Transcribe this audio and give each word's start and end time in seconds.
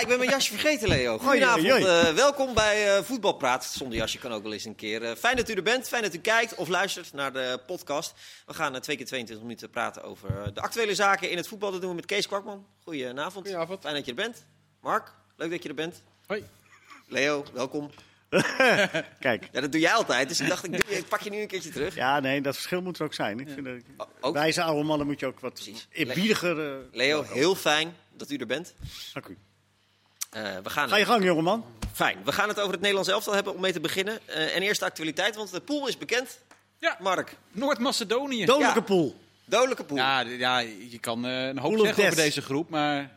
Ja, 0.00 0.06
ik 0.06 0.12
ben 0.12 0.26
mijn 0.26 0.30
jasje 0.30 0.50
vergeten, 0.50 0.88
Leo. 0.88 1.18
Goedenavond, 1.18 1.64
uh, 1.64 2.08
welkom 2.12 2.54
bij 2.54 2.96
uh, 2.96 3.02
Voetbalpraat. 3.02 3.64
Zonder 3.64 3.98
jasje 3.98 4.18
kan 4.18 4.32
ook 4.32 4.42
wel 4.42 4.52
eens 4.52 4.64
een 4.64 4.74
keer. 4.74 5.02
Uh, 5.02 5.12
fijn 5.12 5.36
dat 5.36 5.48
u 5.48 5.52
er 5.52 5.62
bent, 5.62 5.88
fijn 5.88 6.02
dat 6.02 6.14
u 6.14 6.18
kijkt 6.18 6.54
of 6.54 6.68
luistert 6.68 7.12
naar 7.12 7.32
de 7.32 7.60
podcast. 7.66 8.14
We 8.46 8.54
gaan 8.54 8.80
twee 8.80 8.96
keer 8.96 9.06
22 9.06 9.46
minuten 9.46 9.70
praten 9.70 10.02
over 10.02 10.54
de 10.54 10.60
actuele 10.60 10.94
zaken 10.94 11.30
in 11.30 11.36
het 11.36 11.48
voetbal. 11.48 11.70
Dat 11.70 11.80
doen 11.80 11.90
we 11.90 11.96
met 11.96 12.06
Kees 12.06 12.26
Kwakman. 12.26 12.66
Goedenavond. 12.84 13.32
Goedenavond. 13.32 13.80
Fijn 13.80 13.94
dat 13.94 14.04
je 14.04 14.10
er 14.10 14.16
bent. 14.16 14.44
Mark, 14.80 15.12
leuk 15.36 15.50
dat 15.50 15.62
je 15.62 15.68
er 15.68 15.74
bent. 15.74 16.02
Hoi. 16.26 16.44
Leo, 17.08 17.44
welkom. 17.52 17.90
Kijk. 19.20 19.48
Ja, 19.52 19.60
dat 19.60 19.72
doe 19.72 19.80
jij 19.80 19.92
altijd. 19.92 20.28
Dus 20.28 20.40
ik 20.40 20.48
dacht, 20.48 20.64
ik, 20.64 20.84
ik, 20.86 21.08
pak 21.08 21.20
je 21.20 21.30
nu 21.30 21.40
een 21.40 21.46
keertje 21.46 21.70
terug. 21.70 21.94
Ja, 21.94 22.20
nee, 22.20 22.40
dat 22.40 22.54
verschil 22.54 22.82
moet 22.82 22.98
er 22.98 23.04
ook 23.04 23.14
zijn. 23.14 23.40
Ik 23.40 23.48
vind 23.48 23.64
dat, 23.64 24.08
ook? 24.20 24.34
Wijze 24.34 24.62
oude 24.62 24.84
mannen 24.84 25.06
moet 25.06 25.20
je 25.20 25.26
ook 25.26 25.40
wat 25.40 25.54
Precies. 25.54 25.88
eerbiediger... 25.90 26.58
Uh, 26.58 26.76
Leo, 26.92 27.22
heel 27.22 27.54
fijn 27.54 27.94
dat 28.16 28.30
u 28.30 28.36
er 28.36 28.46
bent. 28.46 28.74
Dank 29.12 29.26
u. 29.26 29.38
Uh, 30.36 30.56
we 30.62 30.70
gaan 30.70 30.88
Ga 30.88 30.96
je 30.96 31.04
gang, 31.04 31.24
jongeman. 31.24 31.64
Fijn. 31.92 32.18
We 32.24 32.32
gaan 32.32 32.48
het 32.48 32.58
over 32.58 32.70
het 32.70 32.80
Nederlands 32.80 33.10
elftal 33.10 33.34
hebben 33.34 33.54
om 33.54 33.60
mee 33.60 33.72
te 33.72 33.80
beginnen. 33.80 34.18
Uh, 34.28 34.56
en 34.56 34.62
eerst 34.62 34.80
de 34.80 34.86
actualiteit, 34.86 35.36
want 35.36 35.50
de 35.50 35.60
pool 35.60 35.88
is 35.88 35.98
bekend. 35.98 36.38
Ja. 36.78 36.96
Mark. 37.00 37.36
Noord-Macedonië. 37.50 38.44
Dodelijke 38.44 38.78
ja. 38.78 38.84
pool. 38.84 39.16
Dodelijke 39.44 39.84
pool. 39.84 39.96
Ja, 39.96 40.20
ja 40.20 40.58
je 40.90 40.98
kan 41.00 41.24
een 41.24 41.58
hoop 41.58 41.72
pool 41.74 41.84
zeggen 41.84 42.04
over 42.04 42.16
deze 42.16 42.42
groep, 42.42 42.68
maar 42.68 43.10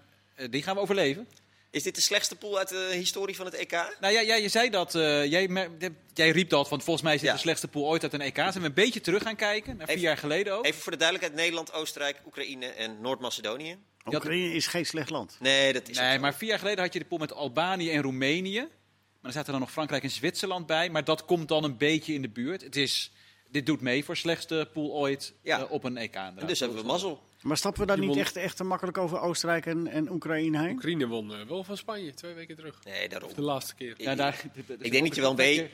die 0.49 0.63
gaan 0.63 0.75
we 0.75 0.81
overleven. 0.81 1.27
Is 1.73 1.83
dit 1.83 1.95
de 1.95 2.01
slechtste 2.01 2.35
pool 2.35 2.57
uit 2.57 2.69
de 2.69 2.89
historie 2.91 3.35
van 3.35 3.45
het 3.45 3.55
EK? 3.55 3.71
Nou 3.99 4.13
ja, 4.13 4.19
ja 4.19 4.35
je 4.35 4.49
zei 4.49 4.69
dat. 4.69 4.95
Uh, 4.95 5.25
jij, 5.25 5.69
jij, 6.13 6.29
riep 6.29 6.49
dat, 6.49 6.69
want 6.69 6.83
volgens 6.83 7.05
mij 7.05 7.13
is 7.13 7.19
dit 7.19 7.29
ja. 7.29 7.35
de 7.35 7.41
slechtste 7.41 7.67
pool 7.67 7.85
ooit 7.85 8.03
uit 8.03 8.13
een 8.13 8.21
EK. 8.21 8.35
Zijn 8.35 8.53
we 8.53 8.65
een 8.65 8.73
beetje 8.73 9.01
terug 9.01 9.23
gaan 9.23 9.35
kijken, 9.35 9.77
naar 9.77 9.87
vier 9.87 9.97
jaar 9.97 10.17
geleden 10.17 10.53
ook. 10.53 10.65
Even 10.65 10.81
voor 10.81 10.91
de 10.91 10.97
duidelijkheid: 10.97 11.41
Nederland, 11.41 11.73
Oostenrijk, 11.73 12.21
Oekraïne 12.25 12.65
en 12.65 13.01
Noord-Macedonië. 13.01 13.77
Oekraïne 14.05 14.53
is 14.53 14.67
geen 14.67 14.85
slecht 14.85 15.09
land. 15.09 15.37
Nee, 15.39 15.73
dat 15.73 15.89
is 15.89 15.97
Nee, 15.97 16.19
maar 16.19 16.35
vier 16.35 16.49
jaar 16.49 16.59
geleden 16.59 16.83
had 16.83 16.93
je 16.93 16.99
de 16.99 17.05
pool 17.05 17.17
met 17.17 17.33
Albanië 17.33 17.91
en 17.91 18.01
Roemenië. 18.01 18.59
Maar 18.59 19.31
dan 19.31 19.31
zaten 19.31 19.45
er 19.45 19.51
dan 19.51 19.61
nog 19.61 19.71
Frankrijk 19.71 20.03
en 20.03 20.09
Zwitserland 20.09 20.65
bij. 20.65 20.89
Maar 20.89 21.03
dat 21.03 21.25
komt 21.25 21.47
dan 21.47 21.63
een 21.63 21.77
beetje 21.77 22.13
in 22.13 22.21
de 22.21 22.29
buurt. 22.29 22.61
Het 22.61 22.75
is, 22.75 23.11
dit 23.49 23.65
doet 23.65 23.81
mee 23.81 24.05
voor 24.05 24.17
slechtste 24.17 24.69
pool 24.73 24.91
ooit 24.91 25.33
ja. 25.41 25.59
uh, 25.59 25.71
op 25.71 25.83
een 25.83 25.97
EK. 25.97 26.15
En 26.15 26.47
dus 26.47 26.59
hebben 26.59 26.77
we 26.77 26.83
mazzel. 26.83 27.23
Maar 27.41 27.57
stappen 27.57 27.81
we 27.81 27.87
daar 27.87 27.99
niet 27.99 28.15
echt, 28.15 28.35
echt 28.35 28.57
te 28.57 28.63
makkelijk 28.63 28.97
over 28.97 29.19
Oostenrijk 29.19 29.65
en, 29.65 29.87
en 29.87 30.11
Oekraïne 30.11 30.59
heen? 30.59 30.73
Oekraïne 30.73 31.07
won 31.07 31.31
uh, 31.31 31.41
wel 31.47 31.63
van 31.63 31.77
Spanje 31.77 32.13
twee 32.13 32.33
weken 32.33 32.55
terug. 32.55 32.79
Nee, 32.83 33.09
daarom. 33.09 33.29
Of 33.29 33.35
de 33.35 33.41
laatste 33.41 33.75
keer. 33.75 33.93
Ja, 33.97 34.15
daar, 34.15 34.43
ik 34.79 34.91
denk 34.91 35.05
dat 35.05 35.15
je 35.15 35.21
wel 35.21 35.35
weet. 35.45 35.69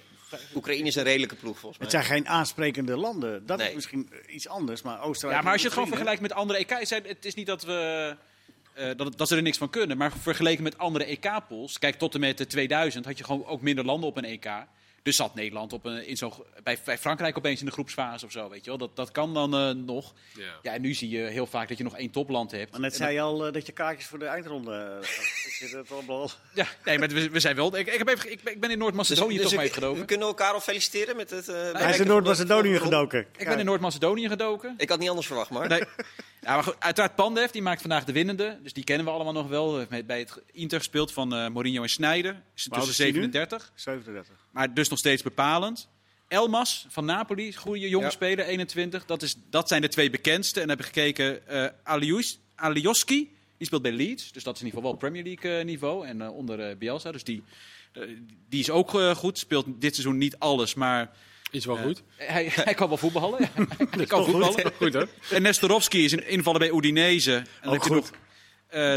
Oekraïne 0.55 0.87
is 0.87 0.95
een 0.95 1.03
redelijke 1.03 1.35
ploeg 1.35 1.59
volgens 1.59 1.81
mij. 1.81 1.89
Het 1.91 2.05
zijn 2.05 2.17
geen 2.17 2.27
aansprekende 2.27 2.97
landen. 2.97 3.45
Dat 3.45 3.57
nee. 3.57 3.67
is 3.67 3.75
misschien 3.75 4.09
iets 4.27 4.47
anders. 4.47 4.81
Maar 4.81 5.01
Oostenrijk. 5.01 5.37
Ja, 5.37 5.43
maar 5.43 5.53
als 5.53 5.61
je 5.61 5.67
het 5.67 5.77
gewoon 5.77 5.89
vergelijkt 5.89 6.21
met 6.21 6.33
andere 6.33 6.59
EK's, 6.59 6.89
het 6.89 7.25
is 7.25 7.33
niet 7.33 7.47
dat 7.47 7.63
we. 7.63 8.15
Uh, 8.77 8.85
dat, 8.95 9.17
dat, 9.17 9.27
ze 9.27 9.35
er 9.35 9.41
niks 9.41 9.57
van 9.57 9.69
kunnen. 9.69 9.97
Maar 9.97 10.11
vergeleken 10.11 10.63
met 10.63 10.77
andere 10.77 11.05
EK-pools, 11.05 11.79
kijk 11.79 11.95
tot 11.95 12.13
en 12.13 12.19
met 12.19 12.37
de 12.37 12.47
2000 12.47 13.05
had 13.05 13.17
je 13.17 13.23
gewoon 13.23 13.45
ook 13.45 13.61
minder 13.61 13.85
landen 13.85 14.09
op 14.09 14.17
een 14.17 14.25
EK. 14.25 14.49
Dus 15.09 15.17
zat 15.17 15.35
Nederland 15.35 15.73
op 15.73 15.85
een, 15.85 16.07
in 16.07 16.17
zo, 16.17 16.45
bij, 16.63 16.77
bij, 16.85 16.97
Frankrijk 16.97 17.37
opeens 17.37 17.59
in 17.59 17.65
de 17.65 17.71
groepsfase 17.71 18.25
of 18.25 18.31
zo, 18.31 18.49
weet 18.49 18.63
je 18.63 18.69
wel. 18.69 18.77
Dat, 18.77 18.95
dat 18.95 19.11
kan 19.11 19.33
dan 19.33 19.55
uh, 19.55 19.85
nog. 19.85 20.13
Ja. 20.33 20.43
ja. 20.61 20.73
en 20.73 20.81
nu 20.81 20.93
zie 20.93 21.09
je 21.09 21.21
heel 21.21 21.45
vaak 21.45 21.67
dat 21.67 21.77
je 21.77 21.83
nog 21.83 21.97
één 21.97 22.11
topland 22.11 22.51
hebt. 22.51 22.71
Maar 22.71 22.79
net 22.79 22.95
zei 22.95 23.13
je 23.13 23.21
al 23.21 23.47
uh, 23.47 23.53
dat 23.53 23.65
je 23.65 23.71
kaartjes 23.71 24.07
voor 24.07 24.19
de 24.19 24.25
eindronde... 24.25 24.99
Dat 25.71 25.91
allemaal... 25.91 26.29
Ja, 26.53 26.67
nee, 26.85 26.99
maar 26.99 27.07
we, 27.07 27.29
we 27.29 27.39
zijn 27.39 27.55
wel... 27.55 27.77
Ik, 27.77 27.87
ik, 27.87 27.97
heb 27.97 28.07
even, 28.07 28.31
ik, 28.31 28.41
ik 28.43 28.59
ben 28.59 28.71
in 28.71 28.77
Noord-Macedonië 28.77 29.33
dus, 29.33 29.41
toch 29.41 29.51
dus 29.51 29.59
mee 29.59 29.69
gedoken. 29.69 29.99
We 29.99 30.05
kunnen 30.05 30.27
elkaar 30.27 30.53
al 30.53 30.59
feliciteren 30.59 31.15
met 31.15 31.29
het... 31.29 31.45
Hij 31.47 31.89
is 31.89 31.99
in 31.99 32.07
Noord-Macedonië 32.07 32.79
gedoken. 32.79 33.25
Ik 33.37 33.47
ben 33.47 33.59
in 33.59 33.65
Noord-Macedonië 33.65 34.27
gedoken. 34.27 34.73
Ik 34.77 34.89
had 34.89 34.99
niet 34.99 35.09
anders 35.09 35.27
verwacht, 35.27 35.49
maar... 35.49 35.67
Nee. 35.67 35.83
Ja, 36.41 36.53
maar 36.53 36.63
goed, 36.63 36.75
uiteraard 36.79 37.15
Pandev, 37.15 37.51
die 37.51 37.61
maakt 37.61 37.81
vandaag 37.81 38.03
de 38.03 38.11
winnende. 38.11 38.59
Dus 38.63 38.73
die 38.73 38.83
kennen 38.83 39.05
we 39.05 39.11
allemaal 39.11 39.33
nog 39.33 39.47
wel. 39.47 39.85
Bij 40.05 40.19
het 40.19 40.41
Inter 40.51 40.77
gespeeld 40.77 41.13
van 41.13 41.33
uh, 41.33 41.47
Mourinho 41.47 41.81
en 41.83 41.89
Snijder. 41.89 42.41
Is 42.55 42.67
tussen 42.71 42.93
37. 42.93 43.71
37. 43.75 44.35
Maar 44.51 44.73
dus 44.73 44.89
nog 44.89 44.99
steeds 44.99 45.21
bepalend. 45.21 45.89
Elmas 46.27 46.85
van 46.89 47.05
Napoli, 47.05 47.53
goede 47.53 47.89
jonge 47.89 48.05
ja. 48.05 48.11
speler, 48.11 48.45
21. 48.45 49.05
Dat, 49.05 49.21
is, 49.21 49.35
dat 49.49 49.67
zijn 49.67 49.81
de 49.81 49.87
twee 49.87 50.09
bekendste. 50.09 50.61
En 50.61 50.67
dan 50.67 50.77
heb 50.77 50.85
ik 50.85 50.93
gekeken, 50.93 51.39
uh, 51.49 51.65
Alius, 51.83 52.39
Alioski, 52.55 53.35
die 53.57 53.67
speelt 53.67 53.81
bij 53.81 53.91
Leeds. 53.91 54.31
Dus 54.31 54.43
dat 54.43 54.55
is 54.55 54.61
in 54.61 54.65
ieder 54.65 54.81
geval 54.81 54.99
wel 54.99 55.09
Premier 55.09 55.23
League 55.23 55.59
uh, 55.59 55.65
niveau. 55.65 56.07
En 56.07 56.29
onder 56.29 56.77
Bielsa, 56.77 57.11
dus 57.11 57.23
die, 57.23 57.43
die 58.49 58.59
is 58.59 58.69
ook 58.69 58.89
goed. 59.15 59.37
Speelt 59.37 59.65
dit 59.81 59.95
seizoen 59.95 60.17
niet 60.17 60.39
alles, 60.39 60.73
maar... 60.73 61.11
Is 61.51 61.65
wel 61.65 61.77
goed. 61.77 62.03
Hij, 62.15 62.51
hij 62.69 62.73
kan 62.73 62.87
wel 62.87 62.97
voetballen. 62.97 63.39
Hij 63.89 64.05
kan 64.05 64.25
voetballen. 64.25 64.53
Goed, 64.53 64.73
goed 64.77 64.93
hoor. 64.93 65.07
En 65.31 65.41
Nestorovski 65.41 66.03
is 66.03 66.11
een 66.11 66.27
invaller 66.27 66.59
bij 66.59 66.71
Udinese. 66.71 67.35
En 67.35 67.45
dan 67.61 67.73
heb 67.73 67.83
je 67.83 67.89
nog, 67.89 68.11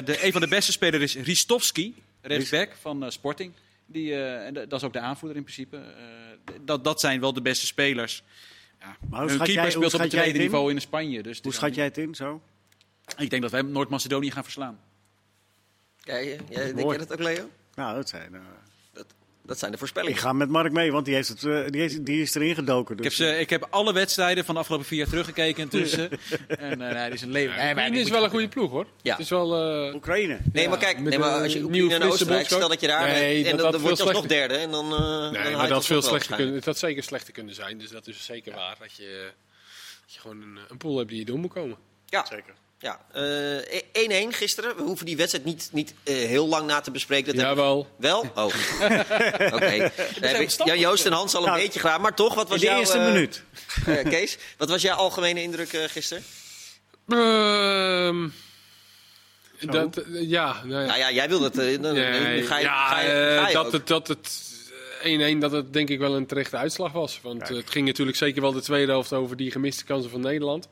de, 0.05 0.19
een 0.25 0.33
van 0.33 0.41
de 0.41 0.49
beste 0.49 0.73
spelers 0.73 1.17
is 1.17 1.25
Ristovski, 1.25 1.95
rechtsback 2.21 2.77
van 2.81 3.13
Sporting. 3.13 3.53
Die, 3.87 4.11
uh, 4.11 4.47
en 4.47 4.55
dat 4.55 4.73
is 4.73 4.83
ook 4.83 4.93
de 4.93 5.01
aanvoerder 5.01 5.37
in 5.37 5.45
principe. 5.45 5.77
Uh, 5.77 6.55
dat, 6.61 6.85
dat 6.85 7.01
zijn 7.01 7.21
wel 7.21 7.33
de 7.33 7.43
beste 7.43 7.67
spelers. 7.67 8.23
Ja. 8.81 8.97
Maar 9.11 9.21
hoe 9.21 9.37
keeper 9.37 9.55
jij, 9.55 9.71
speelt 9.71 9.95
op 9.95 10.01
het 10.01 10.11
tweede 10.11 10.39
niveau 10.39 10.71
in 10.71 10.81
Spanje. 10.81 11.23
Dus 11.23 11.41
hoe 11.43 11.53
schat 11.53 11.75
jij 11.75 11.85
het 11.85 11.99
in 11.99 12.15
zo? 12.15 12.43
Ik 13.17 13.31
denk 13.31 13.43
dat 13.43 13.51
wij 13.51 13.63
Noord-Macedonië 13.63 14.31
gaan 14.31 14.43
verslaan. 14.43 14.81
Jij, 15.99 16.41
jij 16.49 16.73
denk 16.75 16.93
je 16.93 16.99
dat 16.99 17.13
ook, 17.13 17.19
Leo? 17.19 17.51
Nou, 17.75 17.95
dat 17.95 18.09
zijn... 18.09 18.33
Uh... 18.33 18.41
Dat 19.45 19.59
zijn 19.59 19.73
de 19.73 19.79
voorspellingen. 19.79 20.17
Ik 20.17 20.23
ga 20.23 20.33
met 20.33 20.49
Mark 20.49 20.73
mee, 20.73 20.93
want 20.93 21.05
die, 21.05 21.15
heeft 21.15 21.29
het, 21.29 21.43
uh, 21.43 21.67
die, 21.69 21.85
is, 21.85 21.99
die 22.01 22.23
is 22.23 22.35
erin 22.35 22.55
gedoken. 22.55 22.97
Dus. 22.97 23.07
Ik, 23.07 23.13
heb 23.13 23.29
ze, 23.29 23.39
ik 23.39 23.51
heb 23.51 23.67
alle 23.71 23.93
wedstrijden 23.93 24.45
van 24.45 24.55
de 24.55 24.61
afgelopen 24.61 24.87
vier 24.87 24.99
jaar 24.99 25.09
teruggekeken 25.09 25.63
intussen. 25.63 26.11
en 26.49 26.81
uh, 26.81 26.91
nee, 26.91 27.11
is 27.11 27.23
een 27.23 27.31
leven. 27.31 27.67
Ja, 27.67 27.73
nee, 27.89 28.01
is 28.01 28.11
wel 28.11 28.25
een 28.25 28.31
goede 28.31 28.49
ploeg 28.49 28.71
hoor. 28.71 28.87
Ja. 29.03 29.11
Het 29.13 29.21
is 29.21 29.29
wel, 29.29 29.87
uh, 29.87 29.95
Oekraïne. 29.95 30.39
Nee, 30.53 30.69
maar 30.69 30.79
kijk, 30.79 30.99
nee, 30.99 31.19
maar 31.19 31.43
als 31.43 31.53
je 31.53 31.63
Oekraïne 31.63 31.95
en 31.95 32.03
Oostenrijk, 32.03 32.47
stel 32.47 32.69
dat 32.69 32.81
je 32.81 32.87
daar 32.87 33.09
nee, 33.09 33.45
en 33.45 33.57
dan, 33.57 33.73
dan 33.73 33.81
word 33.81 33.97
je 33.97 34.03
alsnog 34.03 34.27
derde. 34.27 34.55
En 34.55 34.71
dan, 34.71 34.89
nee, 34.89 35.43
dan 35.43 35.53
maar 35.53 35.69
dat, 35.69 35.87
veel 35.87 36.03
slechter 36.03 36.37
kunnen, 36.37 36.61
dat 36.61 36.79
zeker 36.79 37.03
slechter 37.03 37.33
kunnen 37.33 37.55
zijn. 37.55 37.79
Dus 37.79 37.91
dat 37.91 38.07
is 38.07 38.25
zeker 38.25 38.55
waar. 38.55 38.77
Dat 38.79 38.97
je, 38.97 39.31
dat 40.05 40.15
je 40.15 40.21
gewoon 40.21 40.43
een, 40.43 40.59
een 40.69 40.77
pool 40.77 40.97
hebt 40.97 41.09
die 41.09 41.19
je 41.19 41.25
door 41.25 41.39
moet 41.39 41.53
komen. 41.53 41.77
Ja, 42.07 42.27
zeker. 42.27 42.55
Ja, 42.83 43.01
1-1 43.13 43.15
uh, 44.11 44.27
gisteren. 44.31 44.77
We 44.77 44.83
hoeven 44.83 45.07
die 45.07 45.17
wedstrijd 45.17 45.45
niet, 45.45 45.69
niet 45.73 45.95
uh, 46.05 46.15
heel 46.15 46.49
lang 46.49 46.67
na 46.67 46.81
te 46.81 46.91
bespreken. 46.91 47.35
Dat 47.35 47.45
Jawel. 47.45 47.87
Wel? 47.97 48.21
Oh. 48.35 48.45
Oké. 48.45 49.55
Okay. 49.55 49.93
Jan 50.65 50.79
Joost 50.79 51.07
en 51.07 51.13
Hans 51.13 51.35
al 51.35 51.43
een 51.43 51.49
nou, 51.49 51.61
beetje 51.63 51.81
graag. 51.81 52.01
Maar 52.01 52.15
toch, 52.15 52.35
wat 52.35 52.49
was 52.49 52.61
de 52.61 52.67
jouw... 52.67 52.75
De 52.75 52.81
eerste 52.81 52.99
uh, 52.99 53.05
minuut. 53.05 53.43
Kees, 54.15 54.39
wat 54.57 54.69
was 54.69 54.83
jouw 54.83 54.97
algemene 54.97 55.43
indruk 55.43 55.69
gisteren? 55.69 56.25
Ehm, 57.09 58.29
dat, 59.61 60.05
ja, 60.11 60.63
nou 60.65 60.81
ja. 60.81 60.87
Nou 60.87 60.99
ja, 60.99 61.13
jij. 61.13 61.29
Dan, 61.29 61.51
ga 61.53 61.63
je, 61.63 61.79
ja, 62.63 62.87
ga 62.87 63.01
je, 63.01 63.39
ga 63.41 63.49
je 63.49 63.55
dat, 63.55 63.73
het, 63.73 63.87
dat 63.87 64.09
het 64.09 64.53
1-1 65.35 65.39
dat 65.39 65.53
het 65.53 65.73
denk 65.73 65.89
ik 65.89 65.99
wel 65.99 66.17
een 66.17 66.27
terechte 66.27 66.57
uitslag 66.57 66.93
was. 66.93 67.21
Want 67.23 67.43
Kijk. 67.43 67.55
het 67.55 67.71
ging 67.71 67.87
natuurlijk 67.87 68.17
zeker 68.17 68.43
wel 68.43 68.53
de 68.53 68.63
tweede 68.63 68.93
helft 68.93 69.13
over 69.13 69.37
die 69.37 69.51
gemiste 69.51 69.85
kansen 69.85 70.11
van 70.11 70.21
Nederland. 70.21 70.69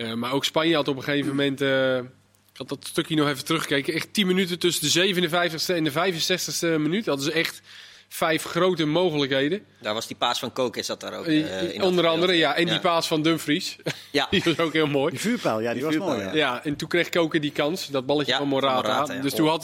Uh, 0.00 0.14
maar 0.14 0.32
ook 0.32 0.44
Spanje 0.44 0.74
had 0.74 0.88
op 0.88 0.96
een 0.96 1.02
gegeven 1.02 1.28
moment. 1.28 1.60
Uh, 1.60 1.96
ik 1.96 2.56
had 2.56 2.68
dat 2.68 2.86
stukje 2.86 3.14
nog 3.16 3.28
even 3.28 3.44
teruggekeken. 3.44 3.94
Echt 3.94 4.12
10 4.12 4.26
minuten 4.26 4.58
tussen 4.58 4.92
de 4.92 5.28
57ste 5.28 5.74
en 5.74 5.84
de 5.84 5.92
65ste 5.92 6.80
minuut. 6.80 7.04
Dat 7.04 7.20
is 7.20 7.30
echt 7.30 7.60
vijf 8.08 8.44
grote 8.44 8.84
mogelijkheden. 8.84 9.64
Daar 9.80 9.94
was 9.94 10.06
die 10.06 10.16
paas 10.16 10.38
van 10.38 10.52
Kokes 10.52 10.86
zat 10.86 11.00
daar 11.00 11.18
ook. 11.18 11.26
Uh, 11.26 11.74
in 11.74 11.82
onder 11.82 12.06
andere, 12.06 12.32
ja. 12.32 12.54
En 12.54 12.66
ja. 12.66 12.70
die 12.70 12.80
paas 12.80 13.06
van 13.06 13.22
Dumfries. 13.22 13.76
Ja. 14.12 14.26
die 14.30 14.42
was 14.44 14.58
ook 14.58 14.72
heel 14.72 14.86
mooi. 14.86 15.10
Die 15.10 15.20
vuurpijl, 15.20 15.60
ja, 15.60 15.72
die, 15.72 15.88
die 15.88 15.98
was 15.98 16.08
mooi. 16.08 16.20
Ja. 16.20 16.34
ja. 16.34 16.64
en 16.64 16.76
toen 16.76 16.88
kreeg 16.88 17.08
Koken 17.08 17.40
die 17.40 17.52
kans. 17.52 17.86
Dat 17.86 18.06
balletje 18.06 18.32
ja, 18.32 18.38
van 18.38 18.48
Morata. 18.48 18.82
Van 18.82 18.90
Morata 18.90 19.22
dus 19.22 19.34
toen, 19.34 19.48
had, 19.48 19.62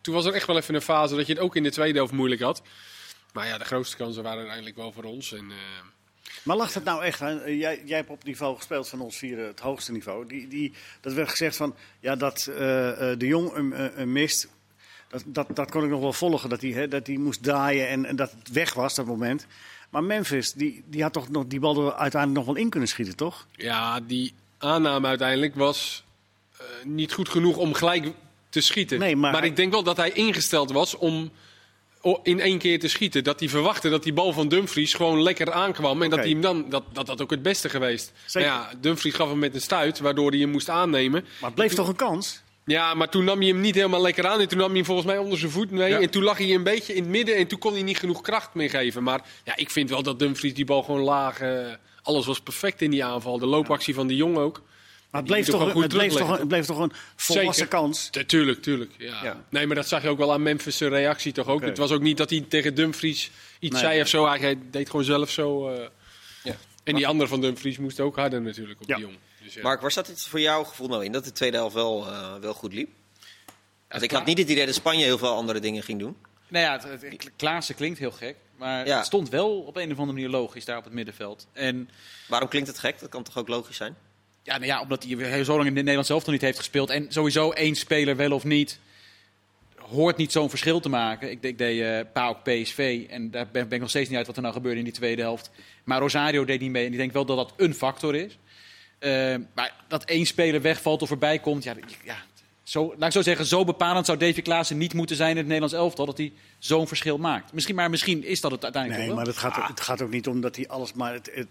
toen 0.00 0.14
was 0.14 0.24
er 0.24 0.32
echt 0.32 0.46
wel 0.46 0.56
even 0.56 0.74
een 0.74 0.82
fase 0.82 1.16
dat 1.16 1.26
je 1.26 1.32
het 1.32 1.42
ook 1.42 1.56
in 1.56 1.62
de 1.62 1.70
tweede 1.70 1.98
helft 1.98 2.12
moeilijk 2.12 2.40
had. 2.40 2.62
Maar 3.32 3.46
ja, 3.46 3.58
de 3.58 3.64
grootste 3.64 3.96
kansen 3.96 4.22
waren 4.22 4.38
uiteindelijk 4.38 4.76
wel 4.76 4.92
voor 4.92 5.04
ons. 5.04 5.32
En, 5.32 5.52
maar 6.42 6.56
lag 6.56 6.74
het 6.74 6.84
nou 6.84 7.04
echt 7.04 7.20
aan? 7.20 7.56
Jij, 7.56 7.82
jij 7.84 7.96
hebt 7.96 8.10
op 8.10 8.24
niveau 8.24 8.56
gespeeld 8.56 8.88
van 8.88 9.00
ons 9.00 9.16
vier 9.16 9.38
het 9.38 9.60
hoogste 9.60 9.92
niveau. 9.92 10.26
Die, 10.26 10.48
die, 10.48 10.72
dat 11.00 11.12
werd 11.12 11.28
gezegd 11.28 11.56
van 11.56 11.74
ja, 12.00 12.16
dat 12.16 12.46
uh, 12.50 12.56
de 12.56 13.26
jong 13.26 13.52
een, 13.54 14.00
een 14.00 14.12
mist. 14.12 14.48
Dat, 15.08 15.22
dat, 15.26 15.46
dat 15.54 15.70
kon 15.70 15.84
ik 15.84 15.90
nog 15.90 16.00
wel 16.00 16.12
volgen, 16.12 16.48
dat 16.48 16.60
hij 16.60 16.88
dat 16.88 17.06
die 17.06 17.18
moest 17.18 17.42
draaien 17.42 17.88
en, 17.88 18.04
en 18.04 18.16
dat 18.16 18.34
het 18.38 18.50
weg 18.50 18.74
was 18.74 18.94
dat 18.94 19.06
moment. 19.06 19.46
Maar 19.90 20.04
Memphis, 20.04 20.52
die, 20.52 20.84
die 20.86 21.02
had 21.02 21.12
toch 21.12 21.28
nog 21.28 21.46
die 21.46 21.60
bal 21.60 21.86
er 21.86 21.94
uiteindelijk 21.94 22.44
nog 22.44 22.54
wel 22.54 22.64
in 22.64 22.70
kunnen 22.70 22.88
schieten, 22.88 23.16
toch? 23.16 23.46
Ja, 23.52 24.00
die 24.00 24.34
aanname 24.58 25.06
uiteindelijk 25.06 25.54
was 25.54 26.04
uh, 26.60 26.66
niet 26.84 27.12
goed 27.12 27.28
genoeg 27.28 27.56
om 27.56 27.74
gelijk 27.74 28.12
te 28.48 28.60
schieten. 28.60 28.98
Nee, 28.98 29.16
maar, 29.16 29.32
maar 29.32 29.40
hij... 29.40 29.50
ik 29.50 29.56
denk 29.56 29.72
wel 29.72 29.82
dat 29.82 29.96
hij 29.96 30.10
ingesteld 30.10 30.70
was 30.70 30.96
om 30.96 31.30
in 32.22 32.40
één 32.40 32.58
keer 32.58 32.78
te 32.78 32.88
schieten. 32.88 33.24
Dat 33.24 33.40
hij 33.40 33.48
verwachtte 33.48 33.88
dat 33.88 34.02
die 34.02 34.12
bal 34.12 34.32
van 34.32 34.48
Dumfries 34.48 34.94
gewoon 34.94 35.22
lekker 35.22 35.52
aankwam. 35.52 36.02
En 36.02 36.06
okay. 36.06 36.08
dat 36.08 36.18
hij 36.18 36.28
hem 36.28 36.40
dan, 36.40 36.70
dat, 36.70 36.82
dat 36.92 37.06
dat 37.06 37.22
ook 37.22 37.30
het 37.30 37.42
beste 37.42 37.68
geweest. 37.68 38.12
Maar 38.32 38.42
ja, 38.42 38.70
Dumfries 38.80 39.14
gaf 39.14 39.28
hem 39.28 39.38
met 39.38 39.54
een 39.54 39.60
stuit, 39.60 39.98
waardoor 39.98 40.30
hij 40.30 40.40
hem 40.40 40.50
moest 40.50 40.68
aannemen. 40.68 41.22
Maar 41.22 41.50
het 41.50 41.54
bleef 41.54 41.68
toen, 41.68 41.76
toch 41.76 41.88
een 41.88 41.96
kans? 41.96 42.40
Ja, 42.64 42.94
maar 42.94 43.08
toen 43.08 43.24
nam 43.24 43.38
hij 43.38 43.48
hem 43.48 43.60
niet 43.60 43.74
helemaal 43.74 44.02
lekker 44.02 44.26
aan. 44.26 44.40
En 44.40 44.48
toen 44.48 44.58
nam 44.58 44.66
hij 44.66 44.76
hem 44.76 44.84
volgens 44.84 45.06
mij 45.06 45.18
onder 45.18 45.38
zijn 45.38 45.50
voet 45.50 45.70
mee. 45.70 45.90
Ja. 45.90 46.00
En 46.00 46.10
toen 46.10 46.22
lag 46.22 46.38
hij 46.38 46.54
een 46.54 46.62
beetje 46.62 46.94
in 46.94 47.02
het 47.02 47.10
midden. 47.10 47.36
En 47.36 47.46
toen 47.46 47.58
kon 47.58 47.72
hij 47.72 47.82
niet 47.82 47.98
genoeg 47.98 48.20
kracht 48.20 48.54
meer 48.54 48.70
geven. 48.70 49.02
Maar 49.02 49.20
ja, 49.44 49.56
ik 49.56 49.70
vind 49.70 49.90
wel 49.90 50.02
dat 50.02 50.18
Dumfries 50.18 50.54
die 50.54 50.64
bal 50.64 50.82
gewoon 50.82 51.00
laag... 51.00 51.42
Uh, 51.42 51.66
alles 52.02 52.26
was 52.26 52.40
perfect 52.40 52.82
in 52.82 52.90
die 52.90 53.04
aanval. 53.04 53.38
De 53.38 53.46
loopactie 53.46 53.94
van 53.94 54.06
de 54.06 54.16
Jong 54.16 54.36
ook. 54.36 54.62
Maar 55.12 55.20
het 55.20 55.30
bleef, 55.30 55.46
toch, 55.46 55.74
het, 55.74 55.88
bleef 55.88 56.12
toch, 56.12 56.38
het 56.38 56.48
bleef 56.48 56.66
toch 56.66 56.78
een 56.78 56.92
volwassen 57.16 57.68
kans? 57.68 58.10
Tuurlijk, 58.26 58.62
tuurlijk. 58.62 58.92
Ja. 58.98 59.24
ja. 59.24 59.44
Nee, 59.48 59.66
maar 59.66 59.76
dat 59.76 59.88
zag 59.88 60.02
je 60.02 60.08
ook 60.08 60.18
wel 60.18 60.32
aan 60.32 60.42
Memphis' 60.42 60.80
reactie 60.80 61.32
toch 61.32 61.46
ook. 61.46 61.62
Het 61.62 61.78
was 61.78 61.90
ook 61.90 62.00
niet 62.00 62.16
dat 62.16 62.30
hij 62.30 62.44
tegen 62.48 62.74
Dumfries 62.74 63.30
iets 63.58 63.78
zei 63.78 64.00
of 64.00 64.08
zo. 64.08 64.28
Hij 64.28 64.58
deed 64.70 64.90
gewoon 64.90 65.04
zelf 65.04 65.30
zo. 65.30 65.70
Uh... 65.70 65.84
Ja. 66.42 66.56
En 66.84 66.94
die 66.94 67.06
andere 67.06 67.28
van 67.28 67.40
Dumfries 67.40 67.78
moest 67.78 68.00
ook 68.00 68.16
harder 68.16 68.42
natuurlijk 68.42 68.80
op 68.80 68.86
die 68.86 68.98
jongen. 68.98 69.18
Dus, 69.42 69.62
Mark, 69.62 69.80
waar 69.80 69.90
staat 69.90 70.06
het 70.06 70.22
voor 70.22 70.40
jouw 70.40 70.64
gevoel 70.64 70.88
nou 70.88 71.04
in 71.04 71.12
dat 71.12 71.24
de 71.24 71.32
tweede 71.32 71.56
helft 71.56 71.74
wel, 71.74 72.06
uh, 72.06 72.34
wel 72.34 72.54
goed 72.54 72.72
liep? 72.72 72.88
Want 73.88 74.02
ik 74.02 74.10
had 74.10 74.24
niet 74.24 74.38
het 74.38 74.48
idee 74.48 74.66
dat 74.66 74.74
Spanje 74.74 75.04
heel 75.04 75.18
veel 75.18 75.34
andere 75.34 75.60
dingen 75.60 75.82
ging 75.82 75.98
doen. 75.98 76.16
Nou 76.48 76.64
ja, 76.64 76.88
het, 76.88 77.02
het, 77.02 77.30
Klaassen 77.36 77.74
klinkt 77.74 77.98
heel 77.98 78.10
gek. 78.10 78.36
Maar 78.56 78.86
het 78.86 79.06
stond 79.06 79.28
wel 79.28 79.60
op 79.60 79.76
een 79.76 79.92
of 79.92 79.98
andere 79.98 80.12
manier 80.12 80.28
logisch 80.28 80.64
daar 80.64 80.78
op 80.78 80.84
het 80.84 80.92
middenveld. 80.92 81.46
En, 81.52 81.90
Waarom 82.28 82.48
klinkt 82.48 82.68
het 82.68 82.78
gek? 82.78 83.00
Dat 83.00 83.08
kan 83.08 83.22
toch 83.22 83.38
ook 83.38 83.48
logisch 83.48 83.76
zijn? 83.76 83.96
Ja, 84.42 84.54
nou 84.54 84.66
ja 84.66 84.80
omdat 84.80 85.04
hij 85.04 85.44
zo 85.44 85.56
lang 85.56 85.66
in 85.66 85.74
Nederland 85.74 86.06
zelf 86.06 86.22
nog 86.22 86.32
niet 86.32 86.40
heeft 86.40 86.58
gespeeld. 86.58 86.90
En 86.90 87.06
sowieso 87.08 87.50
één 87.50 87.74
speler 87.74 88.16
wel 88.16 88.32
of 88.32 88.44
niet 88.44 88.78
hoort 89.92 90.16
niet 90.16 90.32
zo'n 90.32 90.48
verschil 90.48 90.80
te 90.80 90.88
maken. 90.88 91.30
Ik, 91.30 91.42
ik 91.42 91.58
deed 91.58 91.80
uh, 91.80 92.00
PAOK 92.12 92.42
PSV 92.42 93.06
en 93.10 93.30
daar 93.30 93.48
ben, 93.52 93.70
ik 93.70 93.80
nog 93.80 93.88
steeds 93.88 94.08
niet 94.08 94.18
uit 94.18 94.26
wat 94.26 94.36
er 94.36 94.42
nou 94.42 94.54
gebeurde 94.54 94.78
in 94.78 94.84
die 94.84 94.92
tweede 94.92 95.22
helft. 95.22 95.50
Maar 95.84 96.00
Rosario 96.00 96.44
deed 96.44 96.60
niet 96.60 96.70
mee 96.70 96.86
en 96.86 96.92
ik 96.92 96.98
denk 96.98 97.12
wel 97.12 97.24
dat 97.24 97.36
dat 97.36 97.52
een 97.56 97.74
factor 97.74 98.14
is. 98.14 98.38
Uh, 99.00 99.34
maar 99.54 99.74
dat 99.88 100.04
één 100.04 100.26
speler 100.26 100.60
wegvalt 100.62 101.02
of 101.02 101.10
erbij 101.10 101.38
komt, 101.38 101.64
ja, 101.64 101.74
ja, 102.04 102.16
zo, 102.62 102.94
laat 102.96 103.06
ik 103.06 103.12
zo 103.12 103.22
zeggen, 103.22 103.46
zo 103.46 103.64
bepalend 103.64 104.06
zou 104.06 104.18
Davy 104.18 104.42
Klaassen 104.42 104.78
niet 104.78 104.94
moeten 104.94 105.16
zijn 105.16 105.30
in 105.30 105.36
het 105.36 105.46
Nederlands 105.46 105.74
elftal. 105.74 106.06
Dat 106.06 106.18
hij 106.18 106.32
zo'n 106.58 106.88
verschil 106.88 107.18
maakt. 107.18 107.52
Misschien, 107.52 107.74
maar 107.74 107.90
misschien 107.90 108.24
is 108.24 108.40
dat 108.40 108.50
het 108.50 108.62
uiteindelijk 108.62 109.04
Nee, 109.04 109.14
maar 109.14 109.26
het 109.26 109.36
gaat, 109.36 109.68
het 109.68 109.80
gaat 109.80 110.02
ook 110.02 110.10
niet 110.10 110.26
om 110.26 110.40
dat 110.40 110.56
hij 110.56 110.68
alles... 110.68 110.92
Maar 110.92 111.12
het, 111.12 111.30
het, 111.34 111.48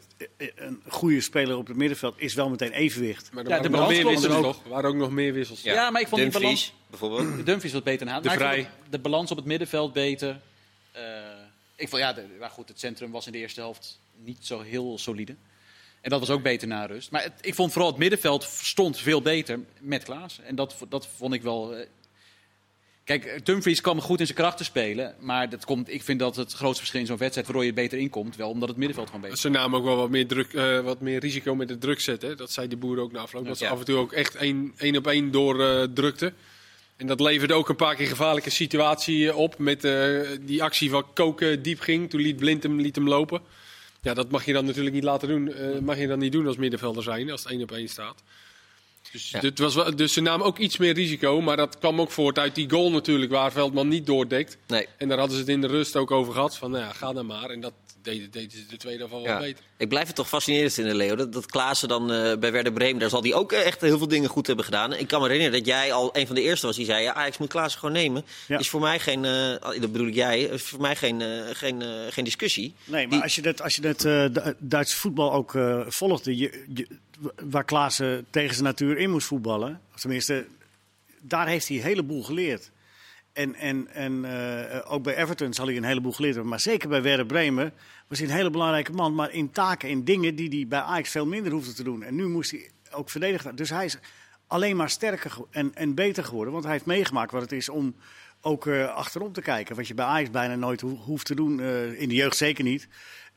een 0.56 0.82
goede 0.88 1.22
speler 1.22 1.58
op 1.58 1.68
het 1.68 1.78
middenveld 1.78 2.14
is 2.18 2.34
wel 2.34 2.50
meteen 2.50 2.72
evenwicht. 2.72 3.30
Maar 3.34 3.44
er 3.44 3.50
ja, 3.50 3.56
waren, 3.56 3.72
de 3.72 3.78
ook 3.78 3.84
nog 3.84 3.92
meer 3.92 4.08
wissels 4.08 4.42
nog. 4.42 4.64
waren 4.68 4.90
ook 4.90 4.96
nog 4.96 5.12
meer 5.12 5.34
wissels. 5.34 5.62
Ja, 5.62 5.90
maar 5.90 6.02
ik 6.02 6.08
vond 6.08 6.22
Dumfries, 6.22 6.42
die 6.42 6.50
balans... 6.50 6.74
bijvoorbeeld. 6.90 7.46
Dumfries 7.46 7.74
wat 7.74 7.84
beter 7.84 8.08
aan. 8.08 8.22
De, 8.22 8.30
vrij. 8.30 8.70
de 8.90 9.00
balans 9.00 9.32
op 9.32 9.38
het 9.38 9.46
middenveld 9.46 9.94
beter. 9.94 10.40
Uh, 10.96 11.02
ik 11.76 11.90
vond, 11.90 12.02
ja, 12.02 12.14
de, 12.14 12.26
maar 12.40 12.50
goed, 12.50 12.68
het 12.68 12.80
centrum 12.80 13.12
was 13.12 13.26
in 13.26 13.32
de 13.32 13.38
eerste 13.38 13.60
helft 13.60 14.00
niet 14.16 14.46
zo 14.46 14.62
heel 14.62 14.98
solide. 14.98 15.36
En 16.02 16.10
dat 16.10 16.20
was 16.20 16.30
ook 16.30 16.44
beter 16.44 16.68
na 16.68 16.86
rust. 16.86 17.12
Maar 17.12 17.34
ik 17.42 17.56
vond 17.56 17.72
vooral 17.72 17.90
het 17.90 18.00
middenveld 18.00 18.44
stond 18.44 18.98
veel 18.98 19.22
beter 19.22 19.60
met 19.80 20.04
Klaas. 20.04 20.40
En 20.44 20.56
dat, 20.56 20.76
dat 20.90 21.08
vond 21.18 21.34
ik 21.34 21.42
wel. 21.42 21.78
Uh, 21.78 21.86
kijk, 23.04 23.46
Dumfries 23.46 23.82
kwam 23.82 24.02
goed 24.02 24.20
in 24.20 24.26
zijn 24.26 24.38
krachten 24.38 24.66
spelen. 24.66 25.16
Maar 25.20 25.50
dat 25.50 25.66
komt, 25.66 25.94
ik 25.94 26.04
vind 26.04 26.20
dat 26.20 26.36
het 26.36 26.54
grootste 26.54 26.80
verschil 26.80 27.00
in 27.00 27.06
zo'n 27.06 27.18
wedstrijd 27.18 27.48
waardoor 27.48 27.66
je 27.66 27.74
beter 27.74 27.98
inkomt, 27.98 28.36
wel 28.36 28.50
omdat 28.50 28.70
het 28.70 28.78
middenveld 28.78 29.08
gewoon 29.08 29.22
beter 29.22 29.38
is. 29.38 29.44
Ze 29.44 29.50
namen 29.50 29.80
ook 29.80 29.86
wel 29.86 29.96
wat 29.96 30.10
meer, 30.10 30.28
druk, 30.28 30.54
uh, 30.54 30.80
wat 30.80 31.02
meer 31.02 31.20
risico 31.20 31.56
met 31.56 31.68
de 31.68 31.78
druk 31.78 32.00
zetten. 32.00 32.38
Dat 32.38 32.52
zei 32.52 32.68
de 32.68 32.78
boer 32.78 33.00
ook 33.00 33.12
na 33.12 33.20
afloop. 33.20 33.46
Dat 33.46 33.58
ze 33.58 33.68
af 33.68 33.80
en 33.80 33.86
toe 33.86 33.98
ook 33.98 34.12
echt 34.12 34.36
één, 34.36 34.74
één 34.78 34.98
op 34.98 35.08
één 35.08 35.32
doordrukten. 35.32 36.28
Uh, 36.28 36.40
en 36.98 37.08
dat 37.08 37.20
leverde 37.20 37.54
ook 37.54 37.70
een 37.70 37.76
paar 37.76 37.96
keer 37.96 38.08
gevaarlijke 38.08 38.50
situatie 38.50 39.36
op. 39.36 39.58
Met 39.58 39.82
die 40.42 40.64
actie 40.64 40.90
van 40.90 41.06
Koken 41.14 41.62
diep 41.62 41.80
ging. 41.80 42.10
Toen 42.10 42.22
liet 42.22 42.36
Blind 42.36 42.64
hem, 42.64 42.80
liet 42.80 42.96
hem 42.96 43.08
lopen. 43.08 43.42
Ja, 44.02 44.14
dat 44.14 44.32
mag 44.32 44.46
je 44.46 44.54
dan 44.54 44.66
natuurlijk 44.66 44.96
niet 44.96 45.04
laten 45.04 45.28
doen. 45.28 45.48
Uh, 45.48 45.80
mag 45.80 45.98
je 45.98 46.08
dan 46.08 46.20
niet 46.20 46.32
doen 46.32 46.48
als 46.48 46.58
middenvelder 46.58 47.04
zijn, 47.04 47.32
als 47.32 47.44
het 47.44 47.52
één 47.52 47.62
op 47.62 47.72
één 47.72 47.88
staat. 47.88 48.24
Dus, 49.12 49.30
ja. 49.30 49.40
dit 49.40 49.60
was 49.60 49.76
wel, 49.76 49.96
dus 49.96 50.14
ze 50.14 50.22
namen 50.22 50.46
ook 50.46 50.58
iets 50.58 50.78
meer 50.78 50.94
risico. 50.94 51.42
Maar 51.42 51.58
dat 51.58 51.78
kwam 51.78 52.02
ook 52.02 52.12
voort 52.12 52.40
uit 52.40 52.56
die 52.56 52.70
goal 52.70 52.92
natuurlijk, 52.92 53.32
waar 53.32 53.52
Veldman 53.52 53.88
niet 53.88 54.06
doordekt. 54.06 54.58
Nee. 54.68 54.88
En 54.98 55.08
daar 55.08 55.18
hadden 55.18 55.36
ze 55.36 55.42
het 55.42 55.52
in 55.52 55.62
de 55.62 55.68
rust 55.68 55.96
ook 55.96 56.12
over 56.12 56.34
gehad. 56.34 56.58
Van, 56.58 56.72
nou 56.72 56.84
ja, 56.84 56.94
ga 56.94 57.14
dan 57.14 57.26
maar. 57.26 57.50
En 57.50 57.60
dat 57.60 57.74
deden 58.04 58.32
deed 58.32 58.52
ze 58.52 58.66
de 58.66 58.78
tweede 58.78 59.08
van 59.08 59.22
wel 59.22 59.40
beter. 59.40 59.64
Ik 59.78 59.90
blijf 59.90 60.08
het 60.08 60.16
toch 60.16 60.28
fascinerend 60.28 60.74
vinden, 60.74 60.96
Leo. 60.96 61.16
Dat, 61.16 61.34
dat 61.34 61.46
Klaassen 61.46 61.88
dan 61.88 62.12
uh, 62.12 62.38
bij 62.38 62.52
Werder 62.52 62.74
Bremen, 62.74 63.00
daar 63.00 63.10
zal 63.10 63.22
hij 63.22 63.34
ook 63.34 63.52
echt 63.52 63.82
heel 63.82 63.98
veel 63.98 64.08
dingen 64.08 64.30
goed 64.30 64.48
hebben 64.48 64.66
gedaan. 64.66 64.94
Ik 64.94 65.08
kan 65.08 65.22
me 65.22 65.28
herinneren 65.28 65.58
dat 65.58 65.68
jij 65.68 65.94
al 65.94 66.10
een 66.18 66.26
van 66.26 66.36
de 66.36 66.42
eerste 66.42 66.66
was 66.66 66.76
die 66.76 66.86
zei... 66.86 67.04
Ja, 67.04 67.14
Ajax 67.14 67.38
moet 67.38 67.50
Klaassen 67.50 67.80
gewoon 67.80 67.96
nemen. 67.96 68.26
Ja. 68.48 68.60
Is 68.60 68.70
voor 68.70 68.82
mij 68.82 69.00
geen, 69.00 69.24
uh, 69.24 69.80
dat 69.82 69.92
bedoel 69.92 70.08
ik 70.08 70.14
jij, 70.14 70.42
is 70.42 70.64
voor 70.64 70.82
mij 70.82 70.96
geen, 70.96 71.20
uh, 71.20 71.44
geen, 71.52 71.84
geen 72.10 72.24
discussie. 72.24 72.74
Nee, 72.86 73.08
maar 73.08 73.16
die... 73.16 73.24
als 73.24 73.36
je 73.36 73.42
dat, 73.42 73.62
als 73.62 73.76
je 73.76 74.56
dat 74.60 74.92
voetbal 74.92 75.34
ook 75.34 75.58
volgde... 75.88 76.38
Je, 76.38 76.66
je, 76.74 76.88
waar 77.44 77.66
Klaassen 77.66 78.26
tegen 78.30 78.54
zijn 78.54 78.66
natuur 78.66 78.98
in 78.98 79.10
moest 79.10 79.28
voetballen... 79.28 79.82
tenminste, 79.96 80.46
daar 81.22 81.48
heeft 81.48 81.68
hij 81.68 81.78
een 81.78 81.84
heleboel 81.84 82.24
geleerd. 82.24 82.72
En, 83.34 83.56
en, 83.56 83.88
en 83.88 84.24
uh, 84.24 84.92
ook 84.92 85.04
bij 85.04 85.16
Everton 85.16 85.54
zal 85.54 85.66
hij 85.66 85.78
een 85.78 85.84
heleboel 85.84 86.12
geleerd 86.12 86.34
hebben. 86.34 86.52
Maar 86.52 86.60
zeker 86.60 86.90
bij 86.90 87.02
Werder 87.02 87.26
Bremen 87.26 87.74
was 88.08 88.20
hij 88.20 88.28
een 88.28 88.34
hele 88.34 88.50
belangrijke 88.50 88.92
man. 88.92 89.16
Maar 89.16 89.32
in 89.32 89.52
taken, 89.52 89.90
in 89.90 90.04
dingen 90.04 90.36
die 90.36 90.50
hij 90.50 90.68
bij 90.68 90.80
Ajax 90.80 91.10
veel 91.10 91.26
minder 91.26 91.52
hoefde 91.52 91.74
te 91.74 91.84
doen. 91.84 92.04
En 92.04 92.16
nu 92.16 92.28
moest 92.28 92.52
hij 92.52 92.70
ook 92.92 93.10
verdedigen. 93.10 93.56
Dus 93.56 93.70
hij 93.70 93.86
is 93.86 93.98
alleen 94.48 94.76
maar 94.76 94.90
sterker 94.90 95.38
en, 95.50 95.76
en 95.76 95.96
beter 95.96 96.24
geworden. 96.24 96.54
Want 96.54 96.66
hij 96.66 96.74
heeft 96.74 96.86
meegemaakt 96.86 97.32
wat 97.32 97.42
het 97.42 97.52
is 97.52 97.70
om 97.70 97.96
ook 98.42 98.66
uh, 98.66 98.94
achterom 98.94 99.34
te 99.34 99.42
kijken. 99.42 99.76
Wat 99.76 99.88
je 99.88 99.94
bij 99.94 100.06
Ajax 100.06 100.30
bijna 100.30 100.56
nooit 100.56 100.82
ho 100.82 100.90
hoeft 100.90 101.26
te 101.26 101.36
doen. 101.36 101.60
Uh, 101.60 102.02
in 102.02 102.10
de 102.10 102.16
jeugd 102.16 102.38
zeker 102.38 102.64
niet. 102.64 102.88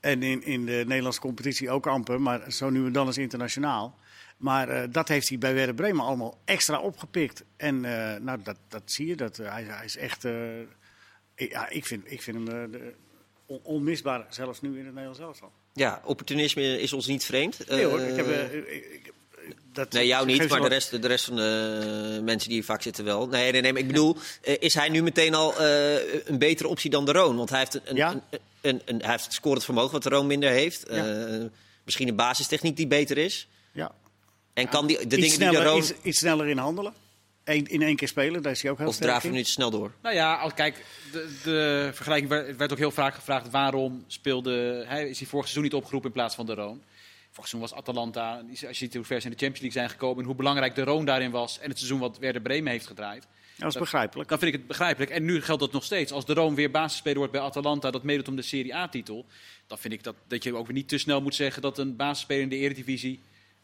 En 0.00 0.22
in, 0.22 0.44
in 0.44 0.66
de 0.66 0.84
Nederlandse 0.86 1.20
competitie 1.20 1.70
ook 1.70 1.86
amper. 1.86 2.20
Maar 2.20 2.52
zo 2.52 2.70
nu 2.70 2.86
en 2.86 2.92
dan 2.92 3.08
is 3.08 3.18
internationaal. 3.18 3.98
Maar 4.36 4.68
uh, 4.68 4.82
dat 4.90 5.08
heeft 5.08 5.28
hij 5.28 5.38
bij 5.38 5.54
Werder 5.54 5.74
Bremen 5.74 6.04
allemaal 6.04 6.38
extra 6.44 6.80
opgepikt. 6.80 7.44
En 7.56 7.74
uh, 7.84 8.14
nou, 8.16 8.38
dat, 8.42 8.56
dat 8.68 8.82
zie 8.84 9.06
je. 9.06 9.16
Dat, 9.16 9.38
uh, 9.38 9.52
hij, 9.52 9.64
hij, 9.64 9.84
is 9.84 9.96
echt. 9.96 10.22
ja, 11.36 11.68
ik 11.68 11.86
vind, 11.86 12.02
ik 12.12 12.22
vind 12.22 12.48
hem 12.48 12.94
on, 13.46 13.60
onmisbaar, 13.62 14.26
zelfs 14.28 14.60
nu 14.60 14.68
in 14.68 14.84
het 14.84 14.94
Nederlands 14.94 15.18
elftal. 15.18 15.52
Ja, 15.72 16.00
opportunisme 16.04 16.80
is 16.80 16.92
ons 16.92 17.06
niet 17.06 17.24
vreemd. 17.24 17.68
Nee 17.68 17.84
hoor, 17.84 18.00
ik 18.00 18.16
heb, 18.16 18.52
ik, 18.68 19.12
dat, 19.72 19.92
nee, 19.92 20.06
jou 20.06 20.26
niet, 20.26 20.48
maar 20.48 20.60
de 20.60 20.68
rest, 20.68 21.02
de 21.02 21.08
rest 21.08 21.24
van 21.24 21.36
de 21.36 22.20
mensen 22.24 22.48
die 22.48 22.58
hier 22.58 22.66
vaak 22.66 22.82
zitten 22.82 23.04
wel. 23.04 23.26
Nee, 23.26 23.52
nee, 23.52 23.60
nee, 23.60 23.72
maar 23.72 23.80
ik 23.80 23.86
bedoel, 23.86 24.16
is 24.42 24.74
hij 24.74 24.88
nu 24.88 25.02
meteen 25.02 25.34
al 25.34 25.60
een 25.60 26.38
betere 26.38 26.68
optie 26.68 26.90
dan 26.90 27.04
de 27.04 27.12
Roon? 27.12 27.36
Want 27.36 27.50
hij 27.50 27.58
heeft, 27.58 27.80
een, 27.84 27.96
ja? 27.96 28.10
een, 28.10 28.40
een, 28.60 28.82
een, 28.84 29.00
hij 29.00 29.10
heeft 29.10 29.32
scorend 29.32 29.64
vermogen 29.64 29.92
wat 29.92 30.02
de 30.02 30.08
Roon 30.08 30.26
minder 30.26 30.50
heeft. 30.50 30.84
Ja. 30.90 31.48
misschien 31.84 32.08
een 32.08 32.16
basistechniek 32.16 32.76
die 32.76 32.86
beter 32.86 33.18
is. 33.18 33.48
Ja. 33.72 33.94
En 34.54 34.68
kan 34.68 34.86
die, 34.86 34.96
de 34.96 35.02
iets 35.02 35.14
dingen 35.14 35.30
sneller, 35.30 35.52
die 35.52 35.62
de 35.62 35.68
Roon... 35.68 35.78
iets, 35.78 35.92
iets, 36.02 36.18
sneller 36.18 36.48
in 36.48 36.58
handelen? 36.58 36.94
Eén, 37.44 37.66
in 37.66 37.82
één 37.82 37.96
keer 37.96 38.08
spelen, 38.08 38.42
daar 38.42 38.52
is 38.52 38.62
hij 38.62 38.70
ook 38.70 38.78
heel 38.78 38.86
of 38.86 38.94
sterk 38.94 39.10
draven 39.10 39.28
in. 39.28 39.34
we 39.34 39.40
nu 39.40 39.44
snel 39.44 39.70
door? 39.70 39.92
Nou 40.02 40.14
ja, 40.14 40.34
als, 40.34 40.54
kijk, 40.54 40.84
de, 41.12 41.38
de 41.42 41.90
vergelijking 41.92 42.30
werd, 42.30 42.56
werd, 42.56 42.72
ook 42.72 42.78
heel 42.78 42.90
vaak 42.90 43.14
gevraagd... 43.14 43.50
waarom 43.50 44.04
speelde, 44.06 44.84
hij, 44.86 45.08
is 45.08 45.18
hij 45.18 45.28
vorig 45.28 45.44
seizoen 45.44 45.62
niet 45.62 45.74
opgeroepen 45.74 46.08
in 46.08 46.14
plaats 46.16 46.34
van 46.34 46.46
de 46.46 46.54
Roon? 46.54 46.82
Vorig 47.30 47.48
seizoen 47.48 47.60
was 47.60 47.74
Atalanta, 47.74 48.42
als 48.50 48.60
je 48.60 48.72
ziet 48.72 48.94
hoe 48.94 49.04
ver 49.04 49.20
ze 49.20 49.26
in 49.26 49.32
de 49.32 49.38
Champions 49.38 49.60
League 49.60 49.80
zijn 49.80 49.90
gekomen... 49.90 50.18
en 50.18 50.24
hoe 50.24 50.34
belangrijk 50.34 50.74
de 50.74 50.84
Roon 50.84 51.04
daarin 51.04 51.30
was... 51.30 51.58
en 51.58 51.68
het 51.68 51.78
seizoen 51.78 52.00
wat 52.00 52.18
Werder 52.18 52.42
Bremen 52.42 52.72
heeft 52.72 52.86
gedraaid... 52.86 53.26
Dat 53.56 53.74
is 53.74 53.78
begrijpelijk. 53.78 54.28
Dan 54.28 54.38
vind 54.38 54.52
ik 54.52 54.58
het 54.58 54.66
begrijpelijk. 54.66 55.10
En 55.10 55.24
nu 55.24 55.42
geldt 55.42 55.60
dat 55.60 55.72
nog 55.72 55.84
steeds. 55.84 56.12
Als 56.12 56.26
de 56.26 56.34
Roon 56.34 56.54
weer 56.54 56.70
basisspeler 56.70 57.18
wordt 57.18 57.32
bij 57.32 57.40
Atalanta, 57.40 57.90
dat 57.90 58.02
meedoet 58.02 58.28
om 58.28 58.36
de 58.36 58.42
Serie 58.42 58.74
A-titel... 58.74 59.26
dan 59.66 59.78
vind 59.78 59.94
ik 59.94 60.02
dat, 60.02 60.14
dat 60.26 60.42
je 60.42 60.56
ook 60.56 60.66
weer 60.66 60.76
niet 60.76 60.88
te 60.88 60.98
snel 60.98 61.20
moet 61.20 61.34
zeggen 61.34 61.62
dat 61.62 61.78
een 61.78 61.96
basisspeler 61.96 62.42
in 62.42 62.48
de 62.48 62.56
Eredivisie... 62.56 63.20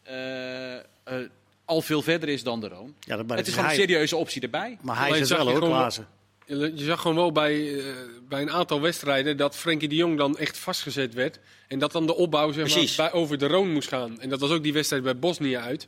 Uh, 0.09 0.73
uh, 0.73 1.27
al 1.65 1.81
veel 1.81 2.01
verder 2.01 2.29
is 2.29 2.43
dan 2.43 2.59
de 2.59 2.67
Roon. 2.67 2.95
Ja, 2.99 3.17
dat 3.17 3.37
het 3.37 3.47
is 3.47 3.53
gewoon 3.53 3.69
een 3.69 3.75
serieuze 3.75 4.15
optie 4.15 4.41
erbij. 4.41 4.77
Maar 4.81 4.97
hij 4.97 5.09
is 5.09 5.29
het 5.29 5.37
wel 5.37 5.49
hoor, 5.49 5.59
Klaassen. 5.59 6.07
Je 6.45 6.71
zag 6.75 7.01
gewoon 7.01 7.15
wel 7.15 7.31
bij, 7.31 7.57
uh, 7.57 7.85
bij 8.29 8.41
een 8.41 8.51
aantal 8.51 8.81
wedstrijden 8.81 9.37
dat 9.37 9.55
Frenkie 9.55 9.89
de 9.89 9.95
Jong 9.95 10.17
dan 10.17 10.37
echt 10.37 10.57
vastgezet 10.57 11.13
werd. 11.13 11.39
En 11.67 11.79
dat 11.79 11.91
dan 11.91 12.05
de 12.05 12.15
opbouw 12.15 12.51
zeg 12.51 12.75
maar, 12.75 12.93
bij, 12.97 13.11
over 13.11 13.37
de 13.37 13.47
Roon 13.47 13.71
moest 13.71 13.87
gaan. 13.87 14.21
En 14.21 14.29
dat 14.29 14.39
was 14.39 14.49
ook 14.49 14.63
die 14.63 14.73
wedstrijd 14.73 15.03
bij 15.03 15.19
Bosnië 15.19 15.57
uit. 15.57 15.87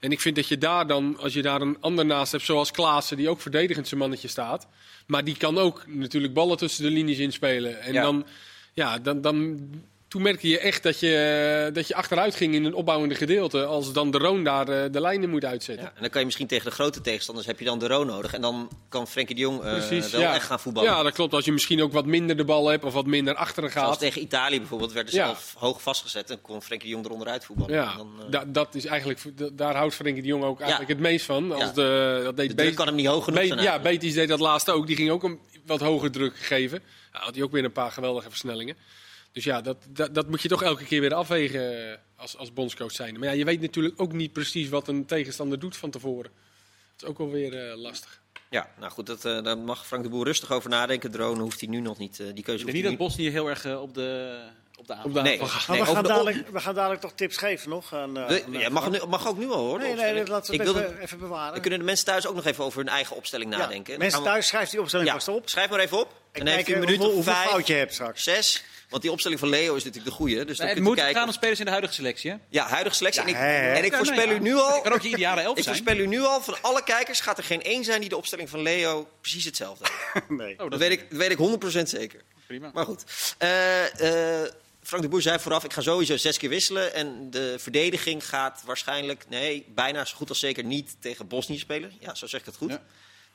En 0.00 0.10
ik 0.10 0.20
vind 0.20 0.36
dat 0.36 0.48
je 0.48 0.58
daar 0.58 0.86
dan, 0.86 1.18
als 1.18 1.32
je 1.32 1.42
daar 1.42 1.60
een 1.60 1.76
ander 1.80 2.06
naast 2.06 2.32
hebt, 2.32 2.44
zoals 2.44 2.70
Klaassen, 2.70 3.16
die 3.16 3.28
ook 3.28 3.40
verdedigend 3.40 3.88
zijn 3.88 4.00
mannetje 4.00 4.28
staat. 4.28 4.66
Maar 5.06 5.24
die 5.24 5.36
kan 5.36 5.58
ook 5.58 5.86
natuurlijk 5.86 6.34
ballen 6.34 6.56
tussen 6.56 6.82
de 6.84 6.90
linies 6.90 7.18
inspelen. 7.18 7.80
En 7.80 7.92
ja. 7.92 8.02
dan, 8.02 8.26
ja, 8.72 8.98
dan, 8.98 9.20
dan 9.20 9.58
toen 10.08 10.22
merkte 10.22 10.48
je 10.48 10.58
echt 10.58 10.82
dat 10.82 11.00
je, 11.00 11.70
dat 11.72 11.88
je 11.88 11.94
achteruit 11.94 12.34
ging 12.34 12.54
in 12.54 12.64
een 12.64 12.74
opbouwende 12.74 13.14
gedeelte. 13.14 13.64
Als 13.64 13.92
dan 13.92 14.10
de 14.10 14.18
Roon 14.18 14.44
daar 14.44 14.68
uh, 14.68 14.84
de 14.90 15.00
lijnen 15.00 15.30
moet 15.30 15.44
uitzetten. 15.44 15.84
Ja, 15.84 15.92
en 15.94 16.00
dan 16.00 16.10
kan 16.10 16.20
je 16.20 16.26
misschien 16.26 16.46
tegen 16.46 16.64
de 16.64 16.70
grote 16.70 17.00
tegenstanders 17.00 17.46
heb 17.46 17.58
je 17.58 17.64
dan 17.64 17.78
de 17.78 17.86
Roon 17.86 18.06
nodig. 18.06 18.34
En 18.34 18.40
dan 18.40 18.70
kan 18.88 19.06
Frenkie 19.06 19.34
de 19.34 19.40
Jong 19.40 19.64
uh, 19.64 19.72
Precies, 19.72 20.10
wel 20.10 20.20
ja. 20.20 20.34
echt 20.34 20.46
gaan 20.46 20.60
voetballen. 20.60 20.90
Ja, 20.90 21.02
dat 21.02 21.12
klopt. 21.12 21.34
Als 21.34 21.44
je 21.44 21.52
misschien 21.52 21.82
ook 21.82 21.92
wat 21.92 22.06
minder 22.06 22.36
de 22.36 22.44
bal 22.44 22.66
hebt 22.66 22.84
of 22.84 22.92
wat 22.92 23.06
minder 23.06 23.34
achteren 23.34 23.70
gaat. 23.70 23.82
Zoals 23.82 23.98
tegen 23.98 24.22
Italië 24.22 24.58
bijvoorbeeld 24.58 24.92
werden 24.92 25.12
ze 25.12 25.18
zelf 25.18 25.54
hoog 25.58 25.82
vastgezet. 25.82 26.30
En 26.30 26.40
kon 26.40 26.62
Frenkie 26.62 26.88
de 26.88 26.94
Jong 26.94 27.06
eronder 27.06 27.28
uit 27.28 27.44
voetballen. 27.44 27.74
Ja, 27.74 27.96
dan, 27.96 28.10
uh... 28.18 28.30
da 28.30 28.44
dat 28.46 28.74
is 28.74 28.84
eigenlijk, 28.84 29.20
daar 29.52 29.74
houdt 29.74 29.94
Frenkie 29.94 30.22
de 30.22 30.28
Jong 30.28 30.44
ook 30.44 30.60
eigenlijk 30.60 30.90
het 30.90 31.00
meest 31.00 31.24
van. 31.26 31.52
Als 31.52 31.74
de, 31.74 32.20
dat 32.24 32.36
deed 32.36 32.48
de 32.48 32.54
druk 32.54 32.74
kan 32.74 32.86
hem 32.86 32.94
niet 32.94 33.06
hoog 33.06 33.24
genoeg 33.24 33.40
Be 33.40 33.46
zijn. 33.46 33.62
Ja, 33.62 33.78
Betis 33.78 34.14
deed 34.14 34.28
dat 34.28 34.40
laatste 34.40 34.72
ook. 34.72 34.86
Die 34.86 34.96
ging 34.96 35.10
ook 35.10 35.22
een 35.22 35.38
wat 35.66 35.80
hoger 35.80 36.10
druk 36.10 36.36
geven. 36.36 36.82
Ja, 37.12 37.18
had 37.18 37.34
hij 37.34 37.44
ook 37.44 37.52
weer 37.52 37.64
een 37.64 37.72
paar 37.72 37.90
geweldige 37.90 38.28
versnellingen. 38.28 38.76
Dus 39.36 39.44
ja, 39.44 39.60
dat, 39.60 39.76
dat, 39.88 40.14
dat, 40.14 40.28
moet 40.28 40.42
je 40.42 40.48
toch 40.48 40.62
elke 40.62 40.84
keer 40.84 41.00
weer 41.00 41.14
afwegen 41.14 41.98
als, 42.16 42.36
als 42.36 42.52
bondscoach 42.52 42.92
zijn. 42.92 43.18
Maar 43.18 43.28
ja, 43.28 43.34
je 43.34 43.44
weet 43.44 43.60
natuurlijk 43.60 44.00
ook 44.00 44.12
niet 44.12 44.32
precies 44.32 44.68
wat 44.68 44.88
een 44.88 45.06
tegenstander 45.06 45.58
doet 45.58 45.76
van 45.76 45.90
tevoren. 45.90 46.30
Dat 46.96 47.02
is 47.02 47.08
ook 47.08 47.18
wel 47.18 47.30
weer 47.30 47.68
uh, 47.70 47.76
lastig. 47.76 48.20
Ja, 48.50 48.70
nou 48.78 48.92
goed, 48.92 49.06
dat, 49.06 49.24
uh, 49.24 49.42
daar 49.42 49.58
mag 49.58 49.86
Frank 49.86 50.02
de 50.02 50.08
Boer 50.08 50.24
rustig 50.24 50.52
over 50.52 50.70
nadenken. 50.70 51.10
Drone 51.10 51.40
hoeft 51.40 51.60
hij 51.60 51.68
nu 51.68 51.80
nog 51.80 51.98
niet, 51.98 52.18
uh, 52.18 52.26
die 52.34 52.44
keuze 52.44 52.60
Ik 52.66 52.72
denk 52.72 52.84
niet 52.84 52.84
dat 52.98 53.08
Bosnië 53.08 53.30
heel 53.30 53.48
erg 53.48 53.66
op 53.76 53.94
de 53.94 54.40
op 54.78 54.86
de 54.86 54.92
avond. 54.92 55.06
Op 55.06 55.14
de 55.14 55.20
Nee. 55.22 55.38
we, 55.38 55.46
gaan 55.46 56.02
de- 56.02 56.08
dadelijk, 56.08 56.48
we 56.48 56.60
gaan 56.60 56.74
dadelijk 56.74 57.00
toch 57.00 57.12
tips 57.12 57.36
geven 57.36 57.70
nog. 57.70 57.94
Aan, 57.94 58.16
eh, 58.18 58.28
We- 58.28 58.44
aan, 58.46 58.52
ja, 58.52 58.68
mag, 58.68 58.90
nu- 58.90 59.00
mag 59.08 59.28
ook 59.28 59.38
nu 59.38 59.50
al 59.50 59.58
hoor. 59.64 59.78
Nee, 59.78 59.86
nee, 59.86 59.94
opstelling. 59.96 60.28
laten 60.28 60.46
we 60.50 60.58
Ik 60.58 60.64
het 60.66 60.72
wilde- 60.72 60.88
even, 60.88 61.02
even 61.02 61.18
bewaren. 61.18 61.52
Dan 61.52 61.60
kunnen 61.60 61.78
de 61.78 61.84
mensen 61.84 62.04
thuis 62.06 62.26
ook 62.26 62.34
nog 62.34 62.44
even 62.44 62.64
over 62.64 62.78
hun 62.78 62.88
eigen 62.88 63.16
opstelling 63.16 63.52
Ja, 63.52 63.58
nadenken. 63.58 63.98
Mensen 63.98 64.20
we- 64.22 64.26
thuis, 64.26 64.46
schrijf 64.46 64.68
die 64.70 64.80
opstelling 64.80 65.08
Ja, 65.08 65.14
vast 65.14 65.28
op. 65.28 65.48
schrijf 65.48 65.70
maar 65.70 65.80
even 65.80 65.98
op. 66.00 66.14
En 66.32 66.44
dan 66.44 66.48
u 66.52 66.56
kijken 66.56 66.74
een 66.74 66.80
minuut 66.80 67.00
of 67.00 67.24
vijf, 67.24 67.48
fout 67.50 67.66
je 67.66 67.72
hebt 67.72 67.92
straks. 67.94 68.22
zes. 68.22 68.64
Want 68.88 69.02
die 69.02 69.10
opstelling 69.10 69.40
van 69.40 69.48
Leo 69.48 69.74
is 69.74 69.84
natuurlijk 69.84 70.10
de 70.10 70.16
goede. 70.16 70.44
Dus 70.44 70.58
dan 70.58 70.66
het 70.66 70.80
moet 70.80 70.94
kijken. 70.96 71.14
gaan 71.14 71.26
om 71.26 71.32
spelers 71.32 71.58
in 71.58 71.64
de 71.64 71.70
huidige 71.70 71.94
selectie. 71.94 72.30
Hè? 72.30 72.36
Ja, 72.48 72.66
huidige 72.66 72.96
selectie. 72.96 73.22
Ja, 73.22 73.28
en 73.28 73.34
ik, 73.34 73.76
en 73.76 73.84
ik 73.84 73.90
Ja, 73.90 73.96
voorspel 73.96 74.26
nee, 74.26 74.36
u 74.36 74.40
nu 74.40 74.54
al... 74.54 74.80
kan 74.80 74.92
ook 74.92 75.02
je 75.02 75.08
ideale 75.08 75.40
elf 75.40 75.56
Ik 75.58 75.62
zijn. 75.64 75.76
voorspel 75.76 76.04
u 76.04 76.06
nu 76.06 76.20
al, 76.20 76.40
van 76.40 76.56
alle 76.62 76.84
kijkers 76.84 77.20
gaat 77.20 77.38
er 77.38 77.44
geen 77.44 77.62
één 77.62 77.84
zijn 77.84 78.00
die 78.00 78.08
de 78.08 78.16
opstelling 78.16 78.48
van 78.50 78.62
Leo 78.62 79.08
precies 79.20 79.44
hetzelfde 79.44 79.84
heeft. 80.12 80.28
Nee. 80.40 80.58
Oh, 80.58 80.70
Dat 80.70 80.78
weet 80.78 80.90
ik, 80.90 81.10
dat 81.10 81.18
weet 81.18 81.30
ik 81.30 81.38
100% 81.78 81.82
zeker. 81.82 82.20
Prima. 82.46 82.70
Maar 82.74 82.84
goed. 82.84 83.04
Eh, 83.38 84.42
eh, 84.42 84.50
Frank 84.82 85.02
de 85.02 85.08
Boer 85.08 85.22
zei 85.22 85.38
vooraf, 85.38 85.64
ik 85.64 85.72
ga 85.72 85.80
sowieso 85.80 86.16
zes 86.16 86.38
keer 86.38 86.48
wisselen. 86.48 86.94
En 86.94 87.30
de 87.30 87.54
verdediging 87.58 88.28
gaat 88.28 88.62
waarschijnlijk, 88.64 89.24
nee, 89.28 89.64
bijna 89.74 90.04
zo 90.04 90.16
goed 90.16 90.28
als 90.28 90.38
zeker 90.38 90.64
niet 90.64 90.96
tegen 91.00 91.28
Bosnië 91.28 91.58
spelen. 91.58 91.92
Ja, 92.00 92.14
zo 92.14 92.26
zeg 92.26 92.40
ik 92.40 92.46
het 92.46 92.56
goed. 92.56 92.70
Ja. 92.70 92.82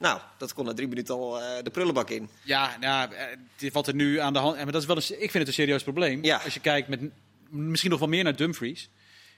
Nou, 0.01 0.19
dat 0.37 0.53
kon 0.53 0.65
na 0.65 0.73
drie 0.73 0.87
minuten 0.87 1.15
al 1.15 1.41
eh, 1.41 1.63
de 1.63 1.69
prullenbak 1.69 2.09
in. 2.09 2.29
Ja, 2.43 2.77
nou, 2.79 3.13
eh, 3.13 3.25
dit- 3.57 3.73
wat 3.73 3.87
er 3.87 3.95
nu 3.95 4.19
aan 4.19 4.33
de 4.33 4.39
hand... 4.39 4.55
Maar 4.55 4.71
dat 4.71 4.81
is 4.81 4.87
wel 4.87 4.95
een, 4.95 5.03
ik 5.03 5.17
vind 5.17 5.33
het 5.33 5.47
een 5.47 5.53
serieus 5.53 5.83
probleem. 5.83 6.23
Ja. 6.23 6.37
Als 6.43 6.53
je 6.53 6.59
kijkt 6.59 6.87
met 6.87 6.99
misschien 7.49 7.91
nog 7.91 7.99
wel 7.99 8.07
meer 8.07 8.23
naar 8.23 8.35
Dumfries. 8.35 8.89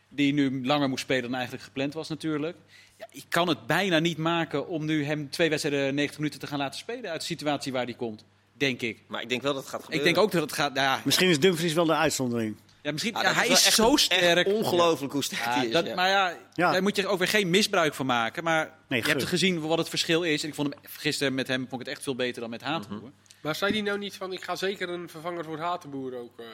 Die 0.09 0.33
nu 0.33 0.65
langer 0.65 0.89
moest 0.89 1.03
spelen 1.03 1.23
dan 1.23 1.33
eigenlijk 1.33 1.63
gepland 1.63 1.93
was 1.93 2.07
natuurlijk. 2.09 2.57
Ja, 2.97 3.07
ik 3.11 3.23
kan 3.29 3.47
het 3.47 3.65
bijna 3.67 3.99
niet 3.99 4.17
maken 4.17 4.67
om 4.67 4.85
nu 4.85 5.05
hem 5.05 5.29
twee 5.29 5.49
wedstrijden 5.49 5.95
90 5.95 6.17
minuten 6.19 6.39
te 6.39 6.47
gaan 6.47 6.59
laten 6.59 6.79
spelen. 6.79 7.11
Uit 7.11 7.19
de 7.19 7.25
situatie 7.25 7.71
waar 7.71 7.83
hij 7.85 7.93
komt. 7.93 8.25
Denk 8.57 8.81
ik. 8.81 8.99
Maar 9.07 9.21
ik 9.21 9.29
denk 9.29 9.41
wel 9.41 9.53
dat 9.53 9.61
het 9.61 9.71
gaat 9.71 9.79
Ik 9.79 9.85
gebeuren. 9.85 10.13
denk 10.13 10.25
ook 10.25 10.31
dat 10.31 10.41
het 10.41 10.53
gaat... 10.53 10.73
Nou 10.73 10.87
ja, 10.87 11.01
Misschien 11.05 11.29
is 11.29 11.39
Dumfries 11.39 11.73
wel 11.73 11.85
de 11.85 11.95
uitzondering. 11.95 12.55
Ja, 12.83 12.91
misschien, 12.91 13.15
Ah, 13.15 13.23
ja, 13.23 13.33
hij 13.33 13.47
is 13.47 13.65
echt- 13.65 13.75
zo 13.75 13.91
echt 13.91 13.99
sterk. 13.99 14.47
ongelooflijk 14.47 15.13
hoe 15.13 15.23
sterk 15.23 15.43
Ja, 15.43 15.53
hij 15.53 15.65
is. 15.65 15.71
dat, 15.71 15.85
ja. 15.85 15.95
Maar 15.95 16.09
ja, 16.09 16.33
Ja. 16.53 16.71
daar 16.71 16.81
moet 16.81 16.95
je 16.95 17.07
ook 17.07 17.19
weer 17.19 17.27
geen 17.27 17.49
misbruik 17.49 17.93
van 17.93 18.05
maken. 18.05 18.43
Maar 18.43 18.71
Nee, 18.87 19.01
je 19.01 19.07
hebt 19.07 19.23
gezien 19.23 19.59
wat 19.61 19.77
het 19.77 19.89
verschil 19.89 20.23
is. 20.23 20.41
En 20.43 20.47
ik 20.49 20.55
vond 20.55 20.73
hem 20.73 20.79
gisteren 20.91 21.33
met 21.33 21.47
hem 21.47 21.59
vond 21.69 21.73
ik 21.81 21.87
het 21.87 21.95
echt 21.95 22.03
veel 22.03 22.15
beter 22.15 22.41
dan 22.41 22.49
met 22.49 22.61
Hatenboer. 22.61 22.97
Mhm. 22.99 23.09
Maar 23.41 23.55
zei 23.55 23.71
die 23.71 23.83
nou 23.83 23.97
niet 23.97 24.15
van, 24.15 24.33
ik 24.33 24.43
ga 24.43 24.55
zeker 24.55 24.89
een 24.89 25.09
vervanger 25.09 25.43
voor 25.43 25.57
Hatenboer 25.59 26.15
ook 26.17 26.39
eh, 26.39 26.45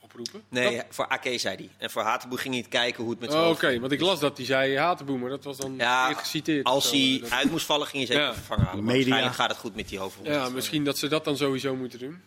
oproepen? 0.00 0.42
Nee, 0.48 0.80
voor 0.88 1.06
AK 1.06 1.24
zei 1.36 1.56
hij. 1.56 1.70
En 1.78 1.90
voor 1.90 2.02
Hatenboer 2.02 2.38
ging 2.38 2.54
hij 2.54 2.62
het 2.62 2.72
kijken 2.72 3.02
hoe 3.02 3.12
het 3.12 3.20
met 3.20 3.30
zijn 3.30 3.42
Oh, 3.44 3.50
Oké, 3.50 3.80
want 3.80 3.92
ik 3.92 4.00
las 4.00 4.20
dat 4.20 4.36
hij 4.36 4.46
zei 4.46 4.78
Hatenboer, 4.78 5.18
maar 5.18 5.30
dat 5.30 5.44
was 5.44 5.56
dan 5.56 5.74
Ja, 5.76 6.12
geciteerd. 6.12 6.64
Als 6.64 6.88
zo. 6.88 6.96
hij 6.96 7.18
Dat- 7.20 7.30
uit 7.30 7.50
moest 7.50 7.66
vallen, 7.66 7.86
ging 7.86 7.96
hij 7.98 8.06
zeker 8.06 8.22
Ja. 8.22 8.28
een 8.28 8.34
vervanger 8.34 8.64
halen. 8.64 8.84
Maar 8.84 8.92
Media. 8.94 9.08
waarschijnlijk 9.08 9.40
gaat 9.40 9.48
het 9.50 9.58
goed 9.58 9.74
met 9.76 9.88
die 9.88 9.98
hoofdrol. 9.98 10.26
Ja, 10.26 10.48
misschien 10.48 10.84
dat 10.84 10.98
ze 10.98 11.08
dat 11.08 11.24
dan 11.24 11.36
sowieso 11.36 11.74
moeten 11.76 11.98
doen. 11.98 12.22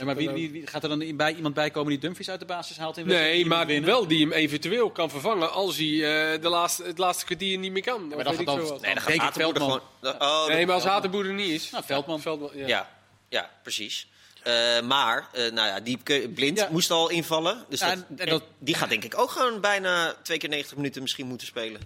Ja, 0.00 0.06
maar 0.06 0.16
wie, 0.16 0.30
wie, 0.30 0.50
wie- 0.50 0.66
gaat 0.66 0.82
er 0.82 0.88
dan 0.88 1.02
in- 1.02 1.16
bij, 1.16 1.34
iemand 1.34 1.54
bij 1.54 1.70
komen 1.70 1.90
die 1.90 1.98
Dumfries 1.98 2.30
uit 2.30 2.40
de 2.40 2.46
basis 2.46 2.76
haalt? 2.76 2.96
In 2.96 3.06
Nee, 3.06 3.46
maar 3.46 3.66
winnen? 3.66 3.90
wel 3.90 4.06
die 4.06 4.20
hem 4.20 4.32
eventueel 4.32 4.90
kan 4.90 5.10
vervangen 5.10 5.52
als 5.52 5.76
hij 5.76 5.86
eh, 5.86 6.42
de 6.42 6.48
laatste, 6.48 6.82
het 6.84 6.98
laatste 6.98 7.24
kwartier 7.24 7.58
niet 7.58 7.72
meer 7.72 7.82
kan. 7.82 8.02
Of 8.14 8.22
dat 8.22 8.36
weet 8.36 8.48
gaat 8.48 8.56
dan-. 8.68 8.80
Nee, 8.80 8.94
dan 8.94 9.02
gaat 9.02 9.16
Hatenboer 9.16 9.54
er 9.54 9.60
gewoon... 9.60 9.80
Oh, 10.02 10.46
Nee, 10.48 10.66
maar 10.66 10.74
als 10.74 10.84
Hatenboer 10.84 11.26
er 11.26 11.32
niet 11.34 11.50
is... 11.50 11.70
Nou, 11.70 11.84
Veldman. 11.84 12.20
Veldman 12.20 12.50
ja. 12.54 12.66
Ja, 12.66 12.90
ja 13.28 13.50
precies. 13.62 14.08
Eh, 14.42 14.80
maar, 14.80 15.28
eh, 15.32 15.50
nou 15.52 15.68
ja, 15.68 15.80
die 15.80 15.98
Blind 16.28 16.58
Ja. 16.58 16.68
moest 16.70 16.90
al 16.90 17.08
invallen. 17.10 17.64
Dus 17.68 17.80
Ja, 17.80 17.94
dat, 17.94 18.04
en- 18.08 18.18
en 18.18 18.28
dat- 18.28 18.42
die 18.58 18.74
gaat 18.74 18.88
denk 18.88 19.04
ik 19.04 19.18
ook 19.18 19.30
gewoon 19.30 19.60
bijna 19.60 20.14
twee 20.22 20.38
keer 20.38 20.48
90 20.48 20.76
minuten 20.76 21.02
misschien 21.02 21.26
moeten 21.26 21.46
spelen. 21.46 21.80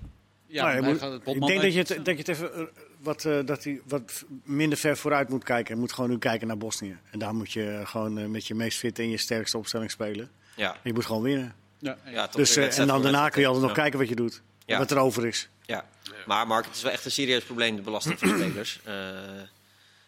Ja, 0.54 0.64
Nou, 0.72 0.82
moet- 0.84 0.98
gaat 0.98 1.12
het 1.12 1.20
ik 1.26 1.46
denk 1.46 1.62
dat 1.62 1.72
je, 1.72 1.78
uit- 1.78 1.88
het, 1.88 2.04
dat 2.04 2.14
je 2.14 2.20
het 2.20 2.28
even 2.28 2.54
eh, 2.54 2.62
wat, 3.00 3.24
eh, 3.24 3.38
dat 3.44 3.64
hij 3.64 3.80
wat 3.88 4.24
minder 4.42 4.78
ver 4.78 4.96
vooruit 4.96 5.28
moet 5.28 5.44
kijken. 5.44 5.74
Je 5.74 5.80
moet 5.80 5.92
gewoon 5.92 6.10
nu 6.10 6.18
kijken 6.18 6.46
naar 6.46 6.58
Bosnië. 6.58 6.96
En 7.10 7.18
daar 7.18 7.34
moet 7.34 7.52
je 7.52 7.80
gewoon 7.84 8.18
eh, 8.18 8.26
met 8.26 8.46
je 8.46 8.54
meest 8.54 8.78
fitte 8.78 9.02
en 9.02 9.10
je 9.10 9.16
sterkste 9.16 9.58
opstelling 9.58 9.90
spelen. 9.90 10.30
Ja, 10.56 10.72
En 10.72 10.78
je 10.82 10.92
moet 10.92 11.06
gewoon 11.06 11.22
winnen. 11.22 11.54
Ja, 11.78 12.26
Dus, 12.34 12.56
en 12.56 12.86
dan 12.86 13.02
daarna 13.02 13.28
kun 13.28 13.40
je 13.40 13.46
altijd 13.46 13.66
nog 13.66 13.76
Ja. 13.76 13.82
kijken 13.82 13.98
wat 13.98 14.08
je 14.08 14.14
doet. 14.16 14.42
Ja. 14.66 14.78
Wat 14.78 14.90
er 14.90 14.98
over 14.98 15.26
is. 15.26 15.48
Ja. 15.62 15.84
Maar 16.26 16.46
Mark, 16.46 16.64
het 16.64 16.74
is 16.74 16.82
wel 16.82 16.92
echt 16.92 17.04
een 17.04 17.10
serieus 17.10 17.44
probleem, 17.44 17.76
de 17.76 17.82
belasting 17.82 18.18
van 18.18 18.28
spelers. 18.28 18.80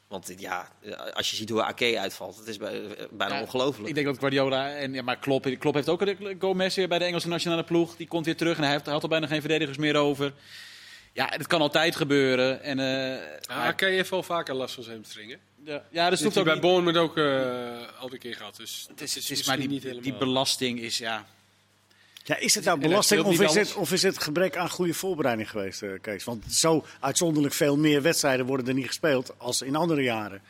Eh, 0.07 0.13
want 0.13 0.33
ja, 0.39 0.69
als 1.15 1.31
je 1.31 1.37
ziet 1.37 1.51
hoe 1.51 1.63
AK 1.63 1.83
uitvalt, 1.83 2.37
het 2.37 2.47
is 2.47 2.57
bij- 2.57 2.85
eh, 2.85 3.05
bijna 3.11 3.35
Ja, 3.35 3.41
ongelooflijk. 3.41 3.89
Ik 3.89 3.95
denk 3.95 4.07
dat 4.07 4.19
Guardiola 4.19 4.75
en 4.75 4.93
ja, 4.95 5.03
maar 5.03 5.19
Klopp, 5.19 5.47
Klopp 5.59 5.75
heeft 5.77 5.89
ook 5.89 6.01
een 6.01 6.37
Gomez 6.39 6.77
weer 6.77 6.89
bij 6.89 6.99
de 6.99 7.05
Engelse 7.05 7.29
nationale 7.29 7.65
ploeg. 7.65 7.97
Die 7.97 8.07
komt 8.09 8.25
weer 8.25 8.37
terug 8.37 8.57
en 8.57 8.63
hij 8.63 8.73
heeft, 8.73 8.85
hij 8.85 8.95
had 8.95 9.03
al 9.03 9.09
bijna 9.09 9.27
geen 9.27 9.41
verdedigers 9.41 9.79
meer 9.79 9.97
over. 9.97 10.33
Ja, 11.13 11.27
het 11.31 11.47
kan 11.47 11.61
altijd 11.61 11.97
gebeuren. 11.97 12.63
En, 12.63 12.79
eh, 12.79 12.87
Ja, 13.41 13.75
heeft 13.77 14.11
wel 14.11 14.23
vaker 14.23 14.55
last 14.55 14.75
van 14.75 14.83
zijn 14.83 14.97
hamstringen. 14.97 15.39
ja, 15.65 15.85
ja, 15.91 16.11
dus 16.11 16.19
Dat 16.21 16.29
het 16.29 16.39
ook 16.39 16.45
bij. 16.45 16.59
Bournemouth 16.61 16.97
ook 16.97 17.17
eh, 17.17 18.01
al 18.01 18.13
een 18.13 18.19
keer 18.19 18.35
gehad. 18.35 18.57
Dus 18.57 18.87
Het 18.89 19.01
is, 19.01 19.15
het 19.15 19.23
is 19.23 19.29
misschien 19.31 19.49
maar 19.49 19.69
die, 19.69 19.91
niet 19.93 20.03
die 20.03 20.15
belasting 20.15 20.81
is 20.81 20.99
ja. 20.99 21.27
Ja, 22.27 22.37
is 22.39 22.55
het 22.55 22.65
nou 22.65 22.81
belasting 22.81 23.23
of 23.25 23.41
is, 23.41 23.55
het, 23.55 23.75
of 23.75 23.93
is 23.93 24.03
het 24.03 24.19
gebrek 24.23 24.57
aan 24.57 24.71
goede 24.71 24.95
voorbereiding 24.95 25.51
geweest, 25.51 25.83
eh, 25.83 25.91
Kees? 26.01 26.25
Want 26.25 26.45
zo 26.53 26.85
uitzonderlijk 27.01 27.55
veel 27.55 27.77
meer 27.77 28.03
wedstrijden 28.03 28.47
worden 28.47 28.67
er 28.69 28.75
niet 28.75 28.87
gespeeld 28.87 29.35
als 29.39 29.63
in 29.63 29.77
andere 29.77 30.03
jaren. 30.03 30.43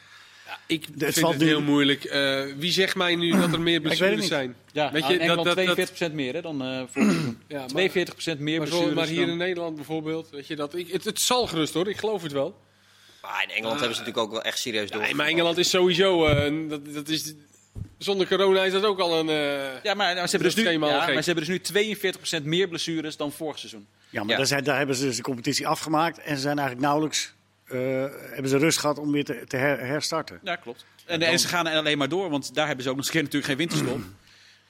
Ik 0.66 0.84
Het 0.84 1.02
vind 1.02 1.18
valt 1.18 1.32
het 1.32 1.42
nu- 1.42 1.48
heel 1.48 1.60
moeilijk. 1.60 2.04
Eh, 2.04 2.42
wie 2.56 2.72
zegt 2.72 2.94
mij 2.96 3.14
nu 3.14 3.30
dat 3.30 3.52
er 3.52 3.60
meer 3.60 3.80
blessures 3.80 4.26
zijn? 4.26 4.56
Ja, 4.72 4.92
Weet 4.92 5.06
je, 5.06 5.18
dat- 5.18 5.36
dat- 5.36 5.44
dat- 5.44 5.54
42% 5.54 6.12
meer 6.12 6.34
hè, 6.34 6.40
dan 6.40 6.62
eh 6.62 6.82
vorig 6.92 7.10
seizoen. 7.12 7.38
Ja, 7.48 7.58
maar- 7.58 7.68
42% 7.68 8.38
meer 8.38 8.58
Maar, 8.58 8.68
blessures 8.68 8.94
maar 8.94 9.06
hier 9.06 9.20
dan- 9.20 9.28
in 9.30 9.36
Nederland 9.36 9.74
bijvoorbeeld, 9.76 10.30
weet 10.30 10.46
je 10.46 10.56
dat? 10.56 10.74
Ik, 10.74 10.88
het, 10.92 11.04
het 11.04 11.20
zal 11.20 11.46
gerust 11.46 11.74
hoor, 11.74 11.88
ik 11.88 11.96
geloof 11.96 12.22
het 12.22 12.32
wel. 12.32 12.60
Maar 13.22 13.42
in 13.42 13.54
Engeland 13.54 13.78
hebben 13.80 13.96
ze 13.96 14.00
natuurlijk 14.02 14.26
ook 14.26 14.32
wel 14.32 14.42
echt 14.42 14.58
serieus 14.58 14.90
door. 14.90 15.00
Nee, 15.02 15.14
maar 15.14 15.26
Engeland 15.26 15.58
is 15.58 15.70
sowieso, 15.70 16.26
eh, 16.26 16.68
dat, 16.68 16.94
dat 16.94 17.08
is, 17.08 17.34
zonder 17.98 18.26
corona 18.26 18.64
is 18.64 18.72
dat 18.72 18.84
ook 18.84 18.98
al 18.98 19.18
een... 19.18 19.28
eh, 19.28 19.82
Ja, 19.82 19.94
maar, 19.94 20.14
nou, 20.14 20.26
ze, 20.26 20.30
hebben 20.36 20.48
Dat 20.48 20.56
dus 20.56 20.64
nu, 20.64 20.70
ja, 20.72 20.78
maar 20.78 21.22
ze 21.22 21.32
hebben 21.32 21.60
dus 21.60 21.72
nu 21.72 22.40
42% 22.40 22.42
meer 22.44 22.68
blessures 22.68 23.16
dan 23.16 23.32
vorig 23.32 23.58
seizoen. 23.58 23.86
Ja, 24.10 24.20
maar 24.20 24.30
Ja. 24.30 24.36
Daar, 24.36 24.46
zijn, 24.46 24.64
daar 24.64 24.76
hebben 24.78 24.96
ze 24.96 25.04
dus 25.04 25.16
de 25.16 25.22
competitie 25.22 25.66
afgemaakt 25.66 26.18
en 26.18 26.34
ze 26.34 26.40
zijn 26.42 26.58
eigenlijk 26.58 26.86
nauwelijks 26.86 27.34
eh, 27.64 27.78
hebben 28.32 28.48
ze 28.48 28.58
rust 28.58 28.78
gehad 28.78 28.98
om 28.98 29.12
weer 29.12 29.24
te, 29.24 29.44
te 29.46 29.56
her- 29.56 29.80
herstarten. 29.86 30.40
Ja, 30.42 30.56
klopt. 30.56 30.84
En, 31.04 31.22
en 31.22 31.38
ze 31.38 31.48
gaan 31.48 31.66
alleen 31.66 31.98
maar 31.98 32.08
door, 32.08 32.30
want 32.30 32.54
daar 32.54 32.66
hebben 32.66 32.84
ze 32.84 32.90
ook 32.90 32.96
nog 32.96 33.04
eens 33.06 33.14
een 33.14 33.20
keer 33.20 33.40
natuurlijk 33.40 33.60
geen 33.60 33.68
winterstop. 33.68 34.00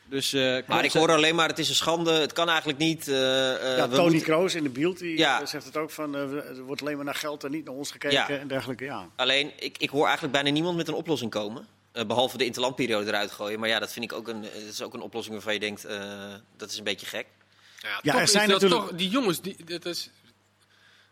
Dus, 0.09 0.33
eh, 0.33 0.59
Maar 0.67 0.85
ik 0.85 0.91
ze- 0.91 0.99
hoor 0.99 1.11
alleen 1.13 1.35
maar, 1.35 1.49
het 1.49 1.59
is 1.59 1.69
een 1.69 1.75
schande, 1.75 2.13
het 2.13 2.33
kan 2.33 2.49
eigenlijk 2.49 2.79
niet. 2.79 3.09
eh, 3.09 3.55
eh, 3.73 3.77
Ja, 3.77 3.89
Tony 3.89 4.03
moeten- 4.03 4.23
Kroos 4.23 4.55
in 4.55 4.63
de 4.63 4.69
beeld 4.69 4.99
die 4.99 5.19
Ja. 5.19 5.47
zegt 5.47 5.65
het 5.65 5.77
ook 5.77 5.91
van 5.91 6.17
eh, 6.17 6.29
we- 6.29 6.41
er 6.43 6.63
wordt 6.63 6.81
alleen 6.81 6.97
maar 6.97 7.05
naar 7.05 7.15
geld 7.15 7.45
en 7.45 7.51
niet 7.51 7.65
naar 7.65 7.75
ons 7.75 7.91
gekeken 7.91 8.17
Ja. 8.17 8.29
en 8.29 8.49
dergelijke. 8.49 8.85
Ja. 8.85 9.09
Alleen, 9.17 9.53
ik, 9.59 9.79
ik 9.79 9.91
hoor 9.91 10.05
eigenlijk 10.05 10.33
bijna 10.33 10.51
niemand 10.51 10.77
met 10.77 10.89
een 10.89 10.95
oplossing 10.95 11.31
komen. 11.31 11.67
Eh, 11.97 12.05
behalve 12.07 12.39
de 12.39 12.45
interlandperiode 12.45 13.07
eruit 13.07 13.31
gooien. 13.33 13.61
Maar 13.61 13.69
ja, 13.69 13.79
dat 13.79 13.93
vind 13.93 14.05
ik 14.05 14.13
ook 14.13 14.29
een, 14.29 14.43
dat 14.43 14.51
is 14.71 14.83
ook 14.83 14.95
een 14.95 15.01
oplossing 15.01 15.35
waarvan 15.35 15.53
je 15.55 15.61
denkt, 15.61 15.85
eh, 15.85 15.99
dat 16.57 16.71
is 16.71 16.79
een 16.79 16.85
beetje 16.85 17.07
gek. 17.07 17.27
ja, 17.81 17.89
Ja, 17.89 17.97
toch 18.03 18.15
er 18.15 18.23
is 18.23 18.31
zijn 18.31 18.49
dat 18.49 18.61
natuurlijk- 18.61 18.91
toch, 18.91 18.99
die 18.99 19.09
jongens, 19.09 19.41
die, 19.41 19.57
dat, 19.65 19.85
is, 19.85 20.11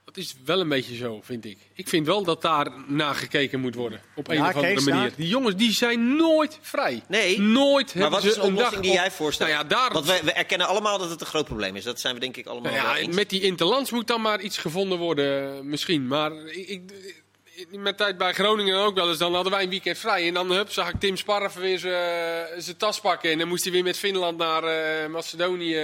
dat 0.05 0.17
is 0.17 0.35
wel 0.45 0.61
een 0.61 0.69
beetje 0.69 0.97
zo, 0.97 1.21
vind 1.23 1.45
ik. 1.45 1.59
Ik 1.75 1.89
vind 1.89 2.07
wel 2.07 2.25
dat 2.25 2.43
daar 2.43 2.73
naar 2.87 3.15
gekeken 3.15 3.61
moet 3.61 3.75
worden, 3.75 4.01
op 4.15 4.29
een 4.29 4.35
Ja, 4.37 4.49
of 4.49 4.55
andere 4.55 4.75
Kees, 4.75 4.85
manier. 4.85 5.01
daar- 5.09 5.17
Die 5.17 5.29
jongens, 5.29 5.57
die 5.57 5.73
zijn 5.73 6.17
nooit 6.17 6.59
vrij. 6.61 7.03
Nee, 7.09 7.41
Nooit 7.41 7.85
Maar 7.87 7.93
hebben 8.03 8.11
wat 8.11 8.23
ze 8.23 8.29
is 8.29 8.35
de 8.35 8.41
een 8.41 8.47
oplossing 8.47 8.73
dag 8.75 8.81
die 8.83 8.91
op- 8.91 8.97
jij 8.97 9.11
voorstelt? 9.11 9.51
Nou 9.51 9.63
ja, 9.63 9.69
daar, 9.69 9.93
Want 9.93 10.07
we, 10.07 10.21
we 10.25 10.33
erkennen 10.33 10.67
allemaal 10.67 10.99
dat 10.99 11.11
het 11.11 11.21
een 11.21 11.27
groot 11.27 11.45
probleem 11.45 11.77
is. 11.77 11.85
Dat 11.85 12.01
zijn 12.01 12.15
we 12.15 12.21
denk 12.21 12.37
ik 12.37 12.47
allemaal 12.47 12.73
Nou 12.73 12.85
wel 12.85 12.95
ja, 12.95 12.99
eens. 13.01 13.15
met 13.17 13.31
die 13.31 13.41
interlands 13.41 13.91
moet 13.91 14.07
dan 14.07 14.21
maar 14.21 14.41
iets 14.41 14.59
gevonden 14.59 14.99
worden, 14.99 15.69
misschien. 15.69 16.07
Maar 16.07 16.33
ik, 16.47 16.69
ik, 16.69 17.24
mijn 17.71 17.97
tijd 17.97 18.19
bij 18.19 18.33
Groningen 18.33 18.79
ook 18.79 18.95
wel 18.95 19.09
eens, 19.09 19.19
dan 19.19 19.35
hadden 19.35 19.53
wij 19.53 19.63
een 19.63 19.71
weekend 19.71 19.99
vrij. 19.99 20.27
En 20.29 20.35
dan 20.35 20.51
hup, 20.51 20.71
zag 20.71 20.89
ik 20.89 21.01
Tim 21.01 21.17
Sparf 21.17 21.55
weer 21.55 21.79
zijn 21.79 22.63
zijn 22.63 22.77
tas 22.77 23.01
pakken. 23.01 23.31
En 23.31 23.39
dan 23.39 23.49
moest 23.49 23.65
hij 23.65 23.73
weer 23.73 23.83
met 23.83 23.99
Finland 23.99 24.39
naar 24.39 24.65
eh, 24.65 25.11
Macedonië. 25.11 25.77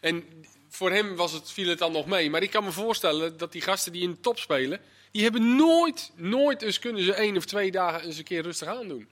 En 0.00 0.24
voor 0.68 0.90
hem 0.90 1.16
was 1.16 1.32
het, 1.32 1.52
viel 1.52 1.68
het 1.68 1.78
dan 1.78 1.92
nog 1.92 2.06
mee. 2.06 2.30
Maar 2.30 2.42
ik 2.42 2.50
kan 2.50 2.64
me 2.64 2.72
voorstellen 2.72 3.36
dat 3.36 3.52
die 3.52 3.62
gasten 3.62 3.92
die 3.92 4.02
in 4.02 4.10
de 4.10 4.20
top 4.20 4.38
spelen... 4.38 4.80
die 5.10 5.22
hebben 5.22 5.56
nooit, 5.56 6.12
nooit 6.14 6.62
eens 6.62 6.78
kunnen 6.78 7.04
ze 7.04 7.14
één 7.14 7.36
of 7.36 7.44
twee 7.44 7.70
dagen 7.70 8.06
eens 8.06 8.18
een 8.18 8.24
keer 8.24 8.42
rustig 8.42 8.68
aandoen. 8.68 9.08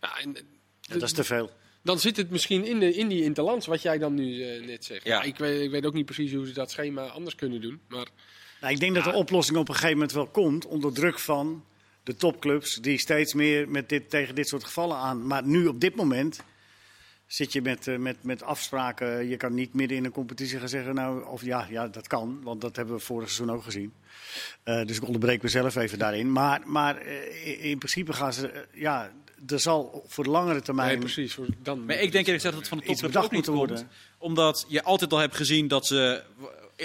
Ja, 0.00 0.18
en, 0.18 0.36
Ja, 0.80 0.94
dat 0.94 1.02
is 1.02 1.12
te 1.12 1.24
veel. 1.24 1.50
dan 1.82 1.98
zit 1.98 2.16
het 2.16 2.30
misschien 2.30 2.64
in, 2.64 2.78
de, 2.78 2.94
in 2.94 3.08
die 3.08 3.22
interlands, 3.22 3.66
wat 3.66 3.82
jij 3.82 3.98
dan 3.98 4.14
nu 4.14 4.42
eh, 4.42 4.66
net 4.66 4.84
zegt. 4.84 5.04
Ja. 5.04 5.14
Ja. 5.14 5.22
ik, 5.22 5.36
weet, 5.36 5.60
ik 5.60 5.70
weet 5.70 5.86
ook 5.86 5.94
niet 5.94 6.04
precies 6.04 6.32
hoe 6.32 6.46
ze 6.46 6.52
dat 6.52 6.70
schema 6.70 7.06
anders 7.06 7.34
kunnen 7.34 7.60
doen. 7.60 7.80
Maar 7.88 8.06
Nou, 8.60 8.72
ik 8.72 8.80
denk 8.80 8.94
dat 8.94 9.04
de 9.04 9.12
oplossing 9.12 9.58
op 9.58 9.68
een 9.68 9.74
gegeven 9.74 9.96
moment 9.96 10.12
wel 10.12 10.26
komt 10.26 10.66
onder 10.66 10.92
druk 10.92 11.18
van 11.18 11.64
de 12.02 12.16
topclubs 12.16 12.74
die 12.74 12.98
steeds 12.98 13.34
meer 13.34 13.68
met 13.68 13.88
dit, 13.88 14.10
tegen 14.10 14.34
dit 14.34 14.48
soort 14.48 14.64
gevallen 14.64 14.96
aan. 14.96 15.26
Maar 15.26 15.44
nu 15.44 15.66
op 15.66 15.80
dit 15.80 15.94
moment 15.94 16.40
zit 17.26 17.52
je 17.52 17.62
met, 17.62 17.86
eh, 17.86 17.96
met, 17.96 18.16
met 18.22 18.42
afspraken. 18.42 19.28
Je 19.28 19.36
kan 19.36 19.54
niet 19.54 19.74
midden 19.74 19.96
in 19.96 20.04
een 20.04 20.10
competitie 20.10 20.58
gaan 20.58 20.68
zeggen, 20.68 20.94
nou, 20.94 21.26
of 21.26 21.44
ja, 21.44 21.66
ja, 21.70 21.88
dat 21.88 22.06
kan, 22.06 22.40
want 22.42 22.60
dat 22.60 22.76
hebben 22.76 22.94
we 22.94 23.00
vorig 23.00 23.30
seizoen 23.30 23.56
ook 23.56 23.62
gezien. 23.62 23.92
Eh, 24.62 24.84
dus 24.84 24.96
ik 24.96 25.06
onderbreek 25.06 25.42
mezelf 25.42 25.76
even 25.76 25.98
daarin. 25.98 26.32
Maar, 26.32 26.60
maar 26.64 26.96
eh, 26.96 27.46
in, 27.46 27.60
in 27.60 27.78
principe 27.78 28.12
gaan 28.12 28.32
ze, 28.32 28.66
ja, 28.72 29.12
er 29.46 29.60
zal 29.60 30.04
voor 30.06 30.24
de 30.24 30.30
langere 30.30 30.62
termijn 30.62 30.88
nee, 30.88 30.98
precies. 30.98 31.34
voor- 31.34 31.46
Dan 31.62 31.84
Maar 31.84 31.94
ik 31.94 32.12
denk 32.12 32.26
eerlijk 32.26 32.26
gezegd 32.42 32.42
dat 32.42 32.54
het 32.54 32.68
van 32.68 32.78
de 32.96 33.02
bedacht 33.06 33.24
ook 33.26 33.32
niet 33.32 33.44
komt. 33.44 33.56
worden. 33.56 33.88
Omdat 34.18 34.64
je 34.68 34.82
altijd 34.82 35.12
al 35.12 35.18
hebt 35.18 35.36
gezien 35.36 35.68
dat 35.68 35.86
ze, 35.86 36.22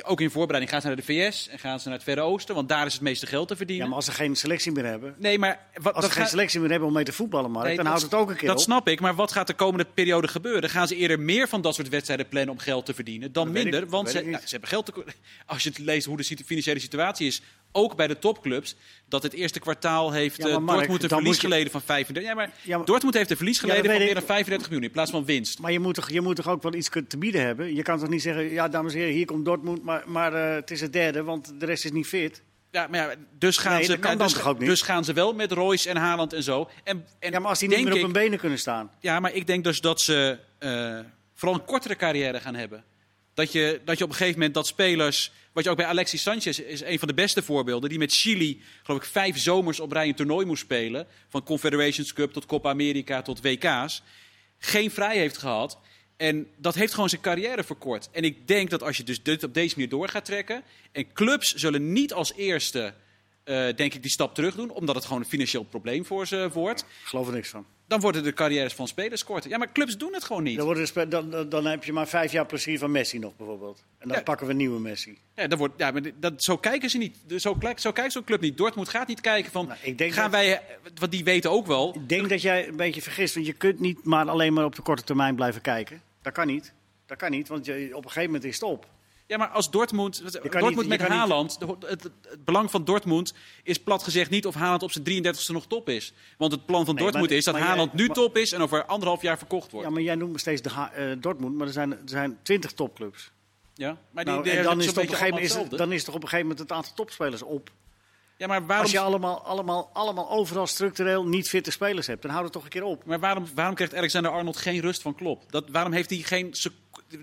ook 0.03 0.22
in 0.22 0.29
voorbereiding, 0.31 0.72
gaan 0.72 0.81
ze 0.81 0.88
naar 0.88 0.95
de 0.95 1.03
VS 1.31 1.48
en 1.48 1.60
gaan 1.60 1.79
ze 1.79 1.88
naar 1.88 1.95
het 1.98 2.03
Verre 2.05 2.22
Oosten. 2.22 2.55
Want 2.55 2.69
daar 2.69 2.86
is 2.86 2.93
het 2.93 3.01
meeste 3.01 3.25
geld 3.25 3.48
te 3.48 3.55
verdienen. 3.55 3.83
Ja, 3.83 3.89
maar 3.89 4.00
als 4.00 4.05
ze 4.10 4.12
geen 4.12 4.36
selectie 4.36 4.72
meer 4.72 4.86
hebben. 4.86 5.15
Nee, 5.17 5.39
maar 5.39 5.67
wat, 5.81 5.93
als 5.93 6.05
ze 6.05 6.12
geen 6.12 6.27
selectie 6.27 6.60
meer 6.60 6.69
hebben 6.69 6.88
om 6.88 6.93
mee 6.93 7.03
te 7.03 7.12
voetballen, 7.12 7.51
Mark, 7.51 7.65
Nee, 7.65 7.75
dan 7.75 7.86
dat- 7.86 7.93
houdt 7.93 8.12
het 8.12 8.22
ook 8.22 8.29
een 8.29 8.36
keer 8.36 8.48
Dat 8.48 8.57
op. 8.57 8.63
snap 8.63 8.88
ik, 8.88 9.00
maar 9.00 9.15
wat 9.15 9.31
gaat 9.31 9.48
de 9.48 9.53
komende 9.53 9.86
periode 9.93 10.27
gebeuren? 10.27 10.69
Gaan 10.69 10.88
ze 10.88 10.95
eerder 10.95 11.19
meer 11.19 11.48
van 11.48 11.62
dat 11.62 11.75
soort 11.75 11.89
wedstrijden 11.89 12.27
plannen 12.27 12.51
om 12.51 12.60
geld 12.60 12.86
te 12.86 12.93
verdienen 12.93 13.31
dan 13.31 13.45
Dat 13.45 13.53
minder? 13.53 13.83
ik- 13.83 13.89
want 13.89 14.10
ze, 14.10 14.22
nou, 14.22 14.41
ze 14.43 14.50
hebben 14.50 14.69
geld 14.69 14.86
te, 14.86 14.93
Als 15.45 15.63
je 15.63 15.69
het 15.69 15.77
leest 15.77 16.05
hoe 16.05 16.17
de 16.17 16.24
financiële 16.45 16.79
situatie 16.79 17.27
is, 17.27 17.41
ook 17.74 17.96
bij 17.96 18.08
de 18.08 18.20
topclubs, 18.20 18.75
dat 19.08 19.24
het 19.24 19.34
eerste 19.34 19.60
kwartaal 19.60 20.12
heeft 20.12 20.38
Ja, 20.38 20.48
eh, 20.48 20.58
Mark, 20.58 20.77
Dortmund 20.77 21.03
een 21.03 21.10
verlies 21.10 21.36
je- 21.36 21.42
geleden 21.42 21.72
van 21.72 21.82
35. 21.82 22.30
Ja, 22.30 22.36
maar, 22.36 22.51
Ja, 22.62 22.77
maar- 22.77 22.86
Dortmund 22.86 23.15
heeft 23.15 23.30
een 23.30 23.38
verlies 23.38 23.60
geleden 23.60 23.86
van 23.86 23.98
meer 24.00 24.13
dan 24.13 24.24
35 24.24 24.68
miljoen 24.68 24.86
in 24.88 24.92
plaats 24.94 25.12
van 25.12 25.25
winst. 25.25 25.60
Maar 25.60 25.72
je 25.72 25.80
moet, 25.80 25.94
toch, 25.96 26.10
je 26.10 26.22
moet 26.22 26.36
toch 26.36 26.48
ook 26.50 26.63
wel 26.63 26.74
iets 26.74 26.89
te 27.08 27.18
bieden 27.18 27.42
hebben? 27.42 27.75
Je 27.75 27.82
kan 27.82 28.00
toch 28.00 28.10
niet 28.10 28.22
zeggen, 28.22 28.51
ja 28.51 28.68
dames 28.68 28.94
en 28.94 29.00
heren, 29.00 29.13
hier 29.13 29.25
komt 29.25 29.46
Dortmund, 29.46 29.84
maar, 29.84 30.03
maar 30.06 30.34
eh, 30.34 30.56
het 30.56 30.72
is 30.72 30.82
het 30.82 30.94
derde, 30.94 31.24
want 31.24 31.53
de 31.60 31.65
rest 31.65 31.86
is 31.86 31.92
niet 31.92 32.08
fit. 32.08 32.42
Ja, 32.72 32.88
maar 32.88 33.00
ja, 33.00 33.15
dus 33.38 33.58
gaan 33.58 33.74
Nee, 33.74 33.84
ze, 33.84 34.00
dan 34.00 34.18
dus, 34.18 34.34
dus 34.58 34.82
gaan 34.82 35.03
ze 35.03 35.13
wel 35.13 35.34
met 35.34 35.51
Royce 35.51 35.89
en 35.89 35.98
Haaland 35.98 36.34
en 36.34 36.44
zo. 36.44 36.70
En, 36.84 37.06
en 37.20 37.32
Ja, 37.32 37.39
maar 37.39 37.50
als 37.50 37.60
die 37.60 37.70
niet 37.70 37.84
meer 37.84 37.94
op 37.94 38.01
hun 38.01 38.12
benen 38.12 38.39
kunnen 38.39 38.60
staan. 38.60 38.92
Ja, 39.00 39.20
maar 39.20 39.34
ik 39.34 39.48
denk 39.48 39.63
dus 39.63 39.82
dat 39.82 40.01
ze 40.01 40.38
eh, 40.60 41.00
vooral 41.34 41.60
een 41.60 41.65
kortere 41.65 41.96
carrière 41.96 42.39
gaan 42.39 42.56
hebben. 42.56 42.84
Dat 43.34 43.52
je, 43.52 43.82
dat 43.86 43.98
je 43.98 44.04
op 44.04 44.10
een 44.10 44.16
gegeven 44.16 44.38
moment 44.38 44.54
dat 44.54 44.68
spelers. 44.68 45.32
Wat 45.52 45.63
je 45.63 45.70
ook 45.70 45.78
bij 45.78 45.86
Alexis 45.86 46.22
Sanchez 46.22 46.60
is 46.60 46.82
een 46.82 47.00
van 47.00 47.08
de 47.08 47.13
beste 47.13 47.44
voorbeelden. 47.44 47.90
Die 47.90 48.00
met 48.00 48.13
Chili, 48.13 48.62
geloof 48.84 49.00
ik, 49.02 49.10
vijf 49.10 49.38
zomers 49.38 49.80
op 49.80 49.92
rij 49.92 50.08
een 50.08 50.16
toernooi 50.16 50.46
moest 50.46 50.62
spelen. 50.62 51.08
Van 51.30 51.44
Confederations 51.44 52.13
Cup 52.13 52.34
tot 52.34 52.46
Copa 52.46 52.70
America 52.70 53.22
tot 53.22 53.42
WK's. 53.42 54.04
Geen 54.58 54.92
vrij 54.92 55.18
heeft 55.18 55.38
gehad. 55.38 55.80
En 56.18 56.48
dat 56.58 56.75
heeft 56.75 56.94
gewoon 56.94 57.10
zijn 57.10 57.22
carrière 57.22 57.63
verkort. 57.63 58.10
En 58.12 58.24
ik 58.24 58.48
denk 58.48 58.70
dat 58.70 58.84
als 58.84 58.98
je 58.98 59.04
dus 59.04 59.24
dit 59.24 59.44
op 59.44 59.54
deze 59.54 59.75
manier 59.75 59.90
door 59.90 60.10
gaat 60.10 60.25
trekken. 60.25 60.63
En 60.92 61.13
clubs 61.13 61.54
zullen 61.54 61.94
niet 61.94 62.13
als 62.13 62.34
eerste, 62.34 62.94
eh, 63.43 63.55
denk 63.75 63.93
ik, 63.93 64.01
die 64.01 64.12
stap 64.12 64.35
terug 64.35 64.55
doen. 64.55 64.69
Omdat 64.69 64.95
het 64.95 65.05
gewoon 65.05 65.21
een 65.21 65.27
financieel 65.27 65.63
probleem 65.63 66.05
voor 66.05 66.27
ze 66.27 66.50
wordt. 66.53 66.81
Ik 66.81 66.88
geloof 67.07 67.27
er 67.27 67.33
niks 67.33 67.50
van. 67.50 67.65
Dan 67.88 68.00
worden 68.00 68.23
de 68.23 68.33
carrières 68.33 68.73
van 68.73 68.88
spelers 68.88 69.23
korter. 69.23 69.50
Ja, 69.50 69.57
maar 69.57 69.71
clubs 69.71 69.97
doen 69.97 70.13
het 70.13 70.23
gewoon 70.23 70.43
niet. 70.43 70.57
Dan, 70.57 70.65
worden 70.65 71.09
dan, 71.09 71.29
dan, 71.29 71.50
dan 71.50 71.65
heb 71.65 71.83
je 71.83 71.93
maar 71.93 72.07
vijf 72.07 72.31
jaar 72.31 72.45
plezier 72.45 72.79
van 72.79 72.91
Messi 72.91 73.19
nog 73.19 73.35
bijvoorbeeld. 73.38 73.83
En 73.97 74.07
dan 74.07 74.17
Ja. 74.17 74.23
pakken 74.23 74.45
we 74.45 74.51
een 74.51 74.57
nieuwe 74.57 74.79
Messi. 74.79 75.17
Ja, 75.35 75.47
dat 75.47 75.57
wordt, 75.59 75.73
ja 75.77 75.91
maar 75.91 76.01
dat, 76.19 76.43
zo 76.43 76.57
kijken 76.57 76.89
ze 76.89 76.97
niet. 76.97 77.17
Zo, 77.38 77.57
zo 77.75 77.91
kijkt 77.91 78.12
zo'n 78.12 78.23
club 78.23 78.41
niet. 78.41 78.57
Dortmund 78.57 78.89
gaat 78.89 79.07
niet 79.07 79.21
kijken 79.21 79.51
van, 79.51 79.65
Nou, 79.67 79.79
ik 79.81 79.97
denk 79.97 80.13
gaan 80.13 80.31
dat- 80.31 80.39
wij, 80.39 80.62
want 81.00 81.12
die 81.12 81.23
weten 81.23 81.51
ook 81.51 81.67
wel. 81.67 81.95
Ik 81.95 82.09
denk 82.09 82.29
dat 82.29 82.41
jij 82.41 82.67
een 82.67 82.75
beetje 82.75 83.01
vergist, 83.01 83.33
want 83.35 83.45
je 83.45 83.53
kunt 83.53 83.79
niet 83.79 84.03
maar 84.03 84.29
alleen 84.29 84.53
maar 84.53 84.65
op 84.65 84.75
de 84.75 84.81
korte 84.81 85.03
termijn 85.03 85.35
blijven 85.35 85.62
kijken. 85.62 86.01
Dat 86.21 86.33
kan 86.33 86.47
niet. 86.47 86.73
Dat 87.05 87.17
kan 87.17 87.31
niet, 87.31 87.47
want 87.47 87.65
je, 87.65 87.89
op 87.93 88.03
een 88.03 88.12
gegeven 88.12 88.31
moment 88.31 88.43
is 88.43 88.53
het 88.53 88.63
op. 88.63 88.88
Ja, 89.27 89.38
maar 89.38 89.48
als 89.48 89.72
Dortmund, 89.72 90.22
Dortmund 90.42 90.75
niet- 90.75 90.88
met 90.88 91.00
niet- 91.00 91.08
Haaland, 91.08 91.58
het, 91.88 92.03
het 92.03 92.46
belang 92.46 92.72
van 92.72 92.84
Dortmund 92.86 93.34
is 93.63 93.80
plat 93.80 94.03
gezegd 94.03 94.30
niet 94.30 94.46
of 94.46 94.56
Haaland 94.56 94.84
op 94.84 94.92
zijn 94.92 95.03
33ste 95.03 95.51
nog 95.51 95.68
top 95.68 95.89
is. 95.89 96.13
Want 96.38 96.51
het 96.51 96.65
plan 96.65 96.86
van 96.86 96.94
Nee, 96.96 97.03
Dortmund 97.03 97.30
maar- 97.30 97.38
is 97.38 97.46
dat 97.46 97.56
jij- 97.56 97.63
Haaland 97.63 97.94
nu 97.94 98.06
maar- 98.06 98.15
top 98.15 98.38
is 98.38 98.51
en 98.51 98.62
over 98.62 98.86
anderhalf 98.86 99.22
jaar 99.22 99.38
verkocht 99.38 99.72
wordt. 99.72 99.88
Ja, 99.88 99.94
maar 99.94 100.01
jij 100.01 100.15
noemt 100.15 100.39
steeds 100.39 100.62
de 100.62 100.70
Ha- 100.70 100.92
eh, 100.92 101.06
Dortmund, 101.20 101.56
maar 101.56 101.68
er 101.68 101.74
zijn, 101.74 101.92
er 101.92 102.00
zijn 102.06 102.38
twintig 102.44 102.72
topclubs. 102.72 103.32
Ja, 103.75 103.98
maar 104.12 104.24
die, 104.25 104.34
Nou, 104.34 104.46
die 104.46 104.62
dan 104.62 104.80
is, 104.80 104.86
het 104.86 104.98
op 104.98 105.03
een 105.03 105.10
gegeven 105.10 105.39
is 105.42 105.58
dan 105.70 105.92
is 105.92 106.03
toch 106.03 106.15
op 106.15 106.22
een 106.24 106.30
gegeven 106.30 106.48
moment 106.50 106.60
het 106.70 106.77
aantal 106.77 106.94
topspelers 106.96 107.42
op. 107.42 107.70
Ja, 108.38 108.48
maar 108.48 108.65
waarom, 108.65 108.84
Als 108.84 108.92
je 108.92 109.00
allemaal, 109.00 109.42
allemaal, 109.46 109.89
allemaal 109.94 110.30
overal 110.30 110.68
structureel 110.68 111.25
niet 111.27 111.50
fitte 111.50 111.72
spelers 111.72 112.08
hebt, 112.08 112.22
dan 112.22 112.32
houdt 112.32 112.46
het 112.46 112.53
toch 112.53 112.63
een 112.63 112.70
keer 112.70 112.84
op. 112.84 113.06
maar 113.06 113.20
waarom, 113.20 113.46
waarom 113.56 113.75
krijgt 113.75 113.96
Alexander 113.96 114.32
Arnold 114.32 114.58
geen 114.58 114.80
rust 114.80 115.01
van 115.01 115.15
Klopp? 115.15 115.51
Dat, 115.51 115.70
waarom 115.72 115.92
heeft 115.94 116.10
hij 116.10 116.20
geen... 116.20 116.53
sec- 116.53 116.72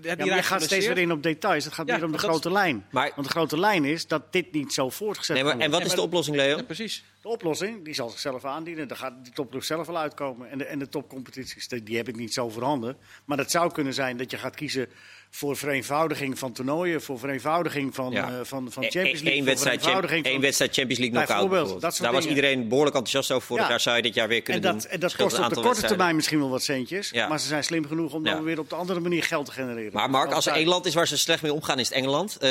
Ja, 0.01 0.15
maar 0.15 0.25
je 0.35 0.43
gaat 0.43 0.63
steeds 0.63 0.85
weer 0.87 0.97
in 0.97 1.11
op 1.11 1.23
details. 1.23 1.63
Het 1.65 1.73
gaat 1.73 1.87
Ja, 1.87 1.95
meer 1.95 2.05
om 2.05 2.11
de 2.11 2.17
is- 2.17 2.23
grote 2.23 2.51
lijn. 2.51 2.85
Maar- 2.91 3.11
Want 3.15 3.27
de 3.27 3.33
grote 3.33 3.59
lijn 3.59 3.85
is 3.85 4.07
dat 4.07 4.33
dit 4.33 4.51
niet 4.51 4.73
zo 4.73 4.89
voortgezet 4.89 5.35
Nee, 5.35 5.43
maar, 5.45 5.53
kan 5.53 5.61
en 5.61 5.71
wat 5.71 5.81
is 5.85 5.93
de 5.93 6.01
oplossing, 6.01 6.35
Leo? 6.35 6.57
Ja, 6.57 6.63
precies. 6.63 7.03
De 7.21 7.27
oplossing 7.27 7.85
die 7.85 7.93
zal 7.93 8.09
zichzelf 8.09 8.45
aandienen. 8.45 8.87
Daar 8.87 8.97
gaat 8.97 9.23
die 9.23 9.33
topclub 9.33 9.63
zelf 9.63 9.87
wel 9.87 9.97
uitkomen. 9.97 10.49
En 10.49 10.57
de, 10.57 10.65
en 10.65 10.79
de 10.79 10.89
topcompetities, 10.89 11.67
die, 11.67 11.83
die 11.83 11.97
heb 11.97 12.07
ik 12.07 12.15
niet 12.15 12.33
zo 12.33 12.49
voorhanden. 12.49 12.97
Maar 13.25 13.37
dat 13.37 13.51
zou 13.51 13.71
kunnen 13.71 13.93
zijn 13.93 14.17
dat 14.17 14.31
je 14.31 14.37
gaat 14.37 14.55
kiezen 14.55 14.87
voor 15.33 15.57
vereenvoudiging 15.57 16.39
van 16.39 16.51
toernooien. 16.51 17.01
Voor 17.01 17.19
vereenvoudiging 17.19 17.95
van, 17.95 18.11
Ja. 18.11 18.27
eh, 18.29 18.33
van, 18.43 18.71
van 18.71 18.83
E- 18.83 18.89
Champions 18.89 19.19
e- 19.19 19.23
League. 19.23 19.27
één 19.31 19.37
voor 19.37 19.45
wedstrijd, 19.45 19.79
vereenvoudiging 19.81 20.41
wedstrijd 20.41 20.73
Champions 20.73 20.99
League 20.99 21.17
knockout 21.17 21.49
Bijvoorbeeld, 21.49 21.81
dat 21.81 21.97
Daar 22.01 22.11
was 22.11 22.25
iedereen 22.25 22.67
behoorlijk 22.67 22.95
enthousiast 22.95 23.31
over. 23.31 23.47
Vorig 23.47 23.63
Ja. 23.63 23.69
jaar 23.69 23.79
zou 23.79 23.95
je 23.95 24.01
dit 24.01 24.13
jaar 24.13 24.27
weer 24.27 24.37
En 24.37 24.43
kunnen 24.43 24.61
dat, 24.61 24.81
doen. 24.81 24.91
en 24.91 24.99
dat 24.99 25.15
kost 25.15 25.39
op 25.39 25.49
de 25.49 25.61
korte 25.61 25.85
termijn 25.87 26.15
misschien 26.15 26.39
wel 26.39 26.49
wat 26.49 26.63
centjes. 26.63 27.09
Ja. 27.09 27.27
Maar 27.27 27.39
ze 27.39 27.47
zijn 27.47 27.63
slim 27.63 27.87
genoeg 27.87 28.13
om 28.13 28.23
dan 28.23 28.43
weer 28.43 28.59
op 28.59 28.69
de 28.69 28.75
andere 28.75 28.99
manier 28.99 29.23
geld 29.23 29.45
te 29.45 29.51
genereren. 29.51 29.93
Maar 29.93 30.09
Mark, 30.09 30.31
als 30.31 30.45
er 30.45 30.53
één 30.53 30.67
land 30.67 30.85
is 30.85 30.93
waar 30.93 31.07
ze 31.07 31.17
slecht 31.17 31.41
mee 31.41 31.53
omgaan, 31.53 31.79
is 31.79 31.87
het 31.87 31.97
Engeland. 31.97 32.37
Eh, 32.37 32.49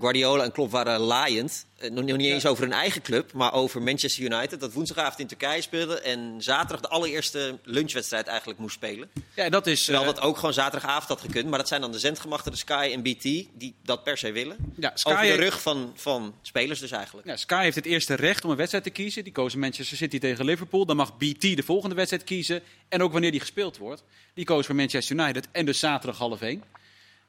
Guardiola 0.00 0.44
en 0.44 0.52
Klopp 0.52 0.70
waren 0.70 1.00
laaiend. 1.00 1.66
Eh, 1.82 1.90
nog, 1.90 2.04
niet 2.04 2.20
eens 2.20 2.46
over 2.46 2.62
hun 2.62 2.72
eigen 2.72 3.02
club, 3.02 3.32
maar 3.32 3.52
over 3.52 3.82
Manchester 3.82 4.24
United. 4.24 4.60
Dat 4.60 4.72
woensdagavond 4.72 5.18
in 5.18 5.26
Turkije 5.26 5.62
speelde. 5.62 6.00
En 6.00 6.34
zaterdag 6.38 6.80
de 6.80 6.88
allereerste 6.88 7.58
lunchwedstrijd 7.64 8.26
eigenlijk 8.26 8.58
moest 8.58 8.74
spelen. 8.74 9.10
Ja, 9.34 9.48
dat 9.48 9.66
is... 9.66 9.84
Terwijl 9.84 10.06
eh, 10.06 10.14
dat 10.14 10.24
ook 10.24 10.36
gewoon 10.36 10.52
zaterdagavond 10.52 11.08
had 11.08 11.20
gekund. 11.20 11.48
Maar 11.48 11.58
dat 11.58 11.68
zijn 11.68 11.80
dan 11.80 11.92
de 11.92 11.98
zendgemachten, 11.98 12.52
de 12.52 12.58
Sky 12.58 12.90
en 12.92 13.02
BT, 13.02 13.22
die 13.58 13.74
dat 13.84 14.04
per 14.04 14.18
se 14.18 14.32
willen. 14.32 14.56
ja, 14.76 14.90
Sky 14.94 15.10
Over 15.10 15.26
de 15.26 15.34
rug 15.34 15.62
van, 15.62 15.92
van 15.94 16.34
spelers 16.42 16.80
dus 16.80 16.90
eigenlijk. 16.90 17.26
Ja, 17.26 17.36
Sky 17.36 17.62
heeft 17.62 17.76
het 17.76 17.86
eerste 17.86 18.14
recht 18.14 18.44
om 18.44 18.50
een 18.50 18.56
wedstrijd 18.56 18.84
te 18.84 18.90
kiezen. 18.90 19.24
Die 19.24 19.32
kozen 19.32 19.58
Manchester 19.58 19.96
City 19.96 20.18
tegen 20.18 20.44
Liverpool. 20.44 20.86
Dan 20.86 20.96
mag 20.96 21.16
BT 21.16 21.40
de 21.40 21.62
volgende 21.62 21.94
wedstrijd 21.94 22.24
kiezen. 22.24 22.62
En 22.88 23.02
ook 23.02 23.12
wanneer 23.12 23.30
die 23.30 23.40
gespeeld 23.40 23.76
wordt. 23.76 24.02
Die 24.34 24.44
koos 24.44 24.66
voor 24.66 24.74
Manchester 24.74 25.16
United. 25.16 25.48
En 25.52 25.66
dus 25.66 25.78
zaterdag 25.78 26.18
half 26.18 26.40
één. 26.40 26.62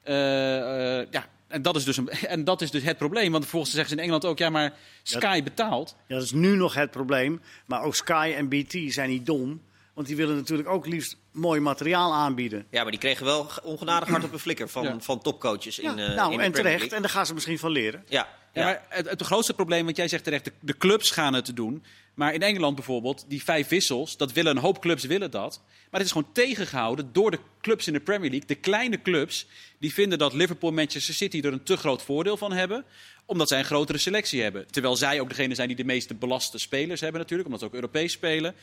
Eh, 0.02 1.00
eh, 1.00 1.06
ja, 1.10 1.28
en 1.54 1.62
dat, 1.62 1.76
is 1.76 1.84
dus 1.84 1.96
een, 1.96 2.08
en 2.08 2.44
dat 2.44 2.62
is 2.62 2.70
dus 2.70 2.82
het 2.82 2.96
probleem. 2.98 3.30
Want 3.30 3.42
vervolgens 3.42 3.72
zeggen 3.72 3.90
ze 3.90 3.96
in 3.96 4.02
Engeland 4.02 4.24
ook... 4.24 4.38
Ja, 4.38 4.50
maar 4.50 4.72
Sky 5.02 5.42
betaalt. 5.42 5.96
Ja, 6.06 6.14
dat 6.14 6.24
is 6.24 6.32
nu 6.32 6.56
nog 6.56 6.74
het 6.74 6.90
probleem. 6.90 7.40
Maar 7.66 7.82
ook 7.82 7.94
Sky 7.94 8.32
en 8.36 8.48
BT 8.48 8.76
zijn 8.86 9.08
niet 9.08 9.26
dom. 9.26 9.62
Want 9.94 10.06
die 10.06 10.16
willen 10.16 10.36
natuurlijk 10.36 10.68
ook 10.68 10.86
liefst 10.86 11.16
mooi 11.32 11.60
materiaal 11.60 12.14
aanbieden. 12.14 12.66
Ja, 12.70 12.82
maar 12.82 12.90
die 12.90 13.00
kregen 13.00 13.24
wel 13.24 13.46
ongenadig 13.62 14.08
hard 14.08 14.24
op 14.24 14.32
een 14.32 14.38
flikker 14.38 14.68
van, 14.68 14.82
Ja. 14.82 14.96
van 15.00 15.20
topcoaches 15.22 15.78
in, 15.78 15.98
eh, 15.98 16.14
nou, 16.14 16.32
in 16.32 16.38
de 16.38 16.44
en 16.44 16.52
terecht. 16.52 16.78
League. 16.78 16.96
En 16.96 17.02
daar 17.02 17.10
gaan 17.10 17.26
ze 17.26 17.34
misschien 17.34 17.58
van 17.58 17.70
leren. 17.70 18.04
Ja, 18.08 18.28
Ja, 18.52 18.60
ja. 18.60 18.64
maar 18.64 18.82
het, 18.88 19.10
het 19.10 19.22
grootste 19.22 19.54
probleem, 19.54 19.84
want 19.84 19.96
jij 19.96 20.08
zegt 20.08 20.24
terecht, 20.24 20.44
de, 20.44 20.52
de 20.60 20.76
clubs 20.76 21.10
gaan 21.10 21.34
het 21.34 21.56
doen. 21.56 21.84
Maar 22.14 22.34
in 22.34 22.42
Engeland 22.42 22.74
bijvoorbeeld, 22.74 23.24
die 23.28 23.42
vijf 23.42 23.68
wissels, 23.68 24.16
dat 24.16 24.32
willen 24.32 24.56
een 24.56 24.62
hoop 24.62 24.80
clubs 24.80 25.04
willen 25.04 25.30
dat. 25.30 25.60
Maar 25.64 26.00
het 26.00 26.10
is 26.10 26.12
gewoon 26.12 26.32
tegengehouden 26.32 27.12
door 27.12 27.30
de 27.30 27.38
clubs 27.60 27.86
in 27.86 27.92
de 27.92 28.00
Premier 28.00 28.30
League. 28.30 28.48
De 28.48 28.54
kleine 28.54 29.02
clubs, 29.02 29.46
die 29.78 29.92
vinden 29.92 30.18
dat 30.18 30.32
Liverpool 30.32 30.68
en 30.70 30.76
Manchester 30.76 31.14
City 31.14 31.40
er 31.40 31.52
een 31.52 31.62
te 31.62 31.76
groot 31.76 32.02
voordeel 32.02 32.36
van 32.36 32.52
hebben. 32.52 32.84
Omdat 33.26 33.48
zij 33.48 33.58
een 33.58 33.64
grotere 33.64 33.98
selectie 33.98 34.42
hebben. 34.42 34.66
Terwijl 34.70 34.96
zij 34.96 35.20
ook 35.20 35.28
degene 35.28 35.54
zijn 35.54 35.68
die 35.68 35.76
de 35.76 35.84
meeste 35.84 36.14
belaste 36.14 36.58
spelers 36.58 37.00
hebben 37.00 37.20
natuurlijk, 37.20 37.48
omdat 37.48 37.62
ze 37.62 37.68
ook 37.68 37.74
Europees 37.74 38.12
spelen. 38.12 38.54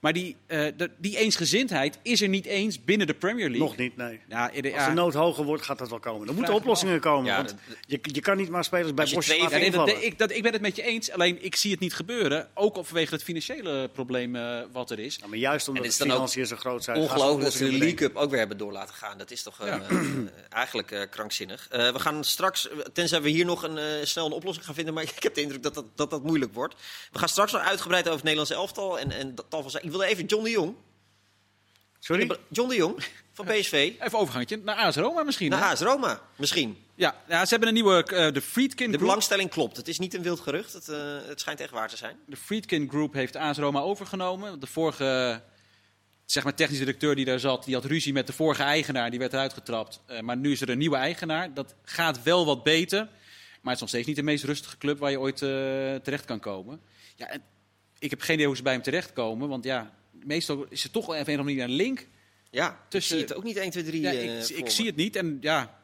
Maar 0.00 0.12
die, 0.12 0.36
eh, 0.46 0.66
de- 0.76 0.90
die 0.98 1.16
eensgezindheid 1.18 1.98
is 2.02 2.20
er 2.20 2.28
niet 2.28 2.44
eens 2.46 2.84
binnen 2.84 3.06
de 3.06 3.14
Premier 3.14 3.48
League. 3.48 3.66
Nog 3.68 3.76
niet, 3.76 3.96
nee. 3.96 4.20
Ja, 4.28 4.50
in 4.50 4.62
de- 4.62 4.72
Als 4.72 4.82
ja. 4.82 4.88
de 4.88 4.94
nood 4.94 5.14
hoger 5.14 5.44
wordt, 5.44 5.62
gaat 5.62 5.78
dat 5.78 5.88
wel 5.88 5.98
komen. 5.98 6.28
Er 6.28 6.34
moeten 6.34 6.54
oplossingen 6.54 7.00
komen. 7.00 7.24
Ja, 7.24 7.36
want 7.36 7.54
je, 7.86 7.98
je 8.02 8.20
kan 8.20 8.36
niet 8.36 8.48
maar 8.48 8.64
spelers 8.64 8.94
bij 8.94 9.04
Als 9.04 9.10
je 9.10 9.16
Bosch 9.16 9.28
laten 9.28 9.50
Ja, 9.50 9.58
nee, 9.58 9.70
dat, 9.70 10.02
ik, 10.02 10.18
dat, 10.18 10.30
ik 10.30 10.42
ben 10.42 10.52
het 10.52 10.60
met 10.62 10.76
je 10.76 10.82
eens, 10.82 11.10
alleen 11.10 11.44
ik 11.44 11.56
zie 11.56 11.70
het 11.70 11.80
niet 11.80 11.94
gebeuren. 11.94 12.48
Ook 12.54 12.78
vanwege 12.82 13.14
het 13.14 13.22
financiële 13.22 13.88
probleem 13.92 14.36
eh, 14.36 14.60
wat 14.72 14.90
er 14.90 14.98
is. 14.98 15.16
Ja, 15.20 15.26
maar 15.26 15.38
juist 15.38 15.68
omdat 15.68 15.84
de 15.84 15.92
financiën 15.92 16.46
zo 16.46 16.56
groot 16.56 16.84
zijn. 16.84 16.96
Ongelooflijk 16.98 17.42
dat 17.44 17.52
ze 17.52 17.64
de 17.64 17.70
League 17.78 17.94
Cup 17.94 18.16
ook 18.16 18.30
weer 18.30 18.38
hebben 18.38 18.58
door 18.58 18.72
laten 18.72 18.94
gaan. 18.94 19.18
Dat 19.18 19.30
is 19.30 19.42
toch 19.42 19.60
eh, 19.60 19.74
eigenlijk 20.48 20.90
eh, 20.90 21.00
krankzinnig. 21.10 21.66
Eh, 21.70 21.92
we 21.92 21.98
gaan 21.98 22.24
straks, 22.24 22.68
tenzij 22.92 23.22
we 23.22 23.28
hier 23.28 23.44
nog 23.44 23.62
een, 23.62 23.78
eh, 23.78 23.84
snel 24.02 24.26
een 24.26 24.32
oplossing 24.32 24.66
gaan 24.66 24.74
vinden, 24.74 24.94
maar 24.94 25.02
ik 25.16 25.22
heb 25.22 25.34
de 25.34 25.40
indruk 25.40 25.62
dat 25.62 25.74
dat, 25.74 25.84
dat, 25.94 26.10
dat 26.10 26.22
moeilijk 26.22 26.54
wordt. 26.54 26.74
We 27.12 27.18
gaan 27.18 27.28
straks 27.28 27.52
nog 27.52 27.62
uitgebreid 27.62 28.02
over 28.04 28.14
het 28.14 28.22
Nederlandse 28.24 28.54
elftal 28.54 28.98
en, 28.98 29.10
en 29.10 29.34
dat 29.34 29.46
tal 29.48 29.62
van 29.62 29.70
zaken. 29.70 29.85
Ik 29.86 29.92
wilde 29.92 30.06
even 30.06 30.24
John 30.24 30.44
de 30.44 30.50
Jong. 30.50 30.74
Sorry? 31.98 32.36
John 32.48 32.68
de 32.68 32.74
Jong 32.76 33.04
van 33.32 33.46
PSV 33.46 33.72
Even 33.72 34.18
overgangetje 34.18 34.56
naar 34.56 34.76
AS 34.76 34.96
Roma 34.96 35.22
misschien. 35.22 35.50
naar 35.50 35.58
hè? 35.60 35.64
AS 35.66 35.80
Roma, 35.80 36.20
misschien. 36.36 36.76
Ja, 36.94 37.22
ja, 37.28 37.44
ze 37.44 37.50
hebben 37.50 37.68
een 37.68 37.74
nieuwe, 37.74 38.04
eh, 38.04 38.32
de 38.32 38.40
Friedkin 38.40 38.76
De 38.86 38.92
Group. 38.92 39.00
belangstelling 39.00 39.50
klopt. 39.50 39.76
Het 39.76 39.88
is 39.88 39.98
niet 39.98 40.14
een 40.14 40.22
wild 40.22 40.40
gerucht. 40.40 40.72
Het, 40.72 40.88
eh, 40.88 41.16
het 41.26 41.40
schijnt 41.40 41.60
echt 41.60 41.70
waar 41.70 41.88
te 41.88 41.96
zijn. 41.96 42.16
De 42.26 42.36
Friedkin 42.36 42.88
Group 42.88 43.12
heeft 43.12 43.36
AS 43.36 43.58
Roma 43.58 43.80
overgenomen. 43.80 44.60
De 44.60 44.66
vorige 44.66 45.42
zeg 46.24 46.44
maar, 46.44 46.54
technische 46.54 46.84
directeur 46.84 47.14
die 47.14 47.24
daar 47.24 47.40
zat, 47.40 47.64
die 47.64 47.74
had 47.74 47.84
ruzie 47.84 48.12
met 48.12 48.26
de 48.26 48.32
vorige 48.32 48.62
eigenaar. 48.62 49.10
Die 49.10 49.18
werd 49.18 49.32
eruit 49.32 49.52
getrapt. 49.52 50.00
Eh, 50.06 50.20
maar 50.20 50.36
nu 50.36 50.52
is 50.52 50.60
er 50.60 50.68
een 50.68 50.78
nieuwe 50.78 50.96
eigenaar. 50.96 51.54
Dat 51.54 51.74
gaat 51.84 52.22
wel 52.22 52.46
wat 52.46 52.62
beter. 52.62 52.98
Maar 52.98 53.74
het 53.74 53.74
is 53.74 53.80
nog 53.80 53.88
steeds 53.88 54.06
niet 54.06 54.16
de 54.16 54.22
meest 54.22 54.44
rustige 54.44 54.78
club 54.78 54.98
waar 54.98 55.10
je 55.10 55.20
ooit 55.20 55.36
terecht 56.04 56.24
kan 56.24 56.40
komen. 56.40 56.80
Ja, 57.16 57.38
ik 57.98 58.10
heb 58.10 58.20
geen 58.20 58.34
idee 58.34 58.46
hoe 58.46 58.56
ze 58.56 58.62
bij 58.62 58.72
hem 58.72 58.82
terechtkomen. 58.82 59.48
Want 59.48 59.64
ja, 59.64 59.90
meestal 60.10 60.66
is 60.68 60.84
er 60.84 60.90
toch 60.90 61.06
wel 61.06 61.14
even 61.16 61.32
een 61.32 61.38
of 61.40 61.46
andere 61.46 61.58
manier 61.66 61.70
een 61.76 61.82
link. 61.84 62.06
Ja, 62.50 62.80
Tussen- 62.88 63.16
ik 63.18 63.20
zie 63.20 63.28
het 63.28 63.36
ook 63.38 63.44
niet 63.44 63.56
1, 63.56 63.70
2, 63.70 63.84
3 63.84 64.00
Ja, 64.00 64.10
eh, 64.10 64.40
ik, 64.42 64.48
ik 64.48 64.70
zie 64.70 64.86
het 64.86 64.96
niet. 64.96 65.16
En 65.16 65.38
ja, 65.40 65.80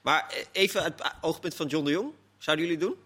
Maar 0.00 0.30
eh, 0.30 0.44
even 0.52 0.82
het 0.82 1.02
oogpunt 1.20 1.54
van 1.54 1.66
John 1.66 1.84
de 1.84 1.90
Jong. 1.90 2.12
Zouden 2.38 2.66
jullie 2.66 2.80
het 2.80 2.88
doen? 2.88 2.98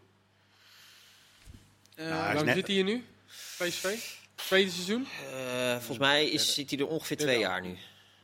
Nou, 2.08 2.44
net- 2.44 2.54
zit 2.54 2.66
hij 2.66 2.74
hier 2.74 2.84
nu? 2.84 3.04
PSV? 3.58 3.98
Tweede 4.34 4.70
seizoen? 4.70 5.06
Eh, 5.32 5.70
volgens 5.72 5.98
mij 5.98 6.26
is, 6.28 6.54
zit 6.54 6.70
hij 6.70 6.78
er 6.78 6.86
ongeveer 6.86 7.16
twee 7.16 7.38
jaar 7.38 7.62
nu. 7.62 7.76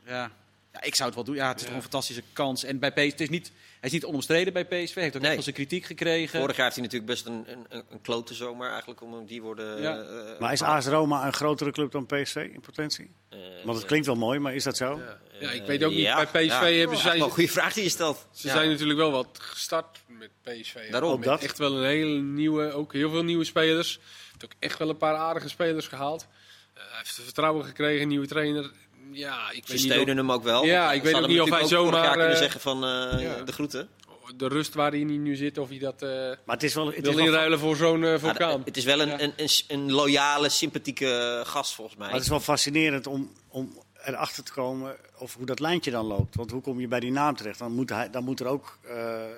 ja. 0.05 0.31
Ja, 0.73 0.81
ik 0.81 0.95
zou 0.95 1.05
het 1.07 1.15
wel 1.15 1.23
doen. 1.27 1.35
Ja, 1.35 1.47
het 1.47 1.59
is 1.59 1.65
toch 1.65 1.75
een 1.75 1.81
fantastische 1.81 2.23
kans. 2.33 2.63
En 2.63 2.79
bij 2.79 2.91
PSV, 2.91 3.11
het 3.11 3.21
is 3.21 3.29
niet, 3.29 3.51
is 3.85 3.91
niet 3.91 4.05
onomstreden 4.05 4.53
bij 4.53 4.65
PSV. 4.65 4.93
Hij 4.93 5.03
heeft 5.03 5.15
ook 5.15 5.21
Nee. 5.21 5.31
echt 5.31 5.33
wel 5.33 5.43
zijn 5.43 5.55
kritiek 5.55 5.85
gekregen. 5.85 6.39
Vorig 6.39 6.55
jaar 6.55 6.65
heeft 6.65 6.75
hij 6.77 6.85
natuurlijk 6.85 7.11
best 7.11 7.25
een, 7.25 7.43
een, 7.47 7.83
een, 7.89 8.01
klote 8.01 8.33
zomer 8.33 8.69
eigenlijk 8.69 9.01
om 9.01 9.13
hem 9.13 9.25
die 9.25 9.41
worden... 9.41 9.81
Ja. 9.81 10.01
eh, 10.01 10.39
Maar 10.39 10.51
is 10.53 10.61
AS 10.61 10.85
Roma 10.87 11.25
een 11.25 11.33
grotere 11.33 11.71
club 11.71 11.91
dan 11.91 12.05
PSV 12.05 12.35
in 12.53 12.59
potentie? 12.61 13.11
eh, 13.29 13.39
Want 13.63 13.77
het 13.77 13.87
klinkt 13.87 14.05
wel 14.05 14.15
mooi, 14.15 14.39
maar 14.39 14.55
is 14.55 14.63
dat 14.63 14.77
zo? 14.77 14.97
Ja. 14.97 15.19
Ja, 15.39 15.51
ik 15.51 15.65
weet 15.65 15.83
ook 15.83 15.91
niet. 15.91 15.99
ja, 15.99 16.15
bij 16.31 16.45
PSV 16.45 16.49
ja. 16.51 16.63
hebben 16.65 17.03
wel 17.03 17.13
een 17.13 17.29
goede 17.29 17.49
vraag 17.49 17.73
die 17.73 17.83
je 17.83 17.89
stelt. 17.89 18.27
ze 18.31 18.47
Ja. 18.47 18.53
zijn 18.53 18.69
natuurlijk 18.69 18.99
wel 18.99 19.11
wat 19.11 19.37
gestart 19.41 19.99
met 20.07 20.29
PSV. 20.41 20.91
Daarom. 20.91 21.11
Ook 21.11 21.19
Met 21.19 21.27
dat. 21.27 21.41
echt 21.43 21.57
wel 21.57 21.77
een 21.77 21.83
hele 21.85 22.19
nieuwe, 22.21 22.71
ook 22.71 22.93
heel 22.93 23.09
veel 23.09 23.23
nieuwe 23.23 23.43
spelers. 23.43 23.99
Heeft 24.31 24.45
ook 24.45 24.53
echt 24.59 24.77
wel 24.79 24.89
een 24.89 24.97
paar 24.97 25.15
aardige 25.15 25.49
spelers 25.49 25.87
gehaald. 25.87 26.27
Eh, 26.73 26.83
hij 26.87 26.97
heeft 26.97 27.13
vertrouwen 27.23 27.65
gekregen, 27.65 28.07
nieuwe 28.07 28.27
trainer. 28.27 28.71
Ja, 29.11 29.51
ik 29.51 29.67
niet 29.67 29.79
steunen 29.79 30.17
hem 30.17 30.31
ook 30.31 30.43
wel. 30.43 30.65
Ja, 30.65 30.91
ik 30.91 31.05
Ze 31.05 31.11
weet 31.11 31.21
ook 31.23 31.27
niet 31.27 31.41
of 31.41 31.49
hij 31.49 31.57
vorig 31.59 31.71
jaar 31.71 31.83
zomaar, 31.83 32.09
kunnen 32.11 32.31
eh, 32.31 32.37
zeggen 32.37 32.61
van 32.61 32.83
eh, 32.85 33.21
ja. 33.21 33.41
de 33.43 33.51
groeten. 33.51 33.89
de 34.37 34.47
rust 34.47 34.73
waar 34.73 34.91
hij 34.91 35.03
nu 35.03 35.35
zit, 35.35 35.57
of 35.57 35.69
hij 35.69 35.79
dat 35.79 36.01
eh, 36.01 36.09
Maar 36.09 36.55
het 36.55 36.63
is 36.63 36.73
wel, 36.73 36.85
het 36.87 37.07
is 37.07 37.15
wil 37.15 37.25
inruilen 37.25 37.59
voor 37.59 37.75
zo'n 37.75 38.01
Ja, 38.01 38.19
vulkaan. 38.19 38.61
het 38.65 38.77
is 38.77 38.83
wel 38.85 39.01
een, 39.01 39.07
Ja. 39.07 39.21
een, 39.21 39.33
een, 39.35 39.49
een 39.67 39.91
loyale, 39.91 40.49
sympathieke 40.49 41.41
gast 41.45 41.73
volgens 41.75 41.97
mij. 41.97 42.05
maar 42.05 42.15
het 42.15 42.23
is 42.23 42.29
wel 42.29 42.39
fascinerend 42.39 43.07
om, 43.07 43.31
om 43.47 43.81
erachter 44.03 44.43
te 44.43 44.51
komen 44.53 44.95
of 45.17 45.35
hoe 45.35 45.45
dat 45.45 45.59
lijntje 45.59 45.91
dan 45.91 46.05
loopt. 46.05 46.35
Want 46.35 46.51
hoe 46.51 46.61
kom 46.61 46.79
je 46.79 46.87
bij 46.87 46.99
die 46.99 47.11
naam 47.11 47.35
terecht? 47.35 47.59
Dan 47.59 47.71
moet, 47.71 47.89
hij, 47.89 48.09
dan 48.09 48.23
moet 48.23 48.39
er 48.39 48.45
ook, 48.47 48.77
eh, 48.83 49.23
eh, 49.23 49.29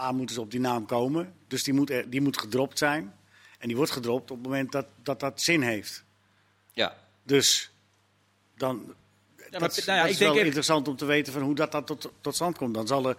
A, 0.00 0.12
moeten 0.12 0.34
ze 0.34 0.40
op 0.40 0.50
die 0.50 0.60
naam 0.60 0.86
komen. 0.86 1.34
Dus 1.48 1.62
die 1.62 1.74
moet, 1.74 1.90
er- 1.90 2.10
die 2.10 2.20
moet 2.20 2.38
gedropt 2.40 2.78
zijn. 2.78 3.14
En 3.58 3.66
die 3.68 3.76
wordt 3.76 3.92
gedropt 3.92 4.30
op 4.30 4.36
het 4.36 4.46
moment 4.46 4.72
dat 4.72 4.86
dat, 5.02 5.20
dat 5.20 5.40
zin 5.42 5.62
heeft. 5.62 6.04
Ja. 6.72 6.96
Dus 7.22 7.70
dan, 8.56 8.94
maar, 9.50 9.60
dat, 9.60 9.76
is- 9.76 9.84
nou 9.84 9.96
ja, 9.98 10.04
dat 10.04 10.04
ik 10.06 10.10
is 10.12 10.18
denk 10.18 10.18
wel 10.18 10.30
even- 10.30 10.46
interessant 10.46 10.88
om 10.88 10.96
te 10.96 11.04
weten 11.04 11.32
van 11.32 11.42
hoe 11.42 11.54
dat, 11.54 11.72
dat 11.72 11.86
tot, 11.86 12.10
tot 12.20 12.34
stand 12.34 12.56
komt. 12.56 12.74
Dan 12.74 12.86
zal 12.86 13.08
er, 13.08 13.16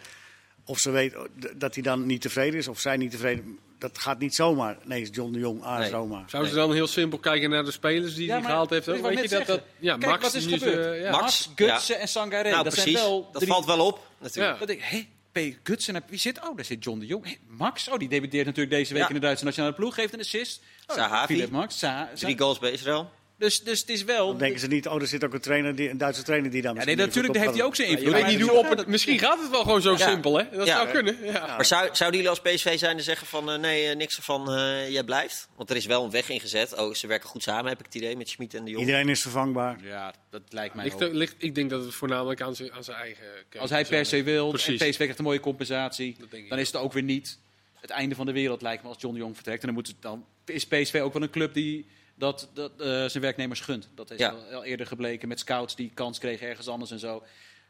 of 0.65 0.79
ze 0.79 0.89
weet 0.89 1.15
dat 1.55 1.73
hij 1.73 1.83
dan 1.83 2.05
niet 2.05 2.21
tevreden 2.21 2.59
is, 2.59 2.67
of 2.67 2.79
zij 2.79 2.97
niet 2.97 3.11
tevreden. 3.11 3.59
Dat 3.79 3.97
gaat 3.97 4.19
niet 4.19 4.35
zomaar. 4.35 4.77
Nee, 4.83 5.09
John 5.09 5.31
de 5.31 5.39
Jong, 5.39 5.63
AS 5.63 5.79
Nee. 5.79 5.91
Roma. 5.91 6.23
Zou 6.27 6.45
ze 6.47 6.55
dan 6.55 6.73
heel 6.73 6.87
simpel 6.87 7.19
kijken 7.19 7.49
naar 7.49 7.63
de 7.65 7.71
spelers 7.71 8.15
die 8.15 8.25
Ja, 8.25 8.33
hij 8.33 8.41
gehaald 8.43 8.69
heeft? 8.69 8.89
Ook? 8.89 9.01
Weet 9.01 9.21
je 9.21 9.27
dat, 9.29 9.45
dat, 9.45 9.47
zeg. 9.47 9.59
ja, 9.79 9.97
Kijk, 9.97 10.11
Max 10.11 10.23
wat 10.23 10.33
is 10.33 10.45
gebeurd? 10.45 10.95
eh, 10.95 11.01
ja. 11.01 11.11
Max, 11.11 11.49
Gutsen 11.55 11.99
en 11.99 12.07
Sangaré. 12.07 12.49
Nou, 12.49 12.63
dat 12.63 12.73
precies. 12.73 12.91
zijn 12.93 13.05
wel 13.05 13.29
dat 13.31 13.43
valt 13.43 13.65
wel 13.65 13.85
op, 13.85 14.07
natuurlijk. 14.19 14.53
Ja. 14.53 14.59
Dat 14.59 14.69
ik, 14.69 14.81
hé, 14.81 15.07
P. 15.31 15.55
Gutsen, 15.63 16.03
wie 16.09 16.19
zit? 16.19 16.41
Oh, 16.47 16.55
daar 16.55 16.65
zit 16.65 16.83
John 16.83 16.99
de 16.99 17.05
Jong. 17.05 17.25
Hé, 17.25 17.35
Max, 17.47 17.87
oh, 17.89 17.97
die 17.97 18.09
debuteert 18.09 18.45
natuurlijk 18.45 18.75
deze 18.75 18.93
week 18.93 19.01
Ja. 19.01 19.07
in 19.07 19.13
de 19.15 19.21
Duitse 19.21 19.45
nationale 19.45 19.73
ploeg. 19.73 19.95
Geeft 19.95 20.13
een 20.13 20.19
assist. 20.19 20.61
Oh, 20.87 20.95
Sahavi. 20.95 21.33
Philip 21.33 21.49
Max. 21.51 21.79
Sa 21.79 22.09
Sa- 22.13 22.25
Drie 22.25 22.37
goals 22.37 22.59
bij 22.59 22.71
Israël. 22.71 23.11
Dus, 23.37 23.63
dus 23.63 23.79
het 23.79 23.89
is 23.89 24.03
wel... 24.03 24.27
Dan 24.27 24.37
denken 24.37 24.59
ze 24.59 24.67
niet, 24.67 24.87
oh, 24.87 25.01
er 25.01 25.07
zit 25.07 25.23
ook 25.23 25.33
een, 25.33 25.39
trainer 25.39 25.75
die, 25.75 25.89
een 25.89 25.97
Duitse 25.97 26.23
trainer 26.23 26.51
die 26.51 26.61
daar 26.61 26.75
ja, 26.75 26.83
nee, 26.83 26.95
natuurlijk 26.95 27.37
heeft 27.37 27.53
hij 27.53 27.63
ook 27.63 27.75
zijn 27.75 27.87
invloed. 27.87 28.13
weet 28.13 28.21
maar 28.21 28.31
niet 28.31 28.41
hoe 28.41 28.51
op 28.51 28.69
het, 28.69 28.87
misschien 28.87 29.19
gaat 29.19 29.39
het 29.41 29.49
wel 29.49 29.61
gewoon 29.61 29.81
zo 29.81 29.91
Ja. 29.91 29.97
simpel, 30.09 30.37
hè? 30.37 30.43
Dat 30.51 30.67
Ja. 30.67 30.75
zou 30.75 30.89
kunnen. 30.89 31.17
Ja. 31.23 31.45
Maar 31.45 31.65
zou, 31.65 31.89
zouden 31.91 32.21
jullie 32.21 32.29
als 32.29 32.41
PSV 32.41 32.77
zijn 32.79 32.97
en 32.97 33.03
zeggen 33.03 33.27
van 33.27 33.51
eh, 33.51 33.59
nee, 33.59 33.87
eh, 33.87 33.95
niks 33.95 34.15
van 34.21 34.51
eh, 34.53 34.89
jij 34.89 35.03
blijft? 35.03 35.47
Want 35.55 35.69
er 35.69 35.75
is 35.75 35.85
wel 35.85 36.03
een 36.03 36.11
weg 36.11 36.29
ingezet. 36.29 36.75
Oh, 36.77 36.93
ze 36.93 37.07
werken 37.07 37.29
goed 37.29 37.43
samen, 37.43 37.65
heb 37.69 37.79
ik 37.79 37.85
het 37.85 37.95
idee, 37.95 38.17
met 38.17 38.29
Schmid 38.29 38.53
en 38.53 38.63
de 38.63 38.69
Jong. 38.71 38.85
Iedereen 38.85 39.09
is 39.09 39.21
vervangbaar. 39.21 39.77
Ja, 39.83 40.13
dat 40.29 40.41
lijkt 40.49 40.75
mij 40.75 40.83
Ligt, 40.83 41.03
ook. 41.03 41.13
ligt, 41.13 41.35
ik 41.37 41.55
denk 41.55 41.69
dat 41.69 41.83
het 41.85 41.93
voornamelijk 41.93 42.41
aan 42.41 42.55
zijn, 42.55 42.73
aan 42.73 42.83
zijn 42.83 42.97
eigen 42.97 43.23
keuze 43.23 43.59
Als 43.59 43.69
hij 43.69 43.85
per 43.85 44.05
se 44.05 44.23
wil 44.23 44.49
Precies. 44.49 44.81
en 44.81 44.89
PSV 44.89 44.97
krijgt 44.97 45.17
een 45.17 45.25
mooie 45.25 45.39
compensatie, 45.39 46.17
dan 46.49 46.59
is 46.59 46.67
het 46.67 46.75
ook 46.75 46.93
weer 46.93 47.03
niet 47.03 47.37
het 47.81 47.89
einde 47.89 48.15
van 48.15 48.25
de 48.25 48.31
wereld, 48.31 48.61
lijkt 48.61 48.83
me, 48.83 48.89
als 48.89 48.97
John 48.99 49.13
de 49.13 49.19
Jong 49.19 49.35
vertrekt. 49.35 49.59
En 49.59 49.65
dan, 49.65 49.75
moet 49.75 49.87
het, 49.87 49.95
dan 49.99 50.25
is 50.45 50.65
PSV 50.65 50.99
ook 51.03 51.13
wel 51.13 51.21
een 51.21 51.29
club 51.29 51.53
die 51.53 51.85
dat, 52.15 52.49
dat 52.53 52.71
eh, 52.79 52.85
zijn 52.87 53.21
werknemers 53.23 53.59
gunt. 53.59 53.87
Dat 53.95 54.11
is 54.11 54.19
Ja. 54.19 54.29
al, 54.29 54.53
al 54.55 54.63
eerder 54.63 54.87
gebleken 54.87 55.27
met 55.27 55.39
scouts 55.39 55.75
die 55.75 55.91
kans 55.93 56.19
kregen 56.19 56.47
ergens 56.47 56.67
anders 56.67 56.91
en 56.91 56.99
zo. 56.99 57.23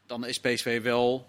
Dan 0.06 0.26
is 0.26 0.40
PSV 0.40 0.82
wel, 0.82 1.26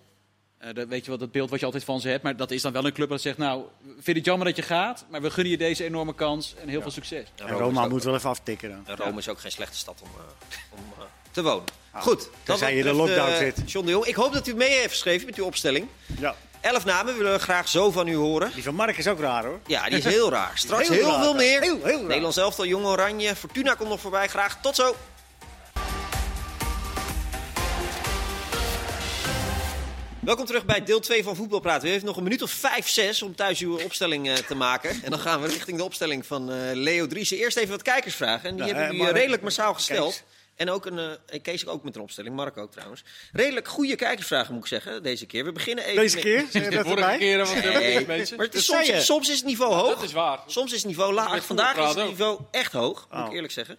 eh, 0.58 0.74
dat, 0.74 0.88
weet 0.88 1.04
je 1.04 1.10
wel, 1.10 1.20
dat 1.20 1.32
beeld 1.32 1.50
wat 1.50 1.60
je 1.60 1.66
altijd 1.66 1.84
van 1.84 2.02
ze 2.02 2.10
hebt. 2.10 2.24
Maar 2.24 2.36
dat 2.38 2.52
is 2.52 2.62
dan 2.62 2.72
wel 2.72 2.86
een 2.86 2.94
club 2.94 3.10
dat 3.10 3.22
zegt, 3.22 3.38
nou, 3.38 3.64
vind 4.00 4.18
het 4.18 4.26
jammer 4.26 4.48
dat 4.48 4.56
je 4.56 4.62
gaat, 4.62 5.06
maar 5.10 5.22
we 5.22 5.30
gunnen 5.32 5.52
je 5.52 5.58
deze 5.58 5.84
enorme 5.84 6.16
kans 6.16 6.56
en 6.62 6.68
heel 6.68 6.82
veel 6.82 6.92
succes. 6.92 7.28
En 7.36 7.46
En 7.46 7.52
Rome 7.54 7.64
Roma 7.64 7.88
moet 7.88 8.04
wel 8.04 8.16
even 8.16 8.30
aftikken 8.30 8.70
dan. 8.70 8.88
en 8.88 8.96
Rome 8.96 9.18
is 9.18 9.30
ook 9.30 9.40
geen 9.40 9.52
slechte 9.52 9.78
stad 9.78 10.02
om, 10.04 10.10
eh, 10.18 10.58
om 10.80 10.94
eh, 10.98 11.04
te 11.32 11.42
wonen. 11.44 11.64
Goed. 11.94 12.20
dat 12.20 12.30
tenzij 12.44 12.76
je 12.76 12.84
de 12.84 12.94
lockdown 12.94 13.36
zit. 13.38 13.72
John 13.72 13.86
de 13.86 13.92
Jong, 13.92 14.06
ik 14.06 14.16
hoop 14.16 14.34
dat 14.34 14.48
u 14.48 14.54
mee 14.56 14.70
heeft 14.70 14.90
geschreven 14.92 15.26
met 15.26 15.36
uw 15.36 15.46
opstelling. 15.46 15.88
Ja. 16.20 16.36
Elf 16.68 16.86
namen 16.86 17.18
willen 17.18 17.34
we 17.34 17.40
graag 17.40 17.68
zo 17.68 17.92
van 17.92 18.08
u 18.08 18.16
horen. 18.16 18.52
Die 18.54 18.64
van 18.64 18.76
Mark 18.76 18.98
is 18.98 19.08
ook 19.08 19.20
raar 19.20 19.46
hoor. 19.46 19.60
Ja, 19.68 19.86
die 19.90 19.98
is 19.98 20.04
heel 20.04 20.30
raar. 20.40 20.52
Straks 20.56 20.88
Heel 20.88 20.98
heel, 20.98 21.08
raar, 21.08 21.22
veel 21.22 21.34
meer. 21.34 21.62
Heel, 21.62 21.80
heel 21.84 21.98
raar. 21.98 22.08
Nederlands 22.08 22.38
elftal, 22.38 22.66
Jong 22.66 22.86
Oranje. 22.86 23.36
Fortuna 23.36 23.74
komt 23.74 23.90
nog 23.90 24.00
voorbij. 24.00 24.28
Graag 24.28 24.62
tot 24.62 24.76
zo. 24.76 24.96
Welkom 30.20 30.46
terug 30.46 30.66
bij 30.66 30.84
deel 30.84 31.00
2 31.00 31.24
van 31.24 31.36
Voetbalpraten. 31.36 31.88
U 31.88 31.92
heeft 31.92 32.04
nog 32.04 32.18
een 32.18 32.24
minuut 32.24 32.42
of 32.42 32.52
5, 32.52 32.90
6 32.90 33.22
om 33.22 33.36
thuis 33.36 33.60
uw 33.60 33.80
opstelling 33.82 34.30
eh, 34.30 34.36
te 34.36 34.56
maken. 34.56 34.90
En 35.04 35.10
dan 35.10 35.20
gaan 35.20 35.42
we 35.42 35.48
richting 35.48 35.78
de 35.78 35.84
opstelling 35.84 36.26
van 36.26 36.52
eh, 36.52 36.58
Leo 36.74 37.08
Driessen. 37.08 37.38
Eerst 37.38 37.58
even 37.58 37.70
wat 37.70 37.82
kijkersvragen. 37.82 38.50
En 38.50 38.56
die 38.56 38.66
Ja, 38.66 38.76
hebben 38.76 38.96
eh, 38.96 39.02
Mark, 39.02 39.16
redelijk 39.16 39.42
massaal 39.42 39.74
gesteld. 39.74 40.24
En 40.58 40.70
ook 40.70 40.86
een, 40.86 41.00
eh, 41.28 41.42
Kees 41.42 41.68
ook 41.68 41.84
met 41.84 41.96
een 41.96 42.02
opstelling, 42.02 42.36
Mark 42.36 42.58
ook 42.58 42.72
trouwens. 42.72 43.04
Redelijk 43.32 43.68
goede 43.68 43.96
kijkersvragen 43.96 44.54
moet 44.54 44.64
ik 44.64 44.70
zeggen, 44.70 45.04
deze 45.04 45.26
keer. 45.26 45.44
We 45.46 45.52
beginnen 45.52 45.84
even 45.86 45.96
Deze 46.02 46.16
met- 46.16 46.24
keer? 46.24 46.46
Zeg 46.52 46.64
je 46.64 46.70
De 46.70 46.76
dat 46.76 46.86
vorige 46.86 47.02
erbij? 47.04 47.18
keer 47.18 47.38
was 47.38 47.54
het 47.54 47.64
Nee, 47.64 47.74
helemaal 47.74 47.98
niet, 47.98 48.08
mensen. 48.08 48.38
maar 48.38 48.46
het 48.46 48.56
is 48.56 48.66
soms, 48.66 49.06
soms 49.06 49.30
is 49.30 49.36
het 49.38 49.46
niveau 49.46 49.74
hoog. 49.74 49.90
Dat 49.96 50.04
is 50.04 50.12
waar. 50.12 50.40
Soms 50.48 50.72
is 50.72 50.78
het 50.78 50.88
niveau 50.88 51.14
laag. 51.14 51.32
Met 51.34 51.44
Vandaag 51.44 51.78
is 51.78 51.96
het 51.96 52.08
niveau 52.08 52.40
echt 52.52 52.72
hoog, 52.72 53.08
moet 53.12 53.20
ik 53.20 53.28
Oh. 53.28 53.34
eerlijk 53.34 53.54
zeggen. 53.54 53.78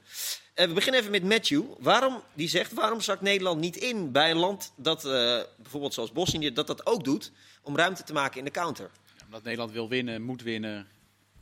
Eh, 0.54 0.66
we 0.66 0.72
beginnen 0.72 1.00
even 1.00 1.12
met 1.12 1.22
Matthew. 1.24 1.62
Waarom, 1.78 2.22
die 2.34 2.48
zegt, 2.48 2.72
waarom 2.72 3.00
zakt 3.00 3.20
Nederland 3.20 3.60
niet 3.60 3.76
in 3.76 4.12
bij 4.12 4.30
een 4.30 4.36
land 4.36 4.72
dat, 4.76 5.04
eh, 5.04 5.38
bijvoorbeeld 5.56 5.94
zoals 5.94 6.12
Bosnië, 6.12 6.52
dat 6.52 6.66
dat 6.66 6.86
ook 6.86 7.04
doet, 7.04 7.30
om 7.62 7.76
ruimte 7.76 8.02
te 8.02 8.12
maken 8.12 8.38
in 8.38 8.44
de 8.44 8.50
counter? 8.50 8.90
Omdat 9.24 9.42
Nederland 9.42 9.72
wil 9.72 9.88
winnen, 9.88 10.22
moet 10.22 10.42
winnen. 10.42 10.88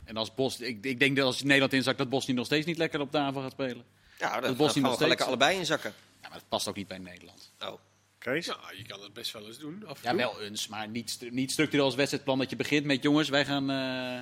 En 0.05 0.17
als 0.17 0.33
Bos, 0.33 0.59
ik, 0.59 0.85
ik 0.85 0.99
denk 0.99 1.15
dat 1.17 1.25
als 1.25 1.43
Nederland 1.43 1.73
inzakt, 1.73 1.97
dat 1.97 2.09
Bosnië 2.09 2.33
nog 2.33 2.45
steeds 2.45 2.65
niet 2.65 2.77
lekker 2.77 2.99
op 2.99 3.11
de 3.11 3.17
aanval 3.17 3.41
gaat 3.41 3.51
spelen. 3.51 3.83
Ja, 4.17 4.35
Dat 4.35 4.43
gaan 4.45 4.55
Bosnië 4.55 4.81
we 4.81 4.87
steeds- 4.87 5.07
lekker 5.07 5.25
allebei 5.25 5.57
inzakken. 5.57 5.93
Ja, 6.21 6.29
maar 6.29 6.37
dat 6.37 6.47
past 6.49 6.67
ook 6.67 6.75
niet 6.75 6.87
bij 6.87 6.97
Nederland. 6.97 7.51
Oh. 7.59 7.73
Kees? 8.17 8.45
Ja, 8.45 8.57
je 8.77 8.85
kan 8.85 9.01
het 9.01 9.13
best 9.13 9.33
wel 9.33 9.45
eens 9.47 9.57
doen. 9.59 9.83
Af 9.87 10.03
en 10.03 10.17
Ja, 10.17 10.23
toe. 10.27 10.37
wel 10.37 10.47
eens, 10.47 10.67
maar 10.67 10.87
niet, 10.87 11.09
stru- 11.09 11.29
niet 11.29 11.51
structureel 11.51 11.85
als 11.85 11.95
wedstrijdplan 11.95 12.37
dat 12.37 12.49
je 12.49 12.55
begint 12.55 12.85
met 12.85 13.03
jongens, 13.03 13.29
wij 13.29 13.45
gaan... 13.45 13.69
eh 13.69 14.19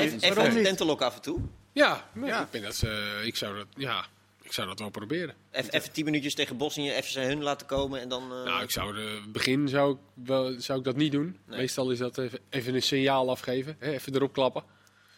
even 0.00 0.20
even- 0.20 0.56
een 0.56 0.62
tentelok 0.62 1.00
af 1.02 1.14
en 1.14 1.22
toe. 1.22 1.40
Ja, 1.72 2.08
nee, 2.12 2.28
Ja. 2.28 2.42
Ik, 2.42 2.50
ben 2.50 2.62
dat, 2.62 2.82
eh, 2.82 3.24
ik, 3.24 3.36
zou 3.36 3.56
dat, 3.56 3.66
ja, 3.76 4.06
ik 4.42 4.52
zou 4.52 4.68
dat 4.68 4.78
wel 4.78 4.88
proberen. 4.90 5.34
Even, 5.50 5.72
even 5.72 5.92
tien 5.92 6.04
minuutjes 6.04 6.34
tegen 6.34 6.56
Bosnië, 6.56 6.90
even 6.92 7.10
zijn 7.12 7.28
hun 7.28 7.42
laten 7.42 7.66
komen 7.66 8.00
en 8.00 8.08
dan... 8.08 8.22
eh, 8.22 8.28
Nou, 8.44 8.62
ik 8.62 8.70
zou 8.70 8.94
de 8.94 9.22
begin 9.28 9.68
zou 9.68 9.92
ik, 9.94 9.98
wel, 10.26 10.60
zou 10.60 10.78
ik 10.78 10.84
dat 10.84 10.96
niet 10.96 11.12
doen. 11.12 11.38
Nee. 11.46 11.58
Meestal 11.58 11.90
is 11.90 11.98
dat 11.98 12.18
even, 12.18 12.38
even 12.50 12.74
een 12.74 12.82
signaal 12.82 13.30
afgeven, 13.30 13.76
hè, 13.78 13.92
even 13.92 14.14
erop 14.14 14.32
klappen. 14.32 14.64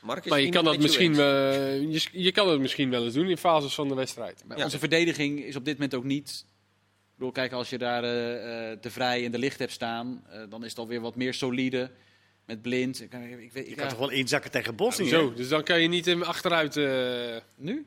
Mark 0.07 0.25
is 0.25 0.31
Maar 0.31 0.41
je 0.41 0.49
kan 0.49 0.65
dat 0.65 0.79
misschien, 0.79 1.13
eh, 1.13 1.81
je, 1.81 2.09
je 2.13 2.33
kan 2.33 2.49
het 2.49 2.61
misschien 2.61 2.91
wel 2.91 3.05
eens 3.05 3.15
doen 3.15 3.29
in 3.29 3.37
fases 3.37 3.75
van 3.75 3.89
de 3.89 3.95
wedstrijd. 3.95 4.43
Maar 4.47 4.59
Ja. 4.59 4.65
Onze 4.65 4.79
verdediging 4.79 5.45
is 5.45 5.57
op 5.57 5.65
dit 5.65 5.75
moment 5.75 5.95
ook 5.95 6.05
niet... 6.05 6.45
Ik 6.49 7.23
bedoel, 7.23 7.33
kijk, 7.33 7.53
als 7.53 7.71
je 7.71 7.79
daar 7.79 8.05
eh, 8.05 8.71
eh, 8.73 8.79
de 8.81 8.91
vrij 8.91 9.25
en 9.25 9.31
de 9.31 9.39
licht 9.39 9.59
hebt 9.59 9.73
staan, 9.73 10.25
eh, 10.31 10.41
dan 10.49 10.65
is 10.65 10.71
het 10.71 10.79
alweer 10.79 11.01
wat 11.01 11.17
meer 11.17 11.35
solide. 11.35 11.91
Met 12.47 12.63
blind. 12.63 13.01
Ik, 13.03 13.13
ik, 13.13 13.41
ik, 13.41 13.53
weet- 13.53 13.65
Je 13.65 13.71
ja, 13.71 13.77
kan 13.77 13.89
toch 13.89 13.99
wel 13.99 14.11
inzakken 14.11 14.51
tegen 14.51 14.75
Bosnië? 14.77 15.09
Zo, 15.09 15.33
dus 15.35 15.49
dan 15.49 15.63
kan 15.63 15.81
je 15.81 15.89
niet 15.89 16.05
hem 16.07 16.23
achteruit... 16.23 16.77
eh, 16.77 17.37
Nu? 17.57 17.87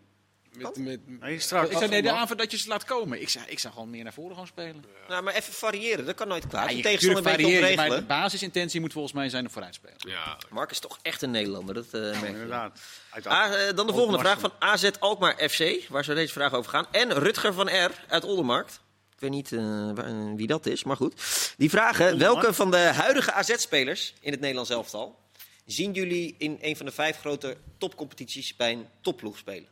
Met, 0.61 0.77
met, 0.77 1.19
Nee, 1.19 1.39
straks. 1.39 1.69
Ik 1.69 1.77
zei 1.77 1.89
nee, 1.89 2.01
de 2.01 2.11
aanval 2.11 2.37
dat 2.37 2.51
je 2.51 2.57
ze 2.57 2.67
laat 2.67 2.83
komen. 2.83 3.21
Ik 3.21 3.29
zou, 3.29 3.45
ik 3.47 3.59
zou 3.59 3.73
gewoon 3.73 3.89
meer 3.89 4.03
naar 4.03 4.13
voren 4.13 4.35
gaan 4.35 4.47
spelen. 4.47 4.83
Nou, 5.07 5.23
maar 5.23 5.33
even 5.33 5.53
variëren, 5.53 6.05
dat 6.05 6.15
kan 6.15 6.27
nooit 6.27 6.47
kwaad. 6.47 6.63
Ja, 6.63 6.69
de 6.69 6.77
je 6.77 6.83
tegenstander 6.83 7.23
weet 7.23 7.33
te 7.33 7.41
variëren, 7.41 7.75
maar 7.75 7.89
de 7.89 8.05
basisintentie 8.05 8.79
moet 8.79 8.93
volgens 8.93 9.13
mij 9.13 9.29
zijn 9.29 9.45
op 9.45 9.51
vooruit 9.51 9.75
spelen. 9.75 9.97
ja, 9.97 10.37
Mark 10.49 10.71
is 10.71 10.79
toch 10.79 10.99
echt 11.01 11.21
een 11.21 11.31
Nederlander, 11.31 11.73
dat 11.73 11.85
eh 11.85 12.01
merk 12.01 12.19
je. 12.19 12.27
Inderdaad. 12.27 12.79
Ah, 13.23 13.67
eh, 13.67 13.75
dan 13.75 13.87
de 13.87 13.93
volgende 13.93 14.19
vraag 14.19 14.39
van 14.39 14.51
AZ 14.59 14.89
Alkmaar 14.99 15.49
FC, 15.49 15.87
waar 15.89 16.03
zou 16.03 16.17
deze 16.17 16.33
vraag 16.33 16.53
over 16.53 16.71
gaan. 16.71 16.87
En 16.91 17.13
Rutger 17.13 17.53
van 17.53 17.67
R 17.67 17.91
uit 18.07 18.23
Oldermarkt. 18.23 18.81
Ik 19.13 19.19
weet 19.19 19.29
niet 19.29 19.51
eh, 19.51 19.89
eh, 19.89 20.35
wie 20.35 20.47
dat 20.47 20.65
is, 20.65 20.83
maar 20.83 20.95
goed. 20.95 21.13
Die 21.57 21.69
vragen, 21.69 22.17
welke 22.17 22.53
van 22.53 22.71
de 22.71 22.77
huidige 22.77 23.31
AZ-spelers 23.31 24.13
in 24.19 24.31
het 24.31 24.39
Nederlands 24.39 24.69
elftal... 24.69 25.19
zien 25.65 25.91
jullie 25.91 26.35
in 26.37 26.57
een 26.61 26.75
van 26.75 26.85
de 26.85 26.91
vijf 26.91 27.17
grote 27.17 27.57
topcompetities 27.77 28.55
bij 28.55 28.71
een 28.71 28.87
topploeg 29.01 29.37
spelen? 29.37 29.67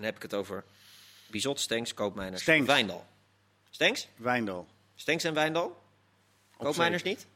Dan 0.00 0.08
heb 0.08 0.16
ik 0.16 0.22
het 0.30 0.34
over 0.34 0.64
Bizot, 1.26 1.60
Stenks, 1.60 1.94
Koopmeiners, 1.94 2.42
Stenks. 2.42 2.66
Wijndal. 2.66 3.06
Stenks? 3.70 4.08
Wijndal. 4.16 4.66
Stenks 4.94 5.24
en 5.24 5.34
Wijndal? 5.34 5.82
Koopmeiners 6.56 7.02
niet? 7.02 7.26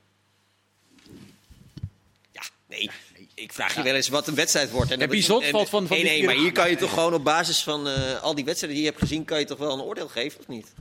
Ja, 2.31 2.43
nee. 2.67 2.91
Ik 3.35 3.53
vraag 3.53 3.75
je 3.75 3.83
wel 3.83 3.95
eens 3.95 4.09
wat 4.09 4.27
een 4.27 4.35
wedstrijd 4.35 4.71
wordt. 4.71 4.91
En 4.91 5.09
Bizot 5.09 5.45
valt 5.45 5.69
van- 5.69 5.87
van 5.87 5.97
nee, 5.97 6.05
die 6.07 6.13
nee, 6.17 6.25
maar 6.25 6.35
hier 6.35 6.53
kan 6.53 6.71
je 6.71 6.77
toch 6.77 6.93
gewoon 6.93 7.15
op 7.15 7.25
basis 7.25 7.63
van 7.63 7.89
eh, 7.89 8.23
al 8.23 8.35
die 8.35 8.45
wedstrijden 8.45 8.79
die 8.79 8.87
je 8.89 8.93
hebt 8.93 9.03
gezien... 9.03 9.25
kan 9.25 9.39
je 9.39 9.45
toch 9.45 9.59
wel 9.59 9.73
een 9.73 9.81
oordeel 9.81 10.09
geven, 10.09 10.41
of 10.41 10.49
niet? 10.49 10.73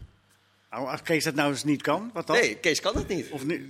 Nou, 0.72 0.88
als 0.88 1.02
Kees 1.02 1.24
dat 1.24 1.36
nou 1.36 1.52
eens 1.52 1.63
niet 1.63 1.82
kan, 1.82 2.10
wat 2.13 2.28
dan? 2.28 2.36
Nee, 2.36 2.56
Kees 2.56 2.80
kan 2.80 2.93
dat 2.93 3.08
niet. 3.08 3.30
Of 3.30 3.46
niet? 3.46 3.62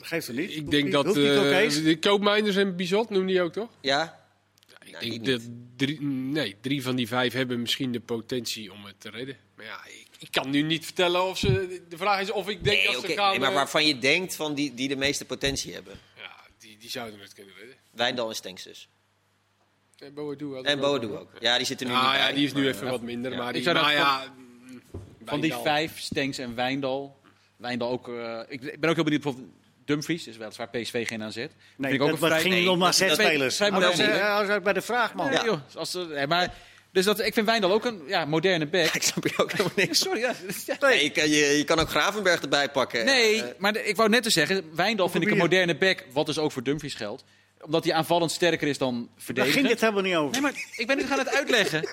Geeft 0.00 0.26
het 0.26 0.36
niet? 0.36 0.50
ik 0.56 0.70
denk 0.70 0.92
dat 0.92 1.06
niet, 1.06 1.16
eh, 1.16 1.84
de 1.84 1.96
Koopmeiners 2.00 2.56
en 2.56 2.76
Bizot 2.76 3.10
noem 3.10 3.26
die 3.26 3.42
ook 3.42 3.52
toch? 3.52 3.68
Ja? 3.80 4.19
Ik 4.90 5.00
Nou, 5.00 5.18
denk 5.20 5.26
dat 5.26 5.40
drie, 5.76 6.02
nee, 6.02 6.56
drie 6.60 6.82
van 6.82 6.96
die 6.96 7.06
vijf 7.08 7.32
hebben 7.32 7.60
misschien 7.60 7.92
de 7.92 8.00
potentie 8.00 8.72
om 8.72 8.84
het 8.84 9.00
te 9.00 9.10
redden. 9.10 9.36
Maar 9.56 9.64
ja, 9.66 9.84
ik, 9.86 10.06
ik 10.18 10.28
kan 10.30 10.50
nu 10.50 10.62
niet 10.62 10.84
vertellen 10.84 11.24
of 11.24 11.38
ze... 11.38 11.82
De 11.88 11.96
vraag 11.96 12.20
is 12.20 12.30
of 12.30 12.48
ik 12.48 12.64
denk 12.64 12.76
Nee, 12.76 12.86
dat 12.86 12.96
oké, 12.96 13.06
ze 13.06 13.12
gaan... 13.14 13.30
nee, 13.30 13.38
maar 13.38 13.48
eh, 13.48 13.54
waarvan 13.54 13.86
je 13.86 13.98
denkt 13.98 14.36
van 14.36 14.54
die, 14.54 14.74
die 14.74 14.88
de 14.88 14.96
meeste 14.96 15.24
potentie 15.24 15.72
hebben. 15.74 15.98
Ja, 16.16 16.32
die, 16.58 16.76
die 16.78 16.90
zouden 16.90 17.20
het 17.20 17.32
kunnen 17.34 17.54
redden. 17.58 17.76
Wijndal 17.90 18.28
en 18.28 18.34
Stenks 18.34 18.62
dus. 18.62 18.88
En 19.98 20.14
Boadu 20.14 20.54
had 20.54 20.64
En 20.64 20.74
ook 20.74 20.80
Boadu 20.80 21.06
ook. 21.16 21.30
Ja, 21.40 21.56
die 21.56 21.66
zitten 21.66 21.86
nu 21.86 21.92
Ah, 21.92 22.02
niet 22.06 22.16
ja, 22.18 22.24
bij. 22.24 22.34
die 22.34 22.44
is 22.44 22.52
nu 22.52 22.60
Maar, 22.62 22.70
even 22.70 22.84
ja. 22.84 22.90
wat 22.90 23.02
minder. 23.02 23.30
Ja. 23.32 23.36
Maar, 23.38 23.54
Ik 23.54 23.64
die, 23.64 23.72
maar 23.72 23.82
van- 23.82 23.92
ja, 23.92 24.34
Van 25.24 25.40
die 25.40 25.54
vijf, 25.54 25.98
Stenks 26.00 26.38
en 26.38 26.54
Wijndal. 26.54 27.20
Wijndal 27.56 27.90
ook. 27.90 28.08
eh, 28.08 28.40
ik, 28.48 28.62
ik 28.62 28.80
ben 28.80 28.90
ook 28.90 28.94
heel 28.94 29.04
benieuwd. 29.04 29.34
Dumfries 29.90 30.26
is 30.26 30.36
weliswaar 30.36 30.68
PSV 30.68 31.06
geen 31.08 31.22
AZ. 31.22 31.36
Nee, 31.36 31.48
Vind 31.78 31.92
ik 31.94 32.00
ook 32.02 32.08
dat, 32.10 32.20
een 32.22 32.26
vrij- 32.28 32.40
ging 32.40 32.54
nee, 32.54 32.64
nog 32.64 32.76
maar 32.76 32.86
dat- 32.86 32.96
zes 32.96 33.12
spelers. 33.12 33.60
eens 33.60 34.48
uit 34.50 34.62
bij 34.62 34.72
de 34.72 34.80
vraag, 34.82 35.14
man. 35.14 35.26
Ja, 35.26 35.32
Ja. 35.32 35.44
joh, 35.44 35.60
als, 35.74 35.94
nee, 35.94 36.26
maar, 36.26 36.54
dus 36.92 37.04
dat, 37.04 37.20
ik 37.20 37.34
vind 37.34 37.46
Wijndal 37.46 37.72
ook 37.72 37.84
een 37.84 38.02
ja, 38.06 38.24
moderne 38.24 38.66
back. 38.66 38.94
Ik 38.94 39.02
snap 39.02 39.24
hier 39.24 39.40
ook 39.40 39.50
helemaal 39.50 39.72
niks. 39.76 39.98
Sorry, 39.98 40.20
ja. 40.20 40.32
ja. 40.66 40.76
Nee, 40.80 41.02
je, 41.04 41.10
kan, 41.10 41.28
je, 41.28 41.36
je 41.46 41.64
kan 41.64 41.78
ook 41.78 41.88
Gravenberg 41.88 42.40
erbij 42.42 42.68
pakken. 42.70 43.04
Nee, 43.04 43.42
Eh, 43.42 43.48
maar 43.58 43.72
de- 43.72 43.84
ik 43.84 43.96
wou 43.96 44.08
net 44.08 44.22
te 44.22 44.30
zeggen, 44.30 44.64
Wijndal 44.74 45.08
vind 45.08 45.24
ik 45.24 45.30
een 45.30 45.36
moderne 45.36 45.76
back, 45.76 46.04
wat 46.12 46.26
dus 46.26 46.38
ook 46.38 46.52
voor 46.52 46.62
Dumfries 46.62 46.94
geldt. 46.94 47.24
Omdat 47.60 47.84
hij 47.84 47.92
aanvallend 47.94 48.30
sterker 48.30 48.68
is 48.68 48.78
dan 48.78 48.94
Daar 48.94 49.08
verdedigend. 49.24 49.56
ging 49.58 49.68
dit 49.68 49.80
helemaal 49.80 50.02
niet 50.02 50.14
over. 50.16 50.32
Nee, 50.32 50.40
maar 50.40 50.52
ik 50.76 50.86
ben 50.86 50.96
nu 50.96 51.06
gaan 51.06 51.18
het 51.18 51.28
uitleggen. 51.34 51.88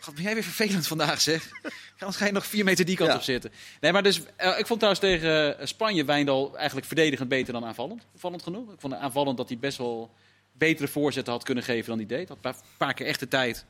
God, 0.00 0.14
ben 0.14 0.22
jij 0.22 0.34
weer 0.34 0.42
vervelend 0.42 0.86
vandaag, 0.86 1.20
zeg. 1.20 1.50
Anders 1.98 2.16
ga 2.16 2.26
je 2.26 2.32
nog 2.32 2.46
vier 2.46 2.64
meter 2.64 2.84
die 2.84 2.96
kant 2.96 3.10
Ja. 3.10 3.16
op 3.16 3.22
zitten. 3.22 3.52
Nee, 3.80 3.92
maar 3.92 4.02
dus, 4.02 4.20
eh, 4.36 4.58
ik 4.58 4.66
vond 4.66 4.80
trouwens 4.80 5.00
tegen 5.00 5.58
eh, 5.58 5.66
Spanje 5.66 6.04
Wijndal 6.04 6.56
eigenlijk 6.56 6.86
verdedigend 6.86 7.28
beter 7.28 7.52
dan 7.52 7.64
aanvallend. 7.64 8.06
Opvallend 8.14 8.42
genoeg. 8.42 8.72
Ik 8.72 8.80
vond 8.80 8.94
aanvallend 8.94 9.36
dat 9.36 9.48
hij 9.48 9.58
best 9.58 9.78
wel 9.78 10.10
betere 10.52 10.88
voorzetten 10.88 11.32
had 11.32 11.42
kunnen 11.42 11.64
geven 11.64 11.88
dan 11.88 11.96
hij 11.98 12.06
deed. 12.06 12.28
Had 12.28 12.38
een 12.42 12.54
paar, 12.76 12.94
keer 12.94 13.06
echt 13.06 13.20
de 13.20 13.28
tijd. 13.28 13.64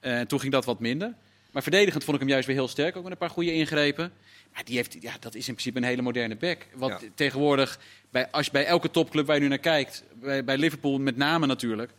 Eh, 0.00 0.20
toen 0.20 0.40
ging 0.40 0.52
dat 0.52 0.64
wat 0.64 0.80
minder. 0.80 1.14
Maar 1.50 1.62
verdedigend 1.62 2.04
vond 2.04 2.16
ik 2.16 2.22
hem 2.22 2.30
juist 2.32 2.46
weer 2.46 2.56
heel 2.56 2.68
sterk. 2.68 2.96
Ook 2.96 3.02
met 3.02 3.12
een 3.12 3.18
paar 3.18 3.30
goede 3.30 3.52
ingrepen. 3.52 4.12
Maar 4.52 4.64
die 4.64 4.76
heeft, 4.76 4.96
ja, 5.00 5.12
dat 5.20 5.34
is 5.34 5.48
in 5.48 5.54
principe 5.54 5.78
een 5.78 5.84
hele 5.84 6.02
moderne 6.02 6.36
back. 6.36 6.66
Wat 6.74 6.90
Ja. 6.90 7.08
tegenwoordig, 7.14 7.78
bij, 8.10 8.30
als 8.30 8.46
je 8.46 8.52
bij 8.52 8.64
elke 8.66 8.90
topclub 8.90 9.26
waar 9.26 9.36
je 9.36 9.42
nu 9.42 9.48
naar 9.48 9.58
kijkt, 9.58 10.04
bij, 10.14 10.44
bij 10.44 10.56
Liverpool 10.58 10.98
met 10.98 11.16
name 11.16 11.46
natuurlijk, 11.46 11.92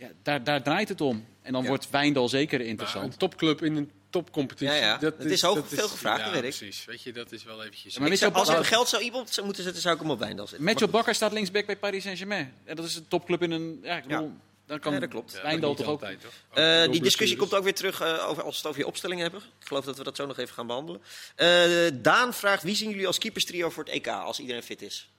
ja, 0.00 0.08
daar, 0.22 0.44
daar 0.44 0.62
draait 0.62 0.88
het 0.88 1.00
om. 1.00 1.26
En 1.42 1.52
dan 1.52 1.62
Ja. 1.62 1.68
wordt 1.68 1.90
Wijndal 1.90 2.28
zeker 2.28 2.58
Maar 2.58 2.68
interessant. 2.68 3.12
een 3.12 3.18
topclub 3.18 3.62
in 3.62 3.76
een 3.76 3.90
topcompetitie. 4.10 4.74
Ja, 4.76 4.84
ja. 4.86 4.96
Dat 4.98 5.18
Het 5.18 5.30
is 5.30 5.42
hoog 5.42 5.68
veel 5.68 5.88
gevraagd, 5.88 6.20
ja, 6.24 6.26
weet 6.30 6.34
ik. 6.34 6.40
precies. 6.56 6.84
Weet 6.84 7.02
je, 7.02 7.12
dat 7.12 7.32
is 7.32 7.44
wel 7.44 7.62
eventjes... 7.64 7.98
Maar 7.98 8.16
zou- 8.16 8.32
als 8.32 8.48
ik 8.48 8.64
geld 8.64 8.88
zou 8.88 9.02
iemand 9.02 9.40
moeten 9.44 9.62
zetten, 9.62 9.82
zou 9.82 9.94
ik 9.94 10.00
hem 10.00 10.10
op 10.10 10.18
Wijndal 10.18 10.46
zetten. 10.46 10.64
Matthew 10.64 10.82
Maar. 10.84 10.92
Bakker 10.96 11.14
staat 11.14 11.32
linksback 11.32 11.66
bij 11.66 11.76
Paris 11.76 12.02
Saint-Germain. 12.02 12.54
En 12.64 12.76
dat 12.76 12.84
is 12.84 12.96
een 12.96 13.08
topclub 13.08 13.42
in 13.42 13.50
een... 13.50 13.80
Ja, 13.82 13.96
ik 13.96 14.02
Ja. 14.08 14.08
bedoel, 14.18 14.32
dan 14.66 14.78
kan 14.78 14.92
Ja, 14.92 14.98
dat 14.98 15.08
klopt. 15.08 15.32
Ja, 15.32 15.42
Wijndal 15.42 15.74
toch 15.74 15.86
ook... 15.86 15.92
altijd, 15.92 16.20
toch? 16.20 16.32
Eh, 16.54 16.90
die 16.90 17.00
discussie 17.02 17.36
komt 17.38 17.54
ook 17.54 17.64
weer 17.64 17.74
terug 17.74 18.00
eh, 18.00 18.28
over, 18.28 18.42
als 18.42 18.52
we 18.52 18.58
het 18.58 18.66
over 18.66 18.80
je 18.80 18.86
opstelling 18.86 19.20
hebben. 19.20 19.40
Ik 19.60 19.66
geloof 19.66 19.84
dat 19.84 19.96
we 19.98 20.04
dat 20.04 20.16
zo 20.16 20.26
nog 20.26 20.38
even 20.38 20.54
gaan 20.54 20.66
behandelen. 20.66 21.00
Eh, 21.36 21.90
Daan 22.02 22.34
vraagt, 22.34 22.62
wie 22.62 22.74
zien 22.76 22.90
jullie 22.90 23.06
als 23.06 23.18
keeperstrio 23.18 23.70
voor 23.70 23.84
het 23.84 23.92
EK 23.92 24.06
als 24.06 24.40
iedereen 24.40 24.62
fit 24.62 24.82
is? 24.82 25.10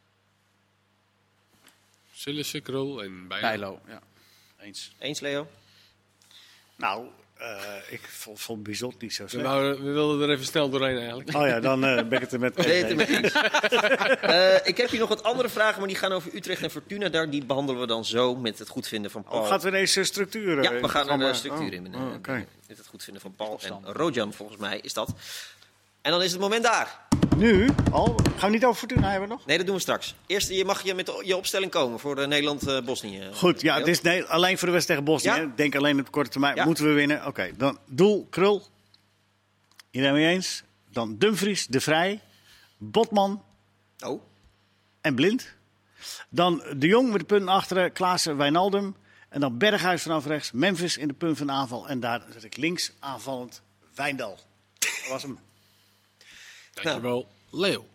Krul 2.63 3.03
en 3.03 3.27
Bijlo. 3.27 3.41
Bijlo, 3.47 3.79
ja. 3.87 4.01
Eens. 4.61 4.95
Eens, 4.99 5.19
Leo? 5.19 5.47
Nou, 6.75 7.07
eh, 7.37 7.63
ik 7.89 8.01
vond, 8.01 8.39
vond 8.41 8.63
Bizot 8.63 9.01
niet 9.01 9.13
zo 9.13 9.23
We, 9.23 9.29
slecht. 9.29 9.49
we 9.79 9.91
wilden 9.91 10.21
er 10.29 10.33
even 10.35 10.45
snel 10.45 10.69
doorheen 10.69 10.97
eigenlijk. 10.97 11.35
Oh 11.35 11.47
ja, 11.47 11.59
dan 11.59 11.85
eh, 11.85 11.95
ben 11.95 12.11
ik 12.11 12.19
het 12.19 12.31
er 12.31 12.39
met 12.39 12.65
eens. 12.65 13.31
Eh, 14.21 14.55
ik 14.67 14.77
heb 14.77 14.89
hier 14.89 14.99
nog 14.99 15.09
wat 15.09 15.23
andere 15.23 15.49
vragen, 15.49 15.79
maar 15.79 15.87
die 15.87 15.97
gaan 15.97 16.11
over 16.11 16.35
Utrecht 16.35 16.61
en 16.63 16.71
Fortuna. 16.71 17.09
Daar, 17.09 17.29
die 17.29 17.45
behandelen 17.45 17.81
we 17.81 17.87
dan 17.87 18.05
zo 18.05 18.35
met 18.35 18.59
het 18.59 18.67
goedvinden 18.69 19.11
van 19.11 19.23
Paul. 19.23 19.41
Oh, 19.41 19.47
gaat 19.47 19.63
er 19.63 19.69
ineens 19.69 20.05
structuur 20.05 20.57
eh, 20.57 20.63
ja, 20.63 20.79
we 20.81 20.87
gaan 20.89 21.05
naar 21.05 21.17
de 21.17 21.23
programma? 21.23 21.33
structuur 21.33 21.67
Oh, 21.79 21.85
in. 21.85 21.95
oh, 21.95 22.01
eh, 22.01 22.13
Oké. 22.15 22.45
Met 22.67 22.77
het 22.77 22.87
goedvinden 22.87 23.21
van 23.21 23.35
Paul 23.35 23.59
en. 23.61 23.79
Rojan, 23.83 24.33
volgens 24.33 24.57
mij 24.57 24.79
is 24.81 24.93
dat. 24.93 25.13
En 26.01 26.11
dan 26.11 26.21
is 26.21 26.31
het 26.31 26.41
moment 26.41 26.63
daar. 26.63 26.99
Nu? 27.37 27.69
Al? 27.91 28.19
Gaan 28.37 28.49
we 28.49 28.55
niet 28.55 28.65
over 28.65 28.79
Fortuna 28.79 29.11
hebben 29.11 29.29
nog? 29.29 29.45
Nee, 29.45 29.57
dat 29.57 29.65
doen 29.65 29.75
we 29.75 29.81
straks. 29.81 30.15
Eerst, 30.25 30.49
je 30.49 30.65
mag 30.65 30.83
je 30.83 30.93
met 30.93 31.11
je 31.23 31.37
opstelling 31.37 31.71
komen 31.71 31.99
voor 31.99 32.17
eh, 32.17 32.27
Nederland-Bosnië. 32.27 33.29
Goed, 33.33 33.61
ja, 33.61 33.77
het 33.77 33.87
is 33.87 34.01
nee, 34.01 34.23
alleen 34.23 34.57
voor 34.57 34.67
de 34.67 34.73
wedstrijd 34.73 34.99
tegen 34.99 35.15
Bosnië. 35.15 35.41
Ja. 35.41 35.51
Denk 35.55 35.75
alleen 35.75 35.99
op 35.99 36.11
korte 36.11 36.29
termijn. 36.29 36.55
Ja. 36.55 36.65
Moeten 36.65 36.85
we 36.85 36.91
winnen? 36.91 37.25
Oké, 37.25 37.51
dan 37.57 37.77
doel, 37.85 38.27
Krul. 38.29 38.67
Iedereen 39.91 40.15
mee 40.15 40.27
eens? 40.27 40.63
Dan 40.89 41.17
Dumfries, 41.17 41.67
De 41.67 41.81
Vrij, 41.81 42.21
Botman 42.77 43.43
Oh, 43.99 44.21
en 45.01 45.15
Blind. 45.15 45.53
Dan 46.29 46.63
De 46.77 46.87
Jong 46.87 47.09
met 47.11 47.19
de 47.19 47.25
punten 47.25 47.47
achteren, 47.49 47.91
Klaassen, 47.91 48.37
Wijnaldum. 48.37 48.95
En 49.29 49.39
dan 49.39 49.57
Berghuis 49.57 50.01
vanaf 50.01 50.25
rechts, 50.25 50.51
Memphis 50.51 50.97
in 50.97 51.07
de 51.07 51.13
punt 51.13 51.37
van 51.37 51.51
aanval. 51.51 51.87
En 51.87 51.99
daar 51.99 52.21
zet 52.33 52.43
ik 52.43 52.57
links 52.57 52.91
aanvallend 52.99 53.61
Wijndal. 53.95 54.39
Dat 54.79 55.07
was 55.09 55.21
hem. 55.21 55.39
Dankjewel, 56.73 57.27
Leo. 57.51 57.85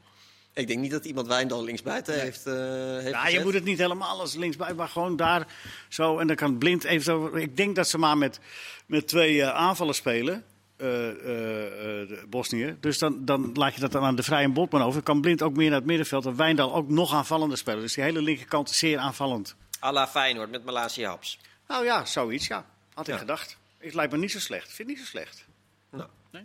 ik 0.55 0.67
denk 0.67 0.81
niet 0.81 0.91
dat 0.91 1.05
iemand 1.05 1.27
Wijndal 1.27 1.65
linksbuiten 1.65 2.21
heeft, 2.21 2.47
eh 2.47 2.55
heeft 2.55 3.09
Ja, 3.11 3.21
je 3.23 3.27
gezet. 3.29 3.45
moet 3.45 3.55
het 3.55 3.65
niet 3.65 3.79
helemaal 3.79 4.21
als 4.21 4.35
linksbij, 4.35 4.75
maar 4.75 4.89
gewoon 4.89 5.17
daar 5.17 5.47
zo. 5.89 6.19
En 6.19 6.27
dan 6.27 6.37
kan 6.37 6.59
Blind 6.59 6.85
even 6.85 7.05
zo. 7.05 7.27
Ik 7.37 7.57
denk 7.57 7.77
dat 7.77 7.89
ze 7.89 7.99
maar 7.99 8.19
met, 8.19 8.41
met 8.87 9.09
twee 9.09 9.43
eh, 9.43 9.49
aanvallen 9.55 9.95
spelen. 9.95 10.45
eh, 10.77 11.09
eh, 11.09 11.13
eh, 11.13 12.09
de 12.09 12.25
Bosnië. 12.29 12.77
Dus 12.81 12.99
dan, 12.99 13.25
dan 13.25 13.51
laat 13.55 13.75
je 13.75 13.81
dat 13.81 13.93
dan 13.93 14.03
aan 14.05 14.17
de 14.17 14.23
Vrij 14.23 14.43
en 14.43 14.53
Botman 14.53 14.81
over. 14.81 14.93
Dan 14.95 15.03
kan 15.03 15.21
Blind 15.21 15.43
ook 15.43 15.57
meer 15.57 15.69
naar 15.71 15.79
het 15.79 15.87
middenveld. 15.87 16.27
En 16.27 16.37
Wijndal 16.37 16.75
ook 16.75 16.89
nog 16.89 17.15
aanvallender 17.15 17.59
spelen. 17.59 17.81
Dus 17.81 17.95
die 17.95 18.05
hele 18.05 18.23
linkerkant 18.23 18.71
is 18.71 18.79
zeer 18.79 18.99
aanvallend. 18.99 19.55
à 19.85 19.93
la 19.93 20.09
Feyenoord 20.09 20.51
met 20.51 20.65
Malasia 20.65 21.09
Haps. 21.09 21.39
Nou 21.69 21.85
ja, 21.85 22.05
zoiets, 22.05 22.47
ja. 22.47 22.65
Had 22.95 23.07
ik 23.09 23.13
Ja. 23.15 23.21
gedacht. 23.21 23.57
Het 23.79 23.95
lijkt 23.95 24.13
me 24.13 24.19
niet 24.19 24.31
zo 24.33 24.39
slecht. 24.39 24.69
Ik 24.69 24.75
vind 24.75 24.89
het 24.89 24.97
niet 24.99 25.07
zo 25.07 25.11
slecht. 25.11 25.45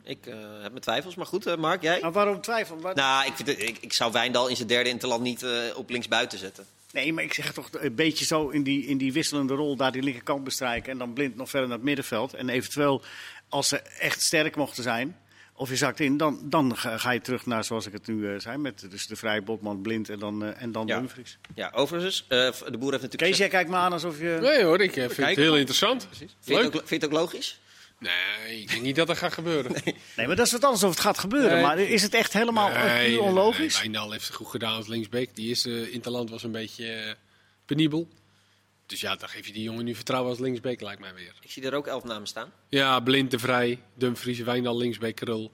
Ik 0.03 0.25
eh, 0.25 0.33
heb 0.61 0.71
mijn 0.71 0.81
twijfels, 0.81 1.15
maar 1.15 1.25
goed, 1.25 1.45
eh, 1.45 1.55
Mark, 1.55 1.81
jij? 1.81 1.99
Maar 2.01 2.11
waarom 2.11 2.41
twijfel? 2.41 2.79
Waar- 2.79 2.95
Nou, 2.95 3.25
ik, 3.25 3.33
vind 3.35 3.47
ik, 3.47 3.77
ik 3.81 3.93
zou 3.93 4.11
Wijndal 4.11 4.47
in 4.47 4.55
zijn 4.55 4.67
derde 4.67 4.89
interland 4.89 5.23
niet 5.23 5.43
eh, 5.43 5.51
op 5.75 5.89
linksbuiten 5.89 6.39
zetten. 6.39 6.65
Nee, 6.91 7.13
maar 7.13 7.23
ik 7.23 7.33
zeg 7.33 7.53
toch 7.53 7.69
een 7.71 7.95
beetje 7.95 8.25
zo 8.25 8.49
in 8.49 8.63
die, 8.63 8.85
in 8.85 8.97
die 8.97 9.13
wisselende 9.13 9.53
rol 9.53 9.75
daar 9.75 9.91
die 9.91 10.03
linkerkant 10.03 10.43
bestrijken. 10.43 10.91
En 10.91 10.97
dan 10.97 11.13
blind 11.13 11.35
nog 11.35 11.49
verder 11.49 11.67
naar 11.67 11.77
het 11.77 11.85
middenveld. 11.85 12.33
En 12.33 12.49
eventueel, 12.49 13.01
als 13.49 13.67
ze 13.67 13.77
echt 13.79 14.21
sterk 14.21 14.55
mochten 14.55 14.83
zijn, 14.83 15.17
of 15.53 15.69
je 15.69 15.75
zakt 15.75 15.99
in, 15.99 16.17
dan, 16.17 16.39
dan 16.43 16.77
ga, 16.77 17.11
je 17.11 17.21
terug 17.21 17.45
naar 17.45 17.63
zoals 17.63 17.85
ik 17.85 17.93
het 17.93 18.07
nu 18.07 18.33
eh, 18.33 18.39
zei. 18.39 18.57
Met 18.57 18.85
dus 18.89 19.07
de 19.07 19.15
vrije 19.15 19.41
Botman, 19.41 19.81
blind 19.81 20.09
en 20.09 20.19
dan, 20.19 20.43
eh, 20.43 20.61
en 20.61 20.71
dan 20.71 20.87
Ja. 20.87 20.97
Dumfries. 20.99 21.37
Ja, 21.55 21.71
overigens, 21.75 22.25
eh, 22.27 22.37
de 22.37 22.53
boer 22.77 22.91
heeft 22.91 23.03
natuurlijk 23.03 23.17
Kees, 23.31 23.37
jij 23.37 23.47
kijkt 23.47 23.69
me 23.69 23.75
aan 23.75 23.91
alsof 23.93 24.19
je... 24.19 24.37
Nee 24.41 24.63
hoor, 24.63 24.81
ik 24.81 24.91
vind 24.93 25.17
het 25.17 25.35
heel 25.35 25.57
interessant. 25.57 26.07
Vind 26.11 26.19
je, 26.19 26.53
het 26.53 26.63
Leuk. 26.63 26.65
ook, 26.65 26.71
vind 26.73 26.89
je 26.89 26.95
het 26.95 27.05
ook 27.05 27.11
logisch? 27.11 27.59
Nee, 28.01 28.61
ik 28.61 28.69
denk 28.69 28.81
niet 28.81 28.95
dat 28.95 29.07
dat 29.07 29.17
gaat 29.17 29.33
gebeuren. 29.33 29.71
Nee, 30.17 30.27
maar 30.27 30.35
dat 30.35 30.45
is 30.45 30.51
wat 30.51 30.63
anders 30.63 30.83
of 30.83 30.89
het 30.89 30.99
gaat 30.99 31.17
gebeuren. 31.17 31.51
Nee. 31.51 31.61
Maar 31.61 31.79
is 31.79 32.01
het 32.01 32.13
echt 32.13 32.33
helemaal 32.33 32.69
eh, 32.69 32.83
Nee, 32.83 33.21
onlogisch? 33.21 33.73
nee, 33.73 33.81
Wijndal 33.81 34.11
heeft 34.11 34.25
het 34.27 34.35
goed 34.35 34.47
gedaan 34.47 34.75
als 34.75 34.87
linksback. 34.87 35.27
Die 35.33 35.47
eerste 35.47 35.91
interland 35.91 36.29
was 36.29 36.43
een 36.43 36.51
beetje 36.51 36.93
eh, 36.93 37.13
penibel. 37.65 38.07
Dus 38.85 39.01
ja, 39.01 39.15
dan 39.15 39.29
geef 39.29 39.47
je 39.47 39.53
die 39.53 39.63
jongen 39.63 39.85
nu 39.85 39.95
vertrouwen 39.95 40.31
als 40.31 40.39
linksback, 40.39 40.81
lijkt 40.81 41.01
mij 41.01 41.13
weer. 41.13 41.33
Ik 41.41 41.51
zie 41.51 41.63
er 41.63 41.73
ook 41.73 41.87
elf 41.87 42.03
namen 42.03 42.27
staan. 42.27 42.51
Ja, 42.69 42.99
Blind 42.99 43.31
de 43.31 43.39
Vrij, 43.39 43.79
Dumfries, 43.95 44.39
Wijndal 44.39 44.77
linksback, 44.77 45.15
Krul. 45.15 45.51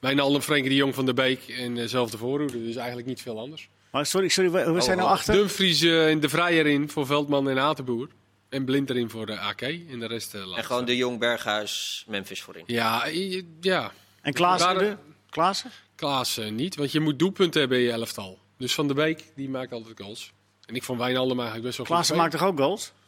Wijndal 0.00 0.34
en 0.34 0.42
Frenkie 0.42 0.68
de 0.68 0.76
Jong 0.76 0.94
van 0.94 1.06
de 1.06 1.14
Beek 1.14 1.48
en 1.48 1.74
dezelfde 1.74 2.16
voorhoede. 2.16 2.64
Dus 2.64 2.76
eigenlijk 2.76 3.06
niet 3.06 3.22
veel 3.22 3.38
anders. 3.38 3.68
Maar 3.90 4.06
sorry, 4.06 4.28
sorry, 4.28 4.50
we, 4.50 4.72
we 4.72 4.80
zijn 4.80 4.96
nou 4.96 5.08
oh. 5.08 5.14
achter. 5.14 5.34
Dumfries 5.34 5.82
eh, 5.82 6.10
en 6.10 6.20
de 6.20 6.28
Vrij 6.28 6.52
erin 6.52 6.88
voor 6.88 7.06
Veldman 7.06 7.48
en 7.48 7.58
Atenboer. 7.58 8.08
En 8.50 8.64
Blind 8.64 8.90
erin 8.90 9.10
voor 9.10 9.26
de 9.26 9.38
AK. 9.38 9.60
En 9.62 9.98
de 9.98 10.06
rest 10.06 10.34
uh, 10.34 10.56
En 10.56 10.64
gewoon 10.64 10.84
de 10.84 10.96
Jong, 10.96 11.18
Berghuis, 11.18 12.04
Memphis 12.06 12.42
voorin. 12.42 12.62
Ja, 12.66 13.04
eh, 13.06 13.42
ja. 13.60 13.92
En 14.22 14.32
Klaassen? 14.32 14.74
Daar- 14.78 14.98
Klaassen? 15.30 15.70
Klaas 15.94 16.38
eh, 16.38 16.50
niet, 16.50 16.76
want 16.76 16.92
je 16.92 17.00
moet 17.00 17.18
doelpunten 17.18 17.60
hebben 17.60 17.78
in 17.78 17.84
je 17.84 17.90
elftal. 17.90 18.38
Dus 18.56 18.74
Van 18.74 18.88
de 18.88 18.94
Beek, 18.94 19.24
die 19.36 19.48
maakt 19.48 19.72
altijd 19.72 20.00
goals. 20.00 20.32
En 20.66 20.74
ik 20.74 20.82
vond 20.82 20.98
Wijnaldum 20.98 21.36
eigenlijk 21.36 21.66
best 21.66 21.76
wel 21.76 21.86
Klaassen 21.86 22.14
goed. 22.14 22.24
maakt 22.24 22.36
toch 22.38 22.46
ook 22.48 22.58
goals? 22.58 22.82
spelen. 22.82 22.98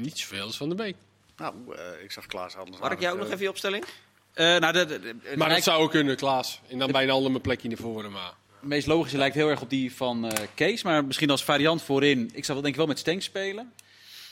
Niet 0.00 0.18
zoveel 0.18 0.44
als 0.44 0.56
Van 0.56 0.68
de 0.68 0.74
Beek. 0.74 0.96
Nou, 1.36 1.54
eh, 1.76 2.02
ik 2.02 2.12
zag 2.12 2.26
Klaassen 2.26 2.60
anders. 2.60 2.80
Mark, 2.82 3.00
jij 3.00 3.12
ook 3.12 3.18
nog 3.18 3.26
even 3.26 3.38
je 3.38 3.48
opstelling? 3.48 3.84
Eh, 4.32 4.56
nou, 4.56 4.72
de, 4.72 4.84
de- 4.86 5.00
de- 5.00 5.06
het 5.06 5.22
Maar 5.22 5.36
dat 5.36 5.46
lijkt- 5.48 5.64
zou 5.64 5.82
ook 5.82 5.90
kunnen, 5.90 6.16
Klaas. 6.16 6.60
En 6.68 6.78
dan 6.78 6.92
Wijnaldum 6.92 7.34
een 7.34 7.40
plekje 7.40 7.68
naar 7.68 7.76
voren. 7.76 8.12
Maar 8.12 8.32
meest 8.64 8.86
logische 8.86 9.18
lijkt 9.18 9.34
heel 9.34 9.48
erg 9.48 9.60
op 9.60 9.70
die 9.70 9.92
van 9.94 10.26
eh, 10.26 10.46
Kees. 10.54 10.82
Maar 10.82 11.04
misschien 11.04 11.30
als 11.30 11.44
variant 11.44 11.82
voorin. 11.82 12.30
Ik 12.32 12.44
zou 12.44 12.52
wel 12.52 12.60
denk 12.62 12.68
ik 12.68 12.76
wel 12.76 12.86
met 12.86 12.98
Stenks 12.98 13.24
spelen. 13.24 13.72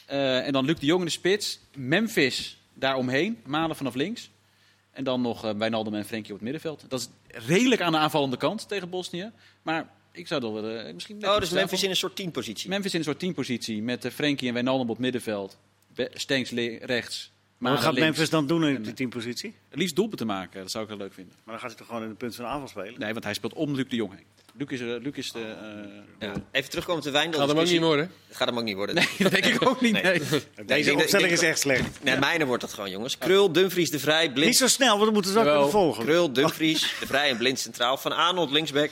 Eh, 0.06 0.46
en 0.46 0.52
dan 0.52 0.64
Luc 0.64 0.78
de 0.78 0.86
Jong 0.86 1.00
in 1.00 1.06
de 1.06 1.12
spits. 1.12 1.58
Memphis 1.76 2.58
daaromheen. 2.74 3.38
Malen 3.46 3.76
vanaf 3.76 3.94
links. 3.94 4.30
En 4.90 5.04
dan 5.04 5.20
nog 5.20 5.44
uh, 5.44 5.50
Wijnaldum 5.50 5.94
en 5.94 6.04
Frenkie 6.04 6.32
op 6.32 6.40
het 6.40 6.42
middenveld. 6.50 6.84
Dat 6.88 7.00
is 7.00 7.08
redelijk 7.46 7.80
aan 7.80 7.92
de 7.92 7.98
aanvallende 7.98 8.36
kant 8.36 8.68
tegen 8.68 8.90
Bosnië. 8.90 9.30
Maar 9.62 9.90
ik 10.12 10.26
zou 10.26 10.40
dat 10.40 10.52
wel 10.52 10.92
misschien... 10.92 11.18
net 11.18 11.30
Oh, 11.30 11.38
dus 11.38 11.50
Memphis 11.50 11.78
van- 11.78 11.84
in 11.84 11.90
een 11.90 11.96
soort 11.96 12.16
teampositie. 12.16 12.68
Memphis 12.68 12.92
in 12.92 12.98
een 12.98 13.04
soort 13.04 13.18
teampositie. 13.18 13.82
Met 13.82 14.04
uh, 14.04 14.10
Frenkie 14.10 14.48
en 14.48 14.54
Wijnaldum 14.54 14.82
op 14.82 14.88
het 14.88 14.98
middenveld. 14.98 15.58
Stenks 16.12 16.50
rechts. 16.80 17.32
Maar 17.62 17.72
wat 17.72 17.80
gaat 17.80 17.92
links. 17.92 18.08
Memphis 18.08 18.30
dan 18.30 18.46
doen 18.46 18.64
in 18.66 18.82
die 18.82 18.92
teampositie? 18.92 19.54
Het 19.68 19.78
liefst 19.78 19.96
doelpunten 19.96 20.26
maken. 20.26 20.60
Dat 20.60 20.70
zou 20.70 20.84
ik 20.84 20.90
heel 20.90 20.98
leuk 20.98 21.12
vinden. 21.12 21.34
Maar 21.44 21.54
dan 21.54 21.58
gaat 21.58 21.68
hij 21.68 21.78
toch 21.78 21.86
gewoon 21.86 22.02
in 22.02 22.08
de 22.08 22.14
punt 22.14 22.34
van 22.34 22.44
de 22.44 22.50
aanval 22.50 22.68
spelen? 22.68 23.00
Nee, 23.00 23.12
want 23.12 23.24
hij 23.24 23.34
speelt 23.34 23.52
om 23.54 23.74
Luc 23.74 23.88
de 23.88 23.96
Jong 23.96 24.12
heen. 24.14 24.24
Luc 24.54 24.68
is, 24.68 24.80
Luc 24.80 25.12
is 25.16 25.32
de... 25.32 25.40
eh, 26.18 26.28
Ja. 26.28 26.32
Even 26.50 26.70
terugkomen 26.70 27.00
op 27.00 27.06
de 27.06 27.12
Wijndal. 27.12 27.40
Gaat 27.40 27.48
hem 27.48 27.58
ook 27.58 27.66
niet 27.66 27.80
worden. 27.80 28.10
Het 28.28 28.36
gaat 28.36 28.48
hem 28.48 28.58
ook 28.58 28.64
niet 28.64 28.74
worden. 28.76 28.94
Nee, 28.94 29.06
dat 29.18 29.30
denk 29.30 29.44
ik 29.44 29.66
ook 29.68 29.80
niet. 29.80 29.92
Nee. 29.92 30.02
Nee. 30.02 30.20
Deze 30.66 30.88
denk- 30.88 31.00
opstelling 31.00 31.32
is 31.32 31.42
echt 31.42 31.58
slecht. 31.58 32.02
Nee, 32.04 32.18
mijne 32.18 32.44
wordt 32.46 32.62
dat 32.62 32.72
gewoon, 32.72 32.90
jongens. 32.90 33.18
Krul, 33.18 33.52
Dumfries, 33.52 33.90
De 33.90 33.98
Vrij, 33.98 34.24
Niet 34.24 34.34
Blind. 34.34 34.56
zo 34.56 34.66
snel, 34.66 34.94
want 34.96 35.06
we 35.08 35.12
moeten 35.12 35.34
het 35.34 35.42
wel 35.44 35.52
Jawel. 35.52 35.68
kunnen 35.70 35.84
volgen. 35.84 36.04
Krul, 36.04 36.32
Dumfries, 36.32 36.80
De 37.00 37.06
Vrij 37.06 37.30
en 37.30 37.36
Blind 37.36 37.58
centraal. 37.58 37.96
Van 37.96 38.12
Arnold 38.12 38.50
linksback. 38.50 38.90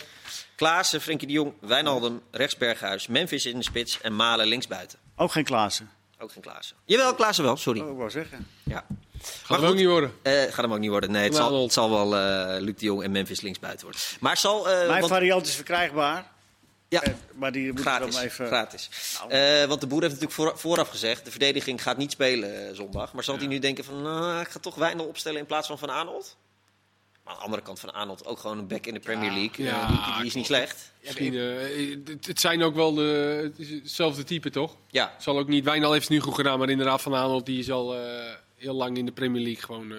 Klaassen, 0.56 1.00
Frenkie 1.00 1.26
de 1.26 1.32
Jong, 1.32 1.52
Wijnaldum, 1.60 2.20
rechtsberghuis. 2.30 3.06
Memphis 3.06 3.46
in 3.46 3.56
de 3.56 3.64
spits 3.64 4.00
en 4.00 4.16
Malen 4.16 4.46
linksbuiten. 4.46 4.98
Ook 5.16 5.32
geen 5.32 5.44
Klaassen. 5.44 5.90
Ook 6.20 6.32
geen 6.32 6.42
Klaassen. 6.42 6.76
Jawel, 6.84 7.14
Klaassen 7.14 7.44
wel, 7.44 7.56
sorry. 7.56 7.80
Oh, 7.80 7.90
ik 7.90 7.96
wou 7.96 8.10
zeggen. 8.10 8.46
Ja. 8.64 8.84
Gaat 9.42 9.60
hem 9.60 9.68
ook 9.68 9.74
niet 9.74 9.86
worden. 9.86 10.12
Eh, 10.22 10.42
gaat 10.42 10.56
hem 10.56 10.72
ook 10.72 10.78
niet 10.78 10.90
worden. 10.90 11.10
Nee, 11.10 11.22
het 11.22 11.32
Nou, 11.32 11.42
zal, 11.44 11.52
wel. 11.52 11.62
het 11.62 11.72
zal 11.72 11.90
wel 11.90 12.16
eh 12.16 12.60
Luc 12.60 12.74
de 12.76 12.84
Jong 12.84 13.02
en 13.02 13.10
Memphis 13.10 13.40
linksbuiten 13.40 13.82
worden. 13.82 14.00
Maar 14.20 14.36
zal... 14.36 14.68
eh, 14.70 14.86
Mijn 14.86 15.00
want- 15.00 15.12
variant 15.12 15.46
is 15.46 15.54
verkrijgbaar. 15.54 16.26
ja, 16.88 17.02
Eh, 17.02 17.12
maar 17.34 17.52
die 17.52 17.66
moeten 17.66 17.84
we 17.84 17.90
gratis. 17.90 18.14
dan 18.14 18.24
even... 18.24 18.46
gratis. 18.46 18.88
Nou. 19.18 19.30
Eh, 19.32 19.64
want 19.68 19.80
de 19.80 19.86
boer 19.86 20.00
heeft 20.02 20.12
natuurlijk 20.20 20.40
voor- 20.40 20.58
vooraf 20.58 20.88
gezegd... 20.88 21.24
de 21.24 21.30
verdediging 21.30 21.82
gaat 21.82 21.96
niet 21.96 22.10
spelen 22.10 22.76
zondag. 22.76 23.12
Maar 23.12 23.24
zal 23.24 23.36
hij 23.38 23.46
nu 23.46 23.58
denken 23.58 23.84
van... 23.84 24.02
nou, 24.02 24.40
ik 24.40 24.48
ga 24.48 24.58
toch 24.58 24.74
Wijndal 24.74 25.06
opstellen 25.06 25.38
in 25.40 25.46
plaats 25.46 25.66
van 25.66 25.78
Van 25.78 25.90
Arnold? 25.90 26.36
Aan 27.30 27.36
de 27.36 27.42
andere 27.42 27.62
kant 27.62 27.80
van 27.80 27.92
Arnold 27.94 28.26
ook 28.26 28.38
gewoon 28.38 28.58
een 28.58 28.66
back 28.66 28.86
in 28.86 28.94
de 28.94 29.00
Premier 29.00 29.30
League. 29.32 29.64
Ja, 29.66 29.82
Eh, 29.82 29.88
die, 30.04 30.14
die 30.16 30.26
is 30.26 30.34
niet 30.34 30.46
slecht. 30.46 30.92
Misschien, 31.02 31.34
eh, 31.34 32.04
het, 32.06 32.26
het 32.26 32.40
zijn 32.40 32.62
ook 32.62 32.74
wel 32.74 32.94
de, 32.94 33.52
hetzelfde 33.82 34.24
type, 34.24 34.50
toch? 34.50 34.76
Ja, 34.90 35.14
Zal 35.18 35.38
ook 35.38 35.48
niet. 35.48 35.64
Wijnal 35.64 35.92
heeft 35.92 36.08
het 36.08 36.12
nu 36.12 36.20
goed 36.20 36.34
gedaan, 36.34 36.58
maar 36.58 36.70
inderdaad 36.70 37.02
Van 37.02 37.14
Aanholt 37.14 37.46
die 37.46 37.58
is 37.58 37.70
al 37.70 37.96
eh, 37.96 38.34
heel 38.56 38.74
lang 38.74 38.96
in 38.96 39.06
de 39.06 39.12
Premier 39.12 39.42
League 39.42 39.62
gewoon 39.62 39.92
eh 39.92 39.98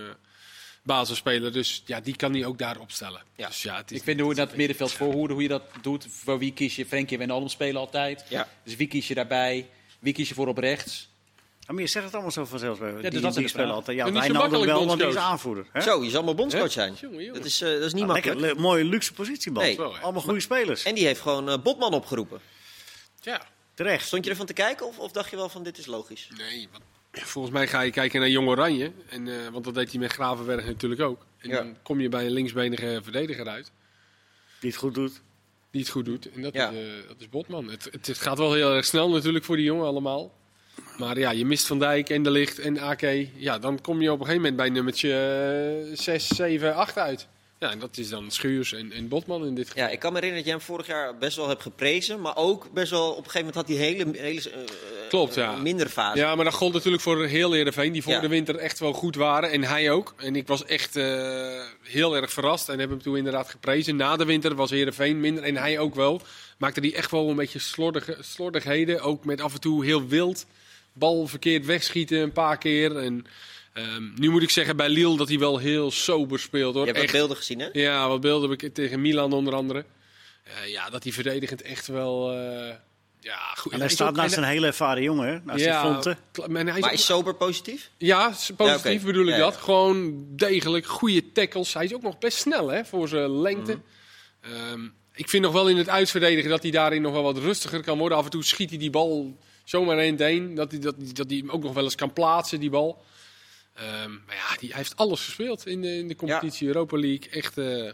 basisspeler. 0.84 1.52
Dus 1.52 1.84
ja, 1.86 2.00
die 2.00 2.16
kan 2.16 2.34
hij 2.34 2.46
ook 2.46 2.58
daar 2.58 2.80
opstellen. 2.80 3.22
Ja. 3.36 3.48
Dus 3.48 3.62
ja, 3.64 3.76
het 3.78 3.92
is 3.92 3.98
Ik 3.98 4.04
vind 4.04 4.20
hoe 4.20 4.30
je 4.30 4.36
dat 4.36 4.56
middenveld 4.56 4.92
voorhoede, 4.92 5.34
hoe 5.34 5.42
je 5.42 5.48
dat 5.48 5.64
doet. 5.82 6.06
Voor 6.10 6.40
wie 6.40 6.54
kies 6.54 6.76
je? 6.76 6.86
Frenkie 6.86 7.12
en 7.12 7.18
Wijnaldum 7.18 7.50
spelen 7.50 7.82
altijd. 7.82 8.26
ja. 8.30 8.48
Dus 8.64 8.76
wie 8.76 8.88
kies 8.88 9.08
je 9.08 9.14
daarbij? 9.14 9.70
Wie 10.00 10.14
kies 10.14 10.30
je 10.30 10.34
voor 10.36 10.48
op 10.48 10.58
rechts? 10.58 11.10
Ja, 11.68 11.74
maar 11.74 11.82
je 11.82 11.88
zegt 11.90 12.06
het 12.06 12.14
allemaal 12.14 12.32
zo 12.32 12.46
vanzelf. 12.46 12.78
die, 12.80 12.88
dus 12.88 13.22
dat 13.22 13.30
is 13.30 13.34
die 13.36 13.44
de 13.44 13.50
spelen 13.50 13.72
altijd. 13.74 13.98
Ja, 13.98 14.06
En 14.06 14.14
niet 14.14 14.22
zo 14.24 14.28
Wijnaldum 14.32 14.60
makkelijk, 14.60 14.88
wel, 14.88 14.98
want 14.98 15.16
is 15.16 15.22
aanvoerder. 15.22 15.66
Hè? 15.72 15.82
Zo, 15.82 16.04
je 16.04 16.10
zal 16.10 16.24
maar 16.24 16.36
bondscoach 16.36 16.72
zijn. 16.72 16.94
Jongen, 17.02 17.18
jongen. 17.20 17.34
Dat 17.34 17.46
is, 17.46 17.62
eh, 17.62 17.70
dat 17.70 17.82
is 17.82 17.94
niet 17.94 18.02
Nou, 18.04 18.14
lekker, 18.14 18.32
makkelijk. 18.32 18.58
le- 18.58 18.62
mooie 18.62 18.84
luxe 18.84 19.14
positie, 19.14 19.52
man. 19.52 19.64
Nee. 19.64 19.78
Wel, 19.78 19.92
ja. 19.94 20.00
Allemaal 20.00 20.22
goede 20.22 20.40
spelers. 20.40 20.84
En 20.84 20.96
die 20.96 21.06
heeft 21.06 21.22
gewoon 21.22 21.50
eh, 21.50 21.58
Botman 21.64 21.94
opgeroepen. 21.94 22.40
Ja, 23.22 23.42
Terecht. 23.74 24.06
Stond 24.08 24.24
je 24.24 24.30
ervan 24.30 24.46
te 24.46 24.54
kijken 24.54 24.86
of, 24.88 25.00
of 25.00 25.12
dacht 25.12 25.30
je 25.30 25.36
wel 25.36 25.50
van 25.50 25.64
dit 25.64 25.78
is 25.78 25.86
logisch? 25.86 26.28
nee. 26.38 26.68
want 26.72 26.84
volgens 27.12 27.54
mij 27.54 27.68
ga 27.68 27.82
je 27.82 27.92
kijken 27.92 28.20
naar 28.20 28.30
Jong 28.30 28.48
Oranje. 28.48 28.92
En, 29.10 29.28
eh, 29.28 29.48
want 29.52 29.64
dat 29.64 29.74
deed 29.74 29.92
hij 29.92 30.00
met 30.00 30.12
Gravenberg 30.12 30.66
natuurlijk 30.66 31.02
ook. 31.02 31.26
En 31.38 31.50
Ja. 31.50 31.56
dan 31.58 31.76
kom 31.84 32.00
je 32.02 32.10
bij 32.10 32.26
een 32.26 32.32
linksbenige 32.32 33.00
verdediger 33.04 33.48
uit. 33.48 33.72
Die 34.60 34.70
het 34.70 34.80
goed 34.80 34.94
doet. 34.94 35.22
Die 35.72 35.82
het 35.82 35.90
goed 35.90 36.06
doet. 36.06 36.32
En 36.32 36.42
dat, 36.42 36.54
Ja. 36.54 36.70
is, 36.70 36.78
eh, 36.78 37.08
dat 37.08 37.16
is 37.20 37.30
Botman. 37.30 37.70
Het, 37.70 37.84
het, 37.92 38.08
het 38.08 38.18
gaat 38.18 38.38
wel 38.38 38.54
heel 38.54 38.74
erg 38.74 38.86
snel 38.86 39.10
natuurlijk 39.10 39.46
voor 39.46 39.56
die 39.56 39.66
jongen 39.66 39.86
allemaal. 39.86 40.32
Maar 40.98 41.20
ja, 41.20 41.32
je 41.32 41.46
mist 41.46 41.68
Van 41.68 41.80
Dijk 41.80 42.10
en 42.10 42.24
De 42.24 42.32
Licht 42.32 42.60
en 42.60 42.80
AK. 42.80 43.02
Ja, 43.36 43.60
dan 43.60 43.82
kom 43.82 44.02
je 44.02 44.12
op 44.12 44.20
een 44.20 44.26
gegeven 44.26 44.42
moment 44.42 44.56
bij 44.56 44.70
nummertje 44.70 45.90
6, 45.94 46.28
7, 46.28 46.76
8 46.76 46.98
uit. 46.98 47.28
Ja, 47.60 47.72
en 47.72 47.80
dat 47.80 47.98
is 47.98 48.10
dan 48.10 48.32
Schuurs 48.32 48.74
en, 48.74 48.92
en 48.92 49.08
Botman 49.08 49.46
in 49.46 49.56
dit 49.56 49.68
geval. 49.70 49.84
Ja, 49.84 49.90
ik 49.90 50.00
kan 50.00 50.14
me 50.14 50.20
herinneren 50.20 50.46
dat 50.46 50.54
jij 50.54 50.54
hem 50.66 50.76
vorig 50.76 50.88
jaar 50.88 51.18
best 51.18 51.36
wel 51.38 51.48
hebt 51.48 51.62
geprezen. 51.62 52.22
Maar 52.22 52.36
ook 52.36 52.72
best 52.74 52.92
wel 52.92 53.10
op 53.12 53.18
een 53.26 53.32
gegeven 53.32 53.40
moment 53.40 53.56
had 53.56 53.68
hij 53.68 53.78
hele, 53.88 54.18
hele 54.18 54.50
eh, 54.52 54.60
Klopt, 55.10 55.36
ja. 55.36 55.56
minder 55.56 55.88
fase. 55.90 56.18
Ja, 56.18 56.36
maar 56.36 56.46
dat 56.46 56.54
gold 56.54 56.74
natuurlijk 56.74 57.04
voor 57.04 57.26
heel 57.26 57.52
Heerenveen, 57.52 57.92
die 57.92 58.04
voor 58.04 58.14
Ja. 58.14 58.20
de 58.20 58.28
winter 58.28 58.56
echt 58.56 58.80
wel 58.80 58.94
goed 58.94 59.16
waren. 59.16 59.52
En 59.52 59.64
hij 59.64 59.92
ook. 59.92 60.14
En 60.18 60.36
ik 60.36 60.48
was 60.48 60.66
echt 60.66 60.96
eh, 60.96 61.62
heel 61.82 62.16
erg 62.16 62.32
verrast 62.32 62.70
en 62.70 62.80
heb 62.80 62.90
hem 62.90 63.02
toen 63.02 63.18
inderdaad 63.18 63.50
geprezen. 63.50 63.96
Na 63.96 64.16
de 64.16 64.26
winter 64.26 64.56
was 64.56 64.70
Heerenveen 64.70 65.20
minder 65.20 65.44
en 65.44 65.58
hij 65.58 65.80
ook 65.80 65.96
wel. 65.96 66.22
Maakte 66.58 66.80
hij 66.80 66.94
echt 66.96 67.12
wel 67.12 67.30
een 67.30 67.36
beetje 67.36 67.60
slordige, 67.60 68.18
slordigheden. 68.20 69.02
Ook 69.02 69.26
met 69.26 69.42
af 69.42 69.54
en 69.54 69.60
toe 69.60 69.86
heel 69.86 70.08
wild. 70.08 70.46
Bal 70.94 71.28
verkeerd 71.28 71.66
wegschieten 71.66 72.18
een 72.20 72.32
paar 72.32 72.58
keer. 72.58 72.98
En, 72.98 73.26
ehm, 73.74 74.04
nu 74.16 74.30
moet 74.30 74.44
ik 74.44 74.50
zeggen 74.50 74.76
bij 74.76 74.90
Lille 74.90 75.18
dat 75.18 75.28
hij 75.28 75.40
wel 75.40 75.58
heel 75.58 75.92
sober 75.92 76.40
speelt. 76.40 76.74
Hoor. 76.76 76.86
Je 76.86 76.92
hebt 76.92 77.04
Echt. 77.04 77.14
beelden 77.14 77.38
gezien, 77.38 77.60
hè? 77.60 77.68
Ja, 77.74 78.08
wat 78.08 78.22
beelden 78.22 78.50
heb 78.50 78.62
ik 78.62 78.74
tegen 78.74 79.02
Milan 79.02 79.34
onder 79.34 79.54
andere. 79.54 79.86
Eh, 80.44 80.68
ja, 80.72 80.90
dat 80.90 81.04
hij 81.04 81.12
verdedigend 81.12 81.62
echt 81.62 81.88
wel... 81.88 82.32
eh, 82.32 82.76
ja, 83.20 83.38
goed. 83.56 83.72
En 83.72 83.80
hij 83.80 83.90
staat 83.90 84.16
naast 84.16 84.36
en- 84.36 84.44
een 84.44 84.50
hele 84.50 84.66
ervaren 84.68 85.04
jongen, 85.04 85.28
hè? 85.28 85.40
Naast 85.44 85.64
kla- 86.32 86.46
en 86.46 86.68
hij 86.68 86.76
is 86.78 86.82
Maar 86.86 86.98
sober 86.98 87.36
positief? 87.36 87.90
ja, 87.98 88.34
positief 88.58 89.00
Ja, 89.00 89.06
bedoel 89.06 89.26
ik 89.28 89.30
Ja, 89.34 89.38
dat. 89.38 89.54
ja. 89.54 89.60
Gewoon 89.60 90.26
degelijk, 90.36 90.86
goede 90.86 91.32
tackles. 91.32 91.74
Hij 91.74 91.84
is 91.86 91.94
ook 91.94 92.02
nog 92.02 92.18
best 92.18 92.38
snel 92.38 92.68
hè, 92.68 92.86
voor 92.86 93.08
zijn 93.08 93.42
lengte. 93.42 93.72
Mhm. 94.42 94.54
Ehm, 94.54 94.88
ik 95.14 95.30
vind 95.30 95.44
nog 95.44 95.54
wel 95.54 95.68
in 95.70 95.78
het 95.78 95.90
uitverdedigen 95.90 96.50
dat 96.50 96.62
hij 96.62 96.72
daarin 96.72 97.02
nog 97.02 97.12
wel 97.14 97.24
wat 97.24 97.38
rustiger 97.38 97.84
kan 97.84 97.98
worden. 97.98 98.18
Af 98.18 98.24
en 98.24 98.30
toe 98.30 98.44
schiet 98.44 98.70
hij 98.70 98.80
die 98.80 98.90
bal 98.90 99.38
zomaar 99.64 99.98
heen 99.98 100.16
te 100.16 100.24
heen. 100.24 100.56
Dat 100.56 100.72
hij, 100.72 100.80
dat, 100.80 100.96
dat 101.16 101.30
hij 101.30 101.38
hem 101.38 101.50
ook 101.50 101.64
nog 101.64 101.74
wel 101.74 101.84
eens 101.84 101.96
kan 101.96 102.14
plaatsen, 102.14 102.60
die 102.60 102.70
bal. 102.70 103.04
Ehm, 103.74 104.12
maar 104.26 104.36
ja, 104.36 104.58
die, 104.60 104.70
hij 104.70 104.78
heeft 104.78 104.96
alles 104.96 105.26
gespeeld 105.26 105.68
in 105.68 105.82
de, 105.82 105.98
in 105.98 106.08
de 106.08 106.16
competitie. 106.16 106.68
Europa 106.68 106.98
League, 106.98 107.30
echt... 107.30 107.58
eh, 107.58 107.66
En 107.86 107.94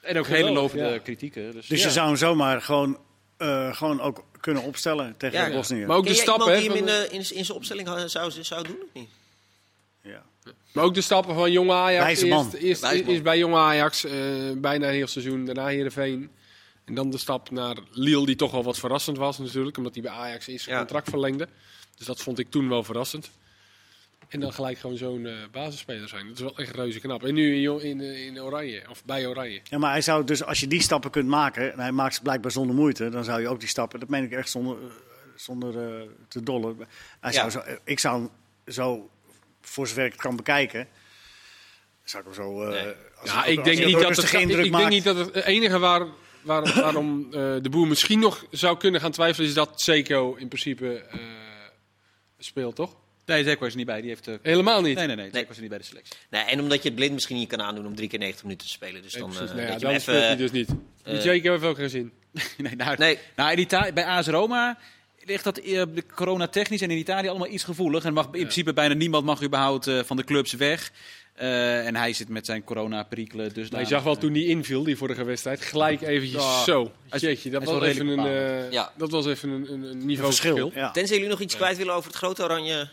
Geweldig, 0.00 0.28
hele 0.28 0.50
lovende 0.52 0.84
ja. 0.88 0.98
kritieken. 0.98 1.52
Dus, 1.52 1.66
Dus 1.66 1.80
Ja. 1.80 1.86
je 1.86 1.92
zou 1.92 2.06
hem 2.06 2.16
zomaar 2.16 2.62
gewoon, 2.62 2.98
eh, 3.36 3.76
gewoon 3.76 4.00
ook 4.00 4.24
kunnen 4.40 4.62
opstellen 4.62 5.14
tegen 5.16 5.38
Ja. 5.38 5.50
Bosnië. 5.56 5.86
maar 5.86 5.96
ook 5.96 6.04
Ken 6.04 6.12
de 6.12 6.18
stappen, 6.18 6.56
die 6.58 6.68
hem 6.68 6.76
in, 6.78 6.84
de- 6.86 7.06
de, 7.10 7.14
in, 7.16 7.36
in 7.36 7.44
zijn 7.44 7.58
opstelling 7.58 7.88
zou, 8.06 8.30
zou 8.30 8.66
doen 8.66 8.76
of 8.82 8.88
niet? 8.92 9.08
Ja. 10.02 10.22
Maar 10.72 10.84
ook 10.84 10.94
de 10.94 11.00
stappen 11.00 11.34
van 11.34 11.52
Jong 11.52 11.70
Ajax. 11.70 12.04
Wijze 12.04 12.26
man. 12.26 12.44
Eerst, 12.44 12.54
eerst, 12.62 12.80
Wijze 12.80 13.02
man. 13.02 13.10
eerst 13.10 13.22
bij 13.22 13.38
Jong 13.38 13.54
Ajax, 13.54 14.04
eh, 14.04 14.12
bijna 14.56 14.86
een 14.86 14.92
heel 14.94 15.06
seizoen. 15.06 15.44
Daarna 15.44 15.66
Heerenveen. 15.66 16.30
En 16.84 16.94
dan 16.94 17.10
de 17.10 17.18
stap 17.18 17.50
naar 17.50 17.76
Lille, 17.90 18.26
die 18.26 18.36
toch 18.36 18.50
wel 18.50 18.62
wat 18.62 18.78
verrassend 18.78 19.16
was 19.16 19.38
natuurlijk. 19.38 19.76
Omdat 19.76 19.94
hij 19.94 20.02
bij 20.02 20.12
Ajax 20.12 20.46
eerst 20.46 20.64
zijn 20.64 20.76
Ja. 20.76 20.80
contract 20.84 21.08
verlengde. 21.08 21.48
Dus 21.96 22.06
dat 22.06 22.20
vond 22.20 22.38
ik 22.38 22.50
toen 22.50 22.68
wel 22.68 22.84
verrassend. 22.84 23.30
En 24.28 24.40
dan 24.40 24.52
gelijk 24.52 24.78
gewoon 24.78 24.96
zo'n 24.96 25.26
eh, 25.26 25.32
basisspeler 25.52 26.08
zijn. 26.08 26.26
Dat 26.28 26.36
is 26.36 26.42
wel 26.42 26.56
echt 26.58 26.74
reuze 26.74 27.00
knap. 27.00 27.24
En 27.24 27.34
nu 27.34 27.54
in, 27.68 27.80
in, 27.82 28.00
eh, 28.00 28.26
in 28.26 28.40
Oranje, 28.42 28.82
of 28.90 29.04
bij 29.04 29.26
Oranje. 29.26 29.60
ja, 29.64 29.78
maar 29.78 29.90
hij 29.90 30.00
zou 30.00 30.24
dus, 30.24 30.44
als 30.44 30.60
je 30.60 30.66
die 30.66 30.82
stappen 30.82 31.10
kunt 31.10 31.28
maken, 31.28 31.72
en 31.72 31.78
hij 31.78 31.92
maakt 31.92 32.14
ze 32.14 32.22
blijkbaar 32.22 32.50
zonder 32.50 32.76
moeite, 32.76 33.08
dan 33.08 33.24
zou 33.24 33.40
je 33.40 33.48
ook 33.48 33.60
die 33.60 33.68
stappen, 33.68 34.00
dat 34.00 34.08
meen 34.08 34.24
ik 34.24 34.32
echt 34.32 34.50
zonder, 34.50 34.76
eh, 34.78 34.84
zonder 35.36 35.98
eh, 36.00 36.02
te 36.28 36.42
dollen. 36.42 36.76
Hij 37.20 37.32
Ja. 37.32 37.50
zou 37.50 37.50
zo, 37.50 37.72
ik 37.84 37.98
zou 37.98 38.18
hem 38.20 38.30
zo, 38.74 39.10
voor 39.60 39.86
zover 39.86 40.04
ik 40.04 40.12
het 40.12 40.20
kan 40.20 40.36
bekijken, 40.36 40.88
zou 42.04 42.22
ik 42.28 42.34
hem 42.34 42.44
zo... 42.44 42.62
eh, 42.62 42.68
Nee. 42.84 42.94
als 43.20 43.30
Ja, 43.30 43.44
ik 43.44 43.56
als 43.58 43.66
denk 43.66 43.84
niet 43.86 44.00
dat 44.00 44.16
het, 44.16 44.32
ik, 44.32 44.72
denk 44.72 44.88
niet 44.88 45.04
dat 45.04 45.16
het 45.16 45.34
enige 45.34 45.78
waar, 45.78 46.06
waar, 46.44 46.74
waarom 46.82 47.24
eh, 47.24 47.30
de 47.62 47.68
boer 47.70 47.86
misschien 47.86 48.18
nog 48.18 48.46
zou 48.50 48.76
kunnen 48.76 49.00
gaan 49.00 49.10
twijfelen, 49.10 49.48
is 49.48 49.54
dat 49.54 49.80
Seco 49.80 50.34
in 50.34 50.48
principe 50.48 51.02
eh, 51.10 51.18
speelt, 52.38 52.76
toch? 52.76 52.96
Nee, 53.26 53.44
Zeko 53.44 53.64
is 53.64 53.70
er 53.70 53.76
niet 53.78 53.86
bij. 53.86 54.00
Die 54.00 54.10
heeft, 54.10 54.28
eh, 54.28 54.34
Helemaal 54.42 54.80
niet. 54.80 54.96
nee, 54.96 55.06
nee, 55.06 55.16
nee. 55.16 55.24
Nee. 55.24 55.34
Zeko 55.34 55.50
is 55.50 55.56
er 55.56 55.60
niet 55.60 55.70
bij 55.70 55.78
de 55.78 55.84
selectie. 55.84 56.16
Nee, 56.30 56.42
en 56.42 56.60
omdat 56.60 56.82
je 56.82 56.88
het 56.88 56.96
blind 56.96 57.12
misschien 57.12 57.36
niet 57.36 57.48
kan 57.48 57.62
aandoen 57.62 57.86
om 57.86 57.94
drie 57.94 58.08
keer 58.08 58.18
90 58.18 58.44
minuten 58.44 58.66
te 58.66 58.72
spelen. 58.72 59.02
Dus 59.02 59.12
Nee, 59.12 59.22
dan, 59.22 59.30
precies. 59.30 59.50
ja, 59.50 59.66
dat 59.66 59.72
je 59.74 59.78
dan 59.80 59.90
hem 59.90 60.00
speelt 60.00 60.16
hij 60.16 60.26
even... 60.26 60.38
dus 60.38 60.50
niet. 60.50 60.68
Die 61.02 61.20
Jake 61.20 61.50
heeft 61.50 61.64
ook 61.64 61.76
geen 61.76 61.90
zin. 61.90 62.12
nee, 62.58 62.76
nou, 62.76 62.96
Nee, 62.98 63.18
nou 63.36 63.52
in 63.52 63.58
Italië, 63.58 63.92
bij 63.92 64.04
AS 64.04 64.26
Roma 64.26 64.78
ligt 65.26 65.44
dat 65.44 65.58
eh, 65.58 65.82
de 65.94 66.04
corona 66.14 66.46
technisch 66.46 66.80
en 66.80 66.90
in 66.90 66.98
Italië 66.98 67.28
allemaal 67.28 67.48
iets 67.48 67.64
gevoelig. 67.64 68.04
En 68.04 68.12
mag, 68.12 68.24
in 68.24 68.30
principe 68.30 68.72
bijna 68.72 68.94
niemand 68.94 69.24
mag 69.24 69.42
überhaupt 69.42 69.86
eh, 69.86 70.00
van 70.04 70.16
de 70.16 70.24
clubs 70.24 70.52
weg. 70.52 70.92
Eh, 71.34 71.86
en 71.86 71.96
hij 71.96 72.12
zit 72.12 72.28
met 72.28 72.46
zijn 72.46 72.64
corona-perikelen. 72.64 73.54
Dus 73.54 73.70
Maar 73.70 73.80
je 73.80 73.86
zag 73.86 74.02
wel 74.02 74.16
toen 74.16 74.32
die 74.32 74.46
inviel, 74.46 74.82
die 74.84 74.96
vorige 74.96 75.24
wedstrijd, 75.24 75.60
gelijk 75.60 76.00
eventjes 76.02 76.64
zo. 76.64 76.92
Jeetje, 77.16 77.50
dat, 77.50 77.64
was 77.64 77.82
even 77.82 78.06
een, 78.06 78.26
eh, 78.26 78.70
Ja. 78.72 78.92
dat 78.96 79.10
was 79.10 79.26
even 79.26 79.48
een, 79.48 79.72
een, 79.72 79.82
een 79.82 80.06
niveau 80.06 80.26
verschil. 80.32 80.56
verschil. 80.56 80.80
Ja. 80.80 80.90
tenzij 80.90 81.16
jullie 81.16 81.30
nog 81.30 81.40
iets 81.40 81.56
kwijt 81.56 81.76
willen 81.76 81.94
over 81.94 82.08
het 82.08 82.18
grote 82.18 82.42
oranje... 82.42 82.88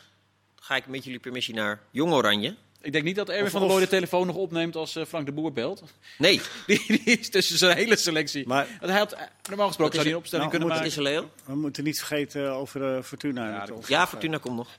ga 0.55 0.75
ik 0.75 0.87
met 0.87 1.03
jullie 1.03 1.19
permissie 1.19 1.53
naar 1.53 1.79
Jong 1.91 2.11
Oranje. 2.13 2.55
Ik 2.81 2.91
denk 2.91 3.03
niet 3.03 3.15
dat 3.15 3.29
Erwin 3.29 3.45
Of- 3.45 3.51
van 3.51 3.59
der 3.61 3.69
Looy 3.69 3.81
de 3.81 3.87
telefoon 3.87 4.27
nog 4.27 4.35
opneemt 4.35 4.75
als 4.75 4.95
eh, 4.95 5.05
Frank 5.05 5.25
de 5.25 5.31
Boer 5.31 5.53
belt. 5.53 5.83
Nee, 6.17 6.41
Die, 6.67 6.83
die 6.87 7.01
is 7.03 7.29
tussen 7.29 7.57
zijn 7.57 7.77
hele 7.77 7.95
selectie. 7.95 8.47
Maar 8.47 8.67
Want 8.79 8.91
hij 8.91 8.99
had, 8.99 9.15
normaal 9.49 9.67
gesproken 9.67 9.93
zou 9.93 10.03
hij 10.05 10.13
een 10.13 10.19
opstelling 10.19 10.51
Nou, 10.51 10.59
kunnen 10.63 10.77
maken. 10.79 10.91
is 11.03 11.03
Leo? 11.11 11.29
we 11.45 11.55
moeten 11.55 11.83
niet 11.83 11.97
vergeten 11.97 12.51
over 12.51 13.03
Fortuna. 13.03 13.47
Ja, 13.49 13.65
Ja, 13.87 14.07
Fortuna 14.07 14.37
komt 14.37 14.55
nog. 14.55 14.69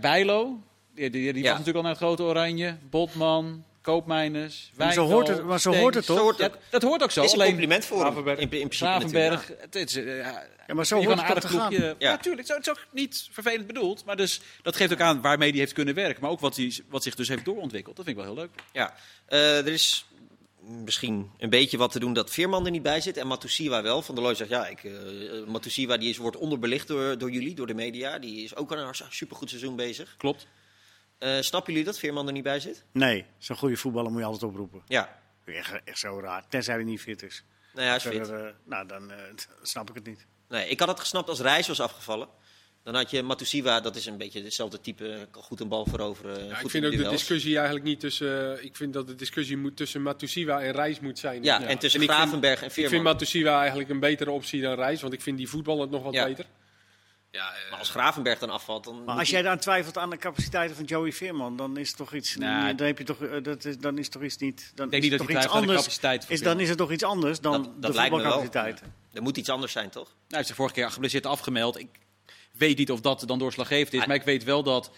Bijlo, 0.00 0.60
die, 1.00 1.10
die, 1.10 1.32
die 1.32 1.42
Ja. 1.42 1.48
was 1.48 1.58
natuurlijk 1.58 1.76
al 1.76 1.82
naar 1.82 1.90
het 1.92 2.00
grote 2.00 2.22
oranje. 2.22 2.76
Botman, 2.90 3.64
Koopmijners, 3.82 4.70
Maar 4.76 4.92
zo 4.92 4.98
Wijndal, 5.00 5.16
hoort 5.18 5.28
het- 5.28 5.44
maar 5.46 5.60
zo 5.60 5.74
hoort 5.74 5.94
het 5.94 6.06
toch? 6.06 6.16
Zo 6.16 6.22
hoort 6.22 6.38
Ja, 6.38 6.44
het. 6.44 6.56
dat 6.70 6.82
hoort 6.82 7.02
ook 7.02 7.10
zo. 7.10 7.22
is 7.22 7.32
een 7.32 7.34
Alleen 7.38 7.48
compliment 7.50 7.84
voor 7.84 8.04
hem. 8.04 8.28
In, 8.28 8.50
in 8.50 8.68
natuurlijk, 8.80 9.56
het 9.60 9.74
is, 9.74 9.96
eh, 9.96 10.16
ja, 10.18 10.46
Ja, 10.66 10.74
maar 10.76 10.86
zo 10.86 10.98
je 11.00 11.06
hoort 11.06 11.18
een 11.18 11.24
aardig 11.24 11.46
ploegje... 11.48 11.78
Ja, 11.84 11.94
Ja. 11.98 12.10
natuurlijk. 12.10 12.48
Het 12.48 12.58
is 12.60 12.68
ook 12.70 12.86
niet 12.92 13.28
vervelend 13.30 13.66
bedoeld. 13.66 14.04
Maar 14.04 14.16
dus, 14.16 14.40
dat 14.62 14.76
geeft 14.76 14.92
ook 14.92 15.00
aan 15.00 15.20
waarmee 15.20 15.50
hij 15.50 15.58
heeft 15.58 15.72
kunnen 15.72 15.94
werken. 15.94 16.22
Maar 16.22 16.30
ook 16.30 16.40
wat, 16.40 16.56
hij, 16.56 16.72
wat 16.88 17.02
zich 17.02 17.14
dus 17.14 17.28
heeft 17.28 17.44
doorontwikkeld. 17.44 17.96
Dat 17.96 18.04
vind 18.04 18.18
ik 18.18 18.24
wel 18.24 18.34
heel 18.34 18.42
leuk. 18.42 18.62
Ja, 18.72 18.94
Eh, 19.26 19.58
er 19.58 19.68
is 19.72 20.04
misschien 20.84 21.30
een 21.38 21.50
beetje 21.50 21.76
wat 21.78 21.92
te 21.92 21.98
doen 21.98 22.12
dat 22.12 22.30
Veerman 22.30 22.64
er 22.64 22.70
niet 22.70 22.82
bij 22.82 23.00
zit 23.00 23.16
en 23.16 23.26
Matusiwa 23.26 23.82
wel. 23.82 24.02
Van 24.02 24.14
der 24.14 24.24
Looy 24.24 24.34
zegt, 24.36 24.50
ja, 24.50 24.66
ik, 24.66 24.84
eh 24.84 24.92
Matusiwa 25.46 25.96
die 25.96 26.08
is, 26.08 26.16
wordt 26.16 26.36
onderbelicht 26.36 26.88
door, 26.88 27.18
door 27.18 27.30
jullie, 27.30 27.54
door 27.54 27.66
de 27.66 27.74
media. 27.74 28.18
Die 28.18 28.44
is 28.44 28.56
ook 28.56 28.72
aan 28.72 28.78
een 28.78 28.94
supergoed 29.10 29.48
seizoen 29.48 29.76
bezig. 29.76 30.14
Klopt. 30.18 30.46
Eh, 31.20 31.40
snappen 31.40 31.72
jullie 31.72 31.86
dat 31.86 31.98
Veerman 31.98 32.26
er 32.26 32.32
niet 32.32 32.42
bij 32.42 32.60
zit? 32.60 32.84
Nee, 32.92 33.24
zo'n 33.38 33.56
goede 33.56 33.76
voetballer 33.76 34.10
moet 34.10 34.20
je 34.20 34.26
altijd 34.26 34.42
oproepen. 34.50 34.82
Ja, 34.86 35.18
Echt, 35.44 35.80
echt 35.84 35.98
zo 35.98 36.20
raar, 36.20 36.44
tenzij 36.48 36.74
hij 36.74 36.84
niet 36.84 37.00
fit 37.00 37.22
is. 37.22 37.44
Nee, 37.74 37.86
hij 37.86 37.96
is 37.96 38.02
fit. 38.02 38.28
eh, 38.30 38.46
nou, 38.64 38.86
dan 38.86 39.10
eh, 39.10 39.16
snap 39.62 39.88
ik 39.88 39.94
het 39.94 40.06
niet. 40.06 40.26
Nee, 40.48 40.68
ik 40.68 40.78
had 40.78 40.88
het 40.88 41.00
gesnapt 41.00 41.28
als 41.28 41.40
Reis 41.40 41.68
was 41.68 41.80
afgevallen. 41.80 42.28
Dan 42.82 42.94
had 42.94 43.10
je 43.10 43.22
Matusiwa, 43.22 43.80
dat 43.80 43.96
is 43.96 44.06
een 44.06 44.16
beetje 44.16 44.42
hetzelfde 44.42 44.80
type. 44.80 45.28
Kan 45.30 45.42
goed 45.42 45.60
een 45.60 45.68
bal 45.68 45.86
veroveren. 45.86 46.44
Ja, 46.46 46.54
goed 46.54 46.64
ik 46.64 46.70
vind 46.70 46.84
in 46.84 46.90
ook 46.98 47.04
de 47.04 47.08
discussie 47.10 47.54
eigenlijk 47.56 47.84
niet 47.86 48.00
tussen. 48.00 48.64
ik 48.64 48.76
vind 48.76 48.92
dat 48.92 49.06
de 49.06 49.14
discussie 49.14 49.56
moet 49.56 49.76
tussen 49.76 50.02
Matusiwa 50.02 50.60
en 50.62 50.72
Reis 50.72 51.00
moet 51.00 51.18
zijn. 51.18 51.42
Ja, 51.42 51.62
en 51.62 51.78
tussen 51.78 52.00
En 52.00 52.06
vind- 52.06 52.18
Gravenberg 52.18 52.60
en 52.60 52.66
Ik 52.66 52.72
vind 52.72 52.88
Veerman. 52.88 53.12
Matusiwa 53.12 53.58
eigenlijk 53.60 53.90
een 53.90 54.00
betere 54.00 54.30
optie 54.30 54.60
dan 54.62 54.74
Reis, 54.74 55.00
want 55.00 55.12
ik 55.12 55.20
vind 55.20 55.36
die 55.36 55.48
voetballend 55.48 55.90
nog 55.90 56.02
wat 56.02 56.12
Ja. 56.14 56.24
beter. 56.24 56.44
Ja, 57.32 57.52
eh, 57.54 57.70
Maar 57.70 57.78
als 57.78 57.90
Gravenberg 57.90 58.38
dan 58.38 58.50
afvalt, 58.50 58.84
dan 58.84 59.04
Maar 59.04 59.18
als 59.18 59.30
jij 59.30 59.42
dan 59.42 59.58
twijfelt 59.58 59.98
aan 59.98 60.10
de 60.10 60.16
capaciteiten 60.16 60.76
van 60.76 60.84
Joey 60.84 61.12
Veerman, 61.12 61.56
dan 61.56 61.76
is 61.76 61.88
het 61.88 61.96
toch 61.96 62.14
iets. 62.14 62.36
Nou, 62.36 62.74
dan 62.74 62.86
heb 62.86 62.98
je 62.98 63.04
toch, 63.04 63.22
eh, 63.22 63.42
dat 63.42 63.64
is, 63.64 63.78
dan 63.78 63.98
is 63.98 64.08
toch 64.08 64.22
iets 64.22 64.36
niet. 64.36 64.72
Dan 64.74 64.88
denk 64.88 65.02
is 65.02 65.10
niet 65.10 65.18
het 65.20 65.28
dat 65.28 65.28
toch 65.28 65.36
iets 65.36 65.46
twijfelt 65.46 65.54
aan 65.54 65.60
de 65.60 65.68
anders. 66.08 66.28
Is, 66.28 66.42
dan 66.42 66.60
is 66.60 66.68
het 66.68 66.78
toch 66.78 66.92
iets 66.92 67.02
anders 67.04 67.40
dan 67.40 67.52
Dat- 67.52 67.64
dat 67.82 67.90
de 67.90 67.96
lijkt 67.96 68.14
me 68.14 68.20
wel. 68.22 68.32
voetbalcapaciteiten. 68.32 68.94
er 69.12 69.22
moet 69.22 69.36
iets 69.36 69.48
anders 69.48 69.72
zijn, 69.72 69.90
toch? 69.90 70.04
Nou, 70.06 70.14
hij 70.28 70.36
heeft 70.36 70.46
zich 70.46 70.56
vorige 70.56 70.74
keer 70.74 70.90
geblesseerd 70.90 71.26
afgemeld. 71.26 71.78
Ik 71.78 71.88
weet 72.52 72.78
niet 72.78 72.90
of 72.90 73.00
dat 73.00 73.22
dan 73.26 73.38
doorslaggevend 73.38 73.92
is. 73.94 74.06
Maar 74.06 74.16
ik 74.16 74.22
weet 74.22 74.44
wel 74.44 74.62
dat 74.62 74.90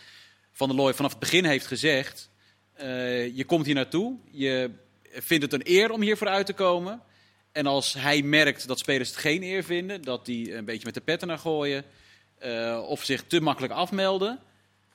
Van 0.53 0.69
der 0.69 0.77
Looy 0.77 0.95
vanaf 0.95 1.11
het 1.11 1.21
begin 1.21 1.45
heeft 1.45 1.67
gezegd... 1.67 2.31
eh, 2.73 3.37
je 3.37 3.45
komt 3.45 3.67
hier 3.67 3.75
naartoe, 3.75 4.17
je 4.31 4.71
vindt 5.03 5.43
het 5.45 5.53
een 5.53 5.63
eer 5.65 5.91
om 5.91 6.01
hier 6.03 6.17
vooruit 6.17 6.47
te 6.47 6.53
komen. 6.53 7.03
En 7.53 7.67
als 7.67 7.93
hij 7.95 8.23
merkt 8.23 8.67
dat 8.67 8.79
spelers 8.79 9.09
het 9.09 9.19
geen 9.19 9.43
eer 9.43 9.65
vinden... 9.65 10.03
dat 10.03 10.25
die 10.27 10.55
een 10.57 10.65
beetje 10.65 10.85
met 10.85 10.95
de 10.95 11.01
petten 11.01 11.29
naar 11.29 11.39
gooien... 11.39 11.85
eh, 12.43 12.83
of 12.89 13.05
zich 13.05 13.23
te 13.27 13.41
makkelijk 13.41 13.73
afmelden... 13.73 14.39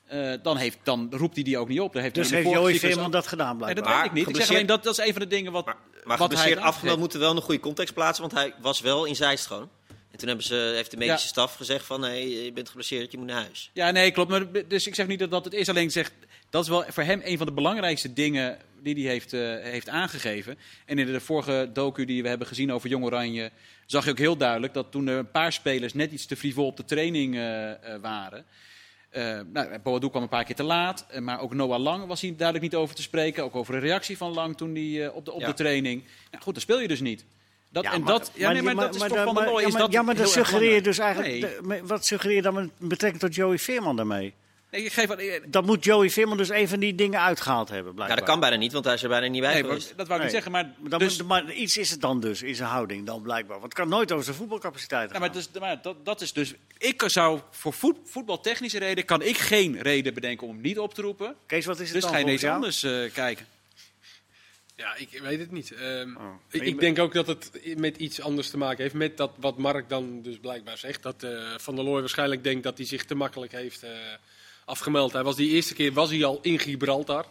eh, 0.06 0.32
dan, 0.42 0.56
heeft, 0.56 0.78
dan 0.82 1.08
roept 1.10 1.34
hij 1.34 1.44
die 1.44 1.58
ook 1.58 1.68
niet 1.68 1.80
op. 1.80 1.92
Daar 1.92 2.02
heeft 2.02 2.14
Dus 2.14 2.30
heeft 2.30 2.48
Joey 2.50 2.78
Veerman 2.78 3.04
al- 3.04 3.10
dat 3.10 3.26
gedaan, 3.26 3.48
Nee, 3.48 3.58
blijkbaar? 3.58 3.84
dat 3.84 3.96
weet 3.96 4.04
ik 4.04 4.12
niet. 4.12 4.28
Ik 4.28 4.36
zeg 4.36 4.48
alleen 4.50 4.66
dat, 4.66 4.82
dat 4.84 4.98
is 4.98 5.06
een 5.06 5.12
van 5.12 5.22
de 5.22 5.28
dingen 5.28 5.52
wat, 5.52 5.66
Maar, 5.66 5.76
maar 6.04 6.18
wat 6.18 6.34
hij 6.34 6.58
afgemeld 6.58 6.98
moeten 6.98 7.20
wel 7.20 7.36
een 7.36 7.42
goede 7.42 7.60
context 7.60 7.94
plaatsen, 7.94 8.28
want 8.28 8.36
hij 8.36 8.54
was 8.60 8.80
wel 8.80 9.04
in 9.04 9.16
Zeist 9.16 9.46
gewoon. 9.46 9.68
En 10.10 10.18
toen 10.18 10.28
hebben 10.28 10.46
ze, 10.46 10.72
heeft 10.74 10.90
de 10.90 10.96
medische 10.96 11.22
Ja. 11.26 11.32
staf 11.32 11.54
gezegd 11.54 11.84
van, 11.84 12.00
nee, 12.00 12.44
je 12.44 12.52
bent 12.52 12.68
geblesseerd, 12.68 13.10
je 13.12 13.18
moet 13.18 13.26
naar 13.26 13.42
huis. 13.42 13.70
Ja, 13.72 13.90
nee, 13.90 14.10
klopt. 14.10 14.30
Maar, 14.30 14.46
dus 14.68 14.86
ik 14.86 14.94
zeg 14.94 15.06
niet 15.06 15.18
dat 15.18 15.30
dat 15.30 15.44
het 15.44 15.54
is. 15.54 15.68
Alleen 15.68 15.90
zeg, 15.90 16.10
dat 16.50 16.62
is 16.62 16.68
wel 16.68 16.84
voor 16.88 17.02
hem 17.02 17.20
een 17.24 17.36
van 17.36 17.46
de 17.46 17.52
belangrijkste 17.52 18.12
dingen 18.12 18.58
die 18.82 18.94
hij 18.94 19.12
heeft, 19.12 19.32
eh, 19.32 19.40
heeft 19.60 19.88
aangegeven. 19.88 20.58
En 20.86 20.98
in 20.98 21.06
de 21.06 21.20
vorige 21.20 21.70
docu 21.72 22.04
die 22.04 22.22
we 22.22 22.28
hebben 22.28 22.46
gezien 22.46 22.72
over 22.72 22.88
Jong 22.88 23.04
Oranje... 23.04 23.50
zag 23.86 24.04
je 24.04 24.10
ook 24.10 24.18
heel 24.18 24.36
duidelijk 24.36 24.74
dat 24.74 24.90
toen 24.90 25.06
er 25.06 25.18
een 25.18 25.30
paar 25.30 25.52
spelers 25.52 25.94
net 25.94 26.12
iets 26.12 26.26
te 26.26 26.36
frivol 26.36 26.66
op 26.66 26.76
de 26.76 26.84
training 26.84 27.34
eh, 27.34 27.70
eh, 27.70 28.00
waren... 28.00 28.44
Eh 29.08 29.40
nou, 29.52 29.78
Boadu 29.78 30.08
kwam 30.10 30.22
een 30.22 30.28
paar 30.28 30.44
keer 30.44 30.54
te 30.56 30.62
laat, 30.62 31.06
maar 31.20 31.40
ook 31.40 31.54
Noah 31.54 31.80
Lang 31.80 32.06
was 32.06 32.20
hier 32.20 32.36
duidelijk 32.36 32.72
niet 32.72 32.80
over 32.80 32.94
te 32.94 33.02
spreken. 33.02 33.44
Ook 33.44 33.54
over 33.56 33.72
de 33.72 33.78
reactie 33.80 34.16
van 34.16 34.32
Lang 34.32 34.56
toen 34.56 34.74
hij 34.74 35.08
op, 35.08 35.24
de, 35.24 35.32
op 35.32 35.40
Ja. 35.40 35.46
de 35.46 35.54
training. 35.54 36.02
Nou, 36.30 36.42
goed, 36.42 36.52
dan 36.52 36.62
speel 36.62 36.80
je 36.80 36.88
dus 36.88 37.00
niet. 37.00 37.24
Dat, 37.70 37.84
Ja, 37.84 37.92
en 37.92 38.00
maar- 38.02 38.12
dat, 38.12 38.30
ja, 38.34 38.52
nee, 38.52 38.62
maar, 38.62 38.74
dat 38.74 38.94
is 38.94 39.00
toch 39.00 39.10
maar- 39.10 39.24
van 39.24 39.34
de 39.34 39.40
Looy. 39.44 39.60
ja, 39.60 39.66
is 39.66 39.72
maar- 39.72 39.82
dat 39.82 39.92
Ja, 39.92 40.02
maar 40.02 40.14
dat 40.16 40.30
suggereer 40.30 40.74
je 40.74 40.82
dus 40.82 40.98
eigenlijk. 40.98 41.32
Nee. 41.32 41.40
de- 41.40 41.58
met- 41.62 41.80
wat 41.88 42.06
suggereer 42.06 42.36
je 42.36 42.42
dan 42.42 42.54
met 42.54 42.70
betrekking 42.78 43.22
tot 43.22 43.34
Joey 43.34 43.58
Veerman 43.58 43.96
daarmee? 43.96 44.34
Nee, 44.70 44.82
ik 44.84 44.92
geef, 44.92 45.10
eh, 45.10 45.42
Dan 45.46 45.64
moet 45.64 45.84
Joey 45.84 46.10
Veerman 46.10 46.36
dus 46.36 46.48
een 46.48 46.68
van 46.68 46.80
die 46.80 46.94
dingen 46.94 47.20
uitgehaald 47.20 47.68
hebben, 47.68 47.86
Ja, 47.88 47.92
blijkbaar. 47.94 48.18
dat 48.18 48.28
kan 48.28 48.40
bijna 48.40 48.56
niet, 48.56 48.72
want 48.72 48.84
hij 48.84 48.94
is 48.94 49.02
er 49.02 49.08
bijna 49.08 49.26
niet 49.26 49.40
bij 49.40 49.52
nee, 49.52 49.62
geweest. 49.62 49.92
dat 49.96 50.06
wou 50.06 50.18
ik 50.18 50.24
niet 50.24 50.34
zeggen. 50.34 50.52
Maar, 50.52 50.74
dan 50.78 50.98
dus, 50.98 51.18
moet- 51.18 51.26
maar 51.28 51.52
iets 51.52 51.76
is 51.76 51.90
het 51.90 52.00
dan 52.00 52.20
dus, 52.20 52.42
in 52.42 52.54
zijn 52.54 52.68
houding 52.68 53.06
dan 53.06 53.22
blijkbaar. 53.22 53.60
Want 53.60 53.62
het 53.62 53.74
kan 53.74 53.88
nooit 53.88 54.12
over 54.12 54.24
zijn 54.24 54.36
voetbalcapaciteit 54.36 55.10
Ja, 55.12 55.18
maar, 55.18 55.32
dus, 55.32 55.48
maar 55.60 55.82
dat, 55.82 56.04
dat 56.04 56.20
is 56.20 56.32
dus. 56.32 56.54
Ik 56.78 57.02
zou 57.06 57.40
voor 57.50 57.72
voet, 57.72 57.96
voetbaltechnische 58.04 58.78
reden 58.78 59.04
kan 59.04 59.22
ik 59.22 59.36
geen 59.38 59.80
reden 59.82 60.14
bedenken 60.14 60.46
om 60.46 60.52
hem 60.52 60.62
niet 60.62 60.78
op 60.78 60.94
te 60.94 61.02
roepen. 61.02 61.34
Kees, 61.46 61.64
wat 61.66 61.78
is 61.80 61.84
het 61.84 61.92
Dus 61.92 62.02
dan 62.02 62.10
ga 62.12 62.18
je 62.18 62.24
ineens 62.24 62.40
jou? 62.40 62.54
anders 62.54 62.82
eh, 62.82 63.12
kijken. 63.12 63.46
Ja, 64.76 64.94
ik 64.96 65.20
weet 65.22 65.38
het 65.38 65.50
niet. 65.50 65.72
Ehm, 65.72 66.16
Oh. 66.16 66.34
ik, 66.50 66.62
ik 66.62 66.80
denk 66.80 66.98
ook 66.98 67.12
dat 67.14 67.26
het 67.26 67.50
met 67.76 67.96
iets 67.96 68.20
anders 68.20 68.50
te 68.50 68.56
maken 68.56 68.82
heeft. 68.82 68.94
Met 68.94 69.16
dat 69.16 69.30
wat 69.40 69.58
Mark 69.58 69.88
dan 69.88 70.22
dus 70.22 70.38
blijkbaar 70.38 70.78
zegt. 70.78 71.02
Dat 71.02 71.22
eh, 71.22 71.54
Van 71.56 71.74
der 71.74 71.84
Looy 71.84 72.00
waarschijnlijk 72.00 72.44
denkt 72.44 72.62
dat 72.62 72.76
hij 72.78 72.86
zich 72.86 73.04
te 73.04 73.14
makkelijk 73.14 73.52
heeft 73.52 73.82
eh, 73.82 73.90
afgemeld. 74.68 75.12
Hij 75.12 75.22
was 75.22 75.36
die 75.36 75.50
eerste 75.50 75.74
keer 75.74 75.92
was 75.92 76.10
hij 76.10 76.24
al 76.24 76.38
in 76.42 76.58
Gibraltar. 76.58 77.26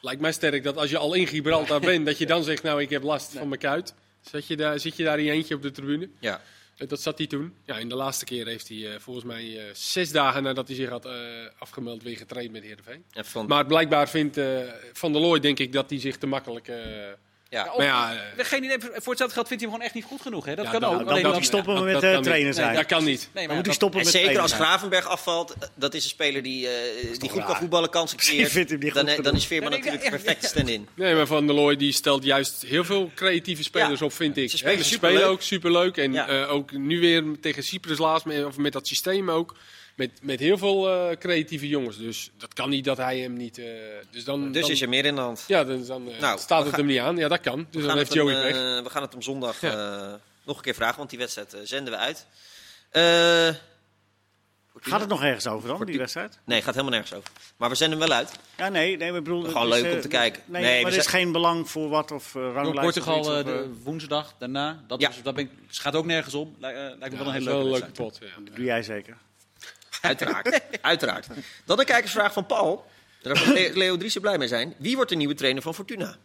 Lijkt 0.00 0.20
mij 0.20 0.32
sterk 0.32 0.62
dat 0.62 0.76
als 0.76 0.90
je 0.90 0.98
al 0.98 1.14
in 1.14 1.26
Gibraltar 1.26 1.80
bent, 1.80 2.06
dat 2.06 2.18
je 2.18 2.26
dan 2.26 2.44
zegt, 2.44 2.62
nou 2.62 2.82
ik 2.82 2.90
heb 2.90 3.02
last 3.02 3.32
van 3.32 3.48
mijn 3.48 3.60
kuit. 3.60 3.94
Zit 4.20 4.46
je, 4.46 4.56
daar, 4.56 4.80
zit 4.80 4.96
je 4.96 5.04
daar 5.04 5.18
in 5.18 5.28
eentje 5.28 5.54
op 5.54 5.62
de 5.62 5.70
tribune? 5.70 6.08
Ja. 6.18 6.40
Eh, 6.76 6.88
Dat 6.88 7.00
zat 7.00 7.18
hij 7.18 7.26
toen. 7.26 7.54
Ja, 7.64 7.78
in 7.78 7.88
de 7.88 7.94
laatste 7.94 8.24
keer 8.24 8.46
heeft 8.46 8.68
hij 8.68 8.92
eh, 8.92 9.00
volgens 9.00 9.24
mij 9.24 9.58
eh, 9.58 9.74
zes 9.74 10.10
dagen 10.10 10.42
nadat 10.42 10.66
hij 10.66 10.76
zich 10.76 10.88
had 10.88 11.08
afgemeld 11.58 12.02
weer 12.02 12.16
getraind 12.16 12.52
met 12.52 12.62
Heerenveen. 12.62 13.04
Van, 13.10 13.46
Maar 13.46 13.66
blijkbaar 13.66 14.08
vindt 14.08 14.40
Van 14.92 15.12
der 15.12 15.20
Looy, 15.20 15.40
denk 15.40 15.58
ik, 15.58 15.72
dat 15.72 15.90
hij 15.90 16.00
zich 16.00 16.16
te 16.16 16.26
makkelijk... 16.26 16.70
ja. 17.50 17.68
Of- 17.70 17.76
maar 17.76 17.86
ja, 17.86 18.12
eh, 18.36 18.44
Geen 18.44 18.64
idee, 18.64 18.76
voor 18.80 18.90
hetzelfde 18.92 19.34
geld 19.34 19.48
vindt 19.48 19.48
hij 19.48 19.56
hem 19.58 19.68
gewoon 19.70 19.80
echt 19.82 19.94
niet 19.94 20.04
goed 20.04 20.20
genoeg. 20.20 20.44
Hè? 20.44 20.54
Dat 20.54 20.64
Ja, 20.64 20.70
kan 20.70 20.80
dan- 20.80 20.90
ook. 20.90 20.96
dan- 20.96 21.04
Dan 21.04 21.14
Alleen 21.14 21.26
moet 21.26 21.34
dat- 21.34 21.50
hij 21.50 21.60
stoppen 21.62 21.84
met 21.84 21.92
dat 21.92 22.02
eh, 22.02 22.32
Nee, 22.32 22.52
zijn. 22.52 22.74
dat 22.74 22.86
kan 22.86 23.04
niet. 23.04 23.28
Nee, 23.32 23.46
maar 23.46 23.56
moet 23.56 23.64
hij 23.66 23.74
stoppen 23.74 23.98
En 24.00 24.04
met 24.06 24.14
zeker 24.14 24.40
als. 24.40 24.52
Gravenberg 24.52 25.06
afvalt, 25.06 25.50
eh, 25.52 25.68
dat 25.74 25.94
is 25.94 26.04
een 26.04 26.10
speler 26.10 26.42
die, 26.42 26.68
eh, 26.68 27.18
die 27.18 27.30
goed 27.30 27.44
kan 27.44 27.56
voetballen, 27.56 27.90
kansen 27.90 28.18
creëert. 28.22 29.24
dan, 29.24 29.34
is 29.34 29.46
Veerman 29.46 29.70
natuurlijk 29.70 30.02
de 30.04 30.10
perfecte 30.10 30.46
stand-in. 30.46 30.88
Nee, 30.94 31.14
maar 31.14 31.26
Van 31.26 31.46
der 31.46 31.54
Looy 31.56 31.76
die 31.76 31.92
stelt 31.92 32.24
juist 32.24 32.62
heel 32.66 32.84
veel 32.84 33.10
creatieve 33.14 33.62
spelers 33.62 34.00
Ja. 34.00 34.06
op, 34.06 34.12
vind 34.12 34.36
ik. 34.36 34.50
Ze 34.50 34.56
spelen 34.56 34.76
Hè, 34.76 34.82
ze 34.82 34.88
superleuk. 34.88 35.14
spelen 35.16 35.32
ook 35.32 35.42
superleuk. 35.42 35.96
En 35.96 36.12
Ja. 36.12 36.28
eh, 36.28 36.52
ook 36.52 36.72
nu 36.72 37.00
weer 37.00 37.24
tegen 37.40 37.62
Cyprus 37.62 37.98
laatst, 37.98 38.26
met, 38.26 38.44
of 38.44 38.56
met 38.56 38.72
dat 38.72 38.86
systeem 38.86 39.30
ook. 39.30 39.56
Met, 39.98 40.10
met 40.22 40.40
heel 40.40 40.58
veel 40.58 40.88
eh, 40.90 41.16
creatieve 41.16 41.68
jongens. 41.68 41.96
Dus 41.98 42.30
dat 42.36 42.54
kan 42.54 42.70
niet 42.70 42.84
dat 42.84 42.96
hij 42.96 43.18
hem 43.18 43.32
niet... 43.32 43.58
eh, 43.58 43.64
dus 44.10 44.24
dan, 44.24 44.52
Dus 44.52 44.62
dan, 44.62 44.70
is 44.70 44.80
er 44.82 44.88
meer 44.88 45.04
in 45.04 45.14
de 45.14 45.20
hand. 45.20 45.44
Ja, 45.46 45.64
dan, 45.64 45.84
dan 45.86 46.10
eh, 46.10 46.20
Nou, 46.20 46.38
staat 46.38 46.60
het 46.64 46.68
gaan- 46.70 46.78
hem 46.78 46.88
niet 46.88 46.98
aan. 46.98 47.16
Ja, 47.16 47.28
dat 47.28 47.40
kan. 47.40 47.56
Dus 47.56 47.66
We 47.70 47.78
dan 47.80 47.88
gaan, 47.88 47.96
heeft 47.98 48.08
het 48.14 48.18
hem, 48.18 48.28
Joey 48.28 48.42
weg. 48.42 48.52
eh, 48.78 48.82
we 48.84 48.90
gaan 48.90 49.02
het 49.02 49.12
hem 49.12 49.22
zondag 49.22 49.60
Ja. 49.60 49.70
eh, 50.10 50.14
nog 50.44 50.56
een 50.56 50.62
keer 50.62 50.74
vragen, 50.74 50.96
want 50.96 51.10
die 51.10 51.18
wedstrijd 51.18 51.56
zenden 51.62 51.92
we 51.92 51.98
uit. 51.98 52.26
Eh, 52.90 53.54
Gaat 54.80 55.00
het 55.00 55.08
nog 55.08 55.22
ergens 55.22 55.46
over 55.46 55.68
dan, 55.68 55.86
die 55.86 55.98
wedstrijd? 55.98 56.38
Nee, 56.44 56.58
gaat 56.62 56.74
helemaal 56.74 56.92
nergens 56.92 57.14
over. 57.18 57.30
Maar 57.56 57.68
we 57.68 57.74
zenden 57.74 57.98
hem 57.98 58.08
wel 58.08 58.16
uit. 58.16 58.32
Ja, 58.56 58.68
nee, 58.68 58.96
nee, 58.96 59.12
we 59.12 59.22
bedoelen... 59.22 59.50
Gewoon 59.50 59.66
het 59.66 59.76
is, 59.76 59.82
leuk 59.82 59.94
om 59.94 60.00
te 60.00 60.08
kijken. 60.08 60.42
Nee, 60.46 60.62
Nee, 60.62 60.82
maar 60.82 60.92
er 60.92 60.98
is 60.98 61.06
geen 61.06 61.32
belang 61.32 61.70
voor 61.70 61.88
wat 61.88 62.10
of 62.10 62.34
uh, 62.34 62.42
ranglijst 62.52 62.80
Portugal 62.80 63.18
of 63.20 63.28
eh, 63.28 63.44
de 63.44 63.70
woensdag 63.82 64.34
daarna. 64.38 64.84
Dat, 64.86 65.00
Ja. 65.00 65.08
is, 65.08 65.22
dat 65.22 65.34
ben 65.34 65.44
ik, 65.44 65.50
dus 65.68 65.78
gaat 65.78 65.94
ook 65.94 66.04
nergens 66.06 66.34
om. 66.34 66.56
Lij- 66.58 66.74
lijkt 66.74 66.98
me 66.98 67.04
Ja, 67.04 67.16
wel 67.16 67.18
dat 67.18 67.26
een 67.26 67.40
is 67.40 67.46
hele 67.46 67.50
wel 67.50 67.64
een 67.66 67.70
leuke 67.70 67.90
pot. 67.90 68.18
Ja. 68.20 68.52
doe 68.54 68.64
jij 68.64 68.82
zeker. 68.82 69.16
Uiteraard. 70.00 70.60
Uiteraard. 70.80 71.26
Dan 71.64 71.78
een 71.78 71.84
kijkersvraag 71.84 72.32
van 72.32 72.46
Paul. 72.46 72.86
Daar 73.22 73.42
Le- 73.52 73.70
Leo 73.74 73.96
Driessen 73.96 74.20
blij 74.20 74.38
mee 74.38 74.48
zijn. 74.48 74.74
Wie 74.78 74.94
wordt 74.94 75.10
de 75.10 75.16
nieuwe 75.16 75.34
trainer 75.34 75.62
van 75.62 75.74
Fortuna? 75.74 76.16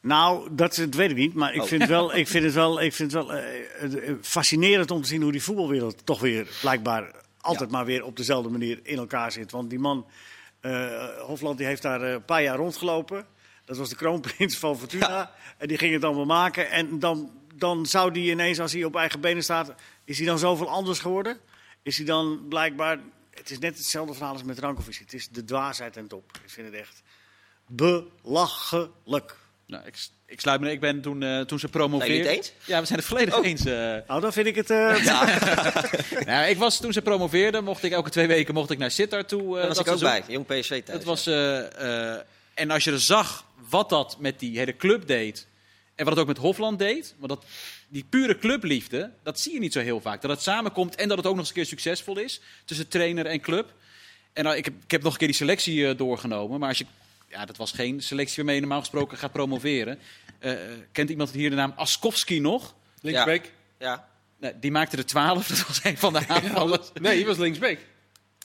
Nou, 0.00 0.48
dat, 0.52 0.74
dat 0.74 0.94
weet 0.94 1.10
ik 1.10 1.16
niet. 1.16 1.34
Maar 1.34 1.54
ik 1.54 1.62
Oh. 1.62 1.68
vind, 1.68 1.86
wel, 1.86 2.14
ik 2.14 2.28
vind 2.28 2.44
het 2.44 2.54
wel, 2.54 2.82
ik 2.82 2.92
vind 2.92 3.12
het 3.12 3.24
wel 3.26 3.32
eh, 3.36 4.08
eh, 4.08 4.14
fascinerend 4.22 4.90
om 4.90 5.02
te 5.02 5.08
zien 5.08 5.22
hoe 5.22 5.32
die 5.32 5.42
voetbalwereld 5.42 6.06
toch 6.06 6.20
weer 6.20 6.48
blijkbaar 6.60 7.10
altijd 7.40 7.70
maar 7.70 7.84
weer 7.84 8.04
op 8.04 8.16
dezelfde 8.16 8.50
manier 8.50 8.80
in 8.82 8.98
elkaar 8.98 9.32
zit. 9.32 9.50
Want 9.50 9.70
die 9.70 9.78
man, 9.78 10.06
eh, 10.60 11.04
Hofland, 11.18 11.58
die 11.58 11.66
heeft 11.66 11.82
daar 11.82 12.02
een 12.02 12.24
paar 12.24 12.42
jaar 12.42 12.56
rondgelopen. 12.56 13.26
Dat 13.64 13.76
was 13.76 13.88
de 13.88 13.96
kroonprins 13.96 14.58
van 14.58 14.78
Fortuna. 14.78 15.30
En 15.58 15.68
die 15.68 15.78
ging 15.78 15.92
het 15.94 16.04
allemaal 16.04 16.24
maken. 16.24 16.70
En 16.70 16.98
dan, 16.98 17.30
dan 17.54 17.86
zou 17.86 18.12
die 18.12 18.30
ineens, 18.30 18.60
als 18.60 18.72
hij 18.72 18.84
op 18.84 18.96
eigen 18.96 19.20
benen 19.20 19.42
staat, 19.42 19.74
is 20.04 20.18
hij 20.18 20.26
dan 20.26 20.38
zoveel 20.38 20.68
anders 20.68 20.98
geworden? 20.98 21.38
Is 21.86 21.96
hij 21.96 22.06
dan 22.06 22.46
blijkbaar... 22.48 22.98
Het 23.30 23.50
is 23.50 23.58
net 23.58 23.76
hetzelfde 23.76 24.14
verhaal 24.14 24.32
als 24.32 24.42
met 24.42 24.58
Rankovic. 24.58 24.94
Het 24.96 25.12
is 25.12 25.28
de 25.28 25.44
dwaasheid 25.44 25.96
en 25.96 26.06
top. 26.08 26.30
Ik 26.44 26.50
vind 26.50 26.66
het 26.66 26.76
echt 26.80 27.02
belachelijk. 28.22 29.36
Nou, 29.66 29.86
ik, 29.86 29.96
ik 30.26 30.40
sluit 30.40 30.60
me. 30.60 30.70
Ik 30.70 30.80
ben 30.80 31.00
toen, 31.00 31.22
eh, 31.22 31.40
toen 31.40 31.58
ze 31.58 31.68
Zijn 31.70 31.82
jullie 31.82 31.98
promoveerden. 31.98 32.26
het 32.26 32.36
eens? 32.36 32.52
Ja, 32.64 32.80
we 32.80 32.86
zijn 32.86 32.98
het 32.98 33.08
volledig 33.08 33.36
Oh. 33.38 33.46
eens. 33.46 33.64
eh. 33.64 33.74
Nou, 34.06 34.20
dan 34.20 34.32
vind 34.32 34.46
ik 34.46 34.54
het... 34.54 34.70
eh, 34.70 35.04
nou, 36.26 36.48
ik 36.48 36.56
was 36.56 36.80
toen 36.80 36.92
ze 36.92 37.02
promoveerden, 37.02 37.64
mocht 37.64 37.82
ik 37.82 37.92
elke 37.92 38.10
twee 38.10 38.26
weken 38.26 38.54
mocht 38.54 38.70
ik 38.70 38.78
naar 38.78 38.90
Sittard 38.90 39.28
toe. 39.28 39.40
eh, 39.54 39.58
Daar 39.58 39.66
was 39.66 39.76
dat 39.76 39.86
ik 39.86 39.92
ook 39.92 40.00
bij. 40.00 40.24
Jong 40.28 40.46
PSV 40.46 40.82
thuis. 40.82 40.98
Het 40.98 41.04
was, 41.06 41.26
eh, 41.26 42.12
eh, 42.14 42.20
en 42.54 42.70
als 42.70 42.84
je 42.84 42.92
er 42.92 43.00
zag 43.00 43.44
wat 43.68 43.88
dat 43.88 44.16
met 44.18 44.38
die 44.38 44.58
hele 44.58 44.76
club 44.76 45.06
deed. 45.06 45.46
En 45.94 46.04
wat 46.04 46.12
het 46.14 46.22
ook 46.22 46.28
met 46.28 46.38
Hofland 46.38 46.78
deed. 46.78 47.14
Want 47.18 47.28
dat, 47.32 47.44
die 47.96 48.04
pure 48.08 48.38
clubliefde, 48.38 49.10
dat 49.22 49.40
zie 49.40 49.52
je 49.52 49.58
niet 49.58 49.72
zo 49.72 49.80
heel 49.80 50.00
vaak. 50.00 50.20
Dat 50.22 50.30
het 50.30 50.42
samenkomt 50.42 50.94
en 50.94 51.08
dat 51.08 51.16
het 51.16 51.26
ook 51.26 51.32
nog 51.32 51.40
eens 51.40 51.48
een 51.48 51.54
keer 51.54 51.66
succesvol 51.66 52.18
is. 52.18 52.40
Tussen 52.64 52.88
trainer 52.88 53.26
en 53.26 53.40
club. 53.40 53.74
En 54.32 54.44
nou, 54.44 54.56
ik, 54.56 54.64
heb, 54.64 54.74
ik 54.84 54.90
heb 54.90 55.02
nog 55.02 55.12
een 55.12 55.18
keer 55.18 55.28
die 55.28 55.36
selectie 55.36 55.88
eh, 55.88 55.96
doorgenomen. 55.96 56.60
Maar 56.60 56.68
als 56.68 56.78
je, 56.78 56.86
ja, 57.28 57.44
dat 57.44 57.56
was 57.56 57.72
geen 57.72 58.02
selectie 58.02 58.36
waarmee 58.36 58.54
je 58.54 58.60
normaal 58.60 58.80
gesproken 58.80 59.18
gaat 59.18 59.32
promoveren. 59.32 59.98
Eh, 60.38 60.52
eh, 60.52 60.78
kent 60.92 61.10
iemand 61.10 61.30
hier 61.30 61.50
de 61.50 61.56
naam 61.56 61.72
Askowski 61.76 62.40
nog? 62.40 62.74
Linksback. 63.00 63.50
Ja. 63.78 64.08
Nee, 64.38 64.52
die 64.60 64.70
maakte 64.70 64.96
er 64.96 65.06
12. 65.06 65.46
Dat 65.48 65.66
was 65.66 65.80
een 65.84 65.98
van 65.98 66.12
de 66.12 66.28
aanvallers. 66.28 66.90
Nee, 67.00 67.16
hij 67.16 67.26
was 67.26 67.38
linksback. 67.38 67.78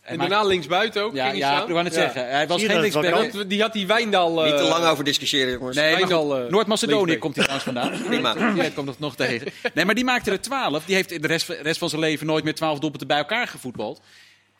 En 0.02 0.18
daarna 0.18 0.44
linksbuiten 0.44 1.04
ook. 1.04 1.14
Ja, 1.14 1.32
ja 1.32 1.52
staan. 1.52 1.62
ik 1.68 1.72
wou 1.72 1.84
net 1.84 1.94
Ja. 1.96 2.00
zeggen. 2.02 2.30
Hij 2.30 2.48
was 2.48 2.64
geen 2.64 2.80
linksback. 2.80 3.50
die 3.50 3.62
had 3.62 3.74
die 3.74 3.88
Wijndal... 3.88 4.44
eh, 4.46 4.52
Niet 4.52 4.62
te 4.62 4.68
lang 4.68 4.86
over 4.86 5.04
discussiëren, 5.04 5.52
jongens. 5.54 5.76
Nee, 5.78 5.96
Wijndal, 5.96 6.38
eh, 6.38 6.50
Noord-Macedonië 6.52 7.18
komt 7.18 7.36
hij 7.36 7.46
trouwens 7.46 7.72
vandaan. 7.74 8.04
Prima. 8.10 8.36
Ja, 8.38 8.64
dat 8.64 8.74
komt 8.74 8.86
nog, 8.88 9.00
nog 9.00 9.16
tegen. 9.16 9.48
Nee, 9.74 9.86
maar 9.86 9.96
die 9.96 10.04
maakte 10.04 10.32
er 10.32 10.42
12. 10.42 10.86
Die 10.86 10.96
heeft 10.96 11.12
in 11.12 11.22
de 11.22 11.28
rest, 11.28 11.50
rest 11.50 11.78
van 11.80 11.90
zijn 11.90 12.02
leven 12.02 12.26
nooit 12.28 12.44
meer 12.44 12.56
12 12.56 12.80
doelpunten 12.80 13.08
bij 13.08 13.18
elkaar 13.18 13.48
gevoetbald. 13.48 14.02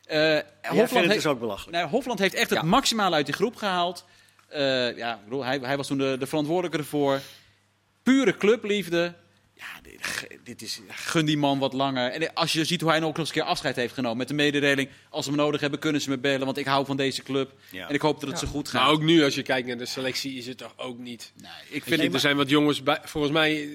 Eh, 0.06 0.20
vindt 0.32 0.46
Hofland, 0.68 0.90
het 0.92 1.00
heeft, 1.02 1.14
dus 1.14 1.26
ook 1.26 1.40
belachelijk. 1.40 1.78
nou, 1.78 1.90
Hofland 1.90 2.20
heeft 2.20 2.34
echt 2.34 2.50
het 2.50 2.62
maximale 2.62 3.16
uit 3.16 3.26
die 3.26 3.36
groep 3.36 3.56
gehaald. 3.56 4.06
Eh, 4.50 4.98
ja, 4.98 5.14
ik 5.14 5.24
bedoel, 5.24 5.46
hij, 5.46 5.60
hij 5.62 5.78
was 5.78 5.88
toen 5.88 5.98
de, 5.98 6.16
de 6.20 6.28
verantwoordelijke 6.28 6.78
ervoor. 6.78 7.20
Pure 8.04 8.38
clubliefde. 8.38 9.14
Ja, 9.62 9.82
dit, 9.82 10.28
dit 10.44 10.62
is... 10.62 10.82
Gun 10.88 11.26
die 11.26 11.38
man 11.38 11.60
wat 11.60 11.74
langer. 11.74 12.12
En 12.12 12.34
als 12.34 12.54
je 12.54 12.66
ziet 12.66 12.82
hoe 12.82 12.90
hij 12.90 13.00
nog 13.00 13.18
eens 13.18 13.28
een 13.28 13.34
keer 13.34 13.44
afscheid 13.44 13.76
heeft 13.76 13.94
genomen 13.94 14.18
met 14.18 14.28
de 14.28 14.34
mededeling... 14.34 14.90
als 15.10 15.26
ze 15.26 15.32
me 15.32 15.38
nodig 15.38 15.62
hebben, 15.62 15.80
kunnen 15.80 16.02
ze 16.02 16.10
me 16.10 16.18
bellen, 16.18 16.46
want 16.46 16.58
ik 16.58 16.66
hou 16.66 16.86
van 16.86 16.98
deze 16.98 17.24
club. 17.24 17.54
Ja. 17.72 17.88
En 17.88 17.94
ik 17.94 18.02
hoop 18.02 18.20
dat 18.20 18.30
het 18.30 18.40
zo 18.40 18.48
goed 18.48 18.70
gaat. 18.70 18.82
Maar 18.82 18.92
ook 18.92 19.02
nu, 19.02 19.24
als 19.24 19.36
je 19.36 19.42
kijkt 19.42 19.68
naar 19.68 19.78
de 19.78 19.86
selectie, 19.86 20.38
is 20.38 20.48
het 20.48 20.58
toch 20.58 20.74
ook 20.78 20.98
niet. 20.98 21.32
Nee, 21.42 21.52
ik 21.70 21.84
vind 21.84 22.02
je, 22.02 22.10
er 22.10 22.20
zijn 22.20 22.38
wat 22.38 22.50
jongens 22.50 22.84
bij, 22.84 23.00
volgens 23.04 23.34
mij. 23.34 23.70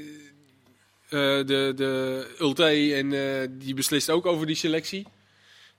eh, 1.08 1.18
de, 1.46 1.72
de 1.76 2.34
Ulte 2.38 2.94
en 2.94 3.12
eh, 3.12 3.48
die 3.50 3.74
beslist 3.74 4.10
ook 4.10 4.26
over 4.26 4.46
die 4.46 4.56
selectie. 4.56 5.06